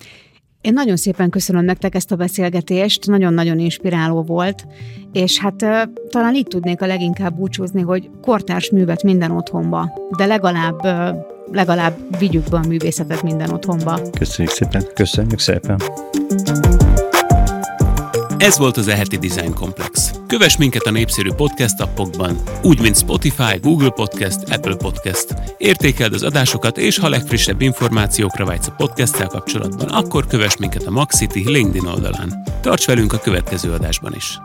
Én 0.64 0.72
nagyon 0.72 0.96
szépen 0.96 1.30
köszönöm 1.30 1.64
nektek 1.64 1.94
ezt 1.94 2.12
a 2.12 2.16
beszélgetést, 2.16 3.06
nagyon-nagyon 3.06 3.58
inspiráló 3.58 4.22
volt, 4.22 4.66
és 5.12 5.38
hát 5.38 5.54
talán 6.08 6.34
így 6.34 6.46
tudnék 6.46 6.82
a 6.82 6.86
leginkább 6.86 7.36
búcsúzni, 7.36 7.80
hogy 7.80 8.10
kortárs 8.22 8.70
művet 8.70 9.02
minden 9.02 9.30
otthonba, 9.30 9.92
de 10.16 10.26
legalább 10.26 10.82
legalább 11.52 12.18
vigyük 12.18 12.48
be 12.50 12.56
a 12.56 12.66
művészetet 12.68 13.22
minden 13.22 13.50
otthonba. 13.50 14.00
Köszönjük 14.18 14.54
szépen. 14.54 14.82
Köszönjük 14.94 15.38
szépen. 15.38 15.80
Ez 18.44 18.58
volt 18.58 18.76
az 18.76 18.88
Eheti 18.88 19.16
Design 19.16 19.52
Komplex. 19.52 20.10
Kövess 20.26 20.56
minket 20.56 20.82
a 20.82 20.90
népszerű 20.90 21.32
podcast 21.32 21.80
appokban, 21.80 22.42
úgy, 22.62 22.80
mint 22.80 22.96
Spotify, 22.96 23.58
Google 23.60 23.90
Podcast, 23.90 24.38
Apple 24.50 24.76
Podcast. 24.76 25.34
Értékeld 25.58 26.12
az 26.12 26.22
adásokat, 26.22 26.78
és 26.78 26.98
ha 26.98 27.08
legfrissebb 27.08 27.60
információkra 27.60 28.44
vágysz 28.44 28.66
a 28.66 28.74
podcasttel 28.76 29.26
kapcsolatban, 29.26 29.88
akkor 29.88 30.26
kövess 30.26 30.56
minket 30.56 30.82
a 30.82 30.90
Maxity 30.90 31.48
LinkedIn 31.48 31.86
oldalán. 31.86 32.44
Tarts 32.60 32.86
velünk 32.86 33.12
a 33.12 33.18
következő 33.18 33.72
adásban 33.72 34.14
is! 34.14 34.38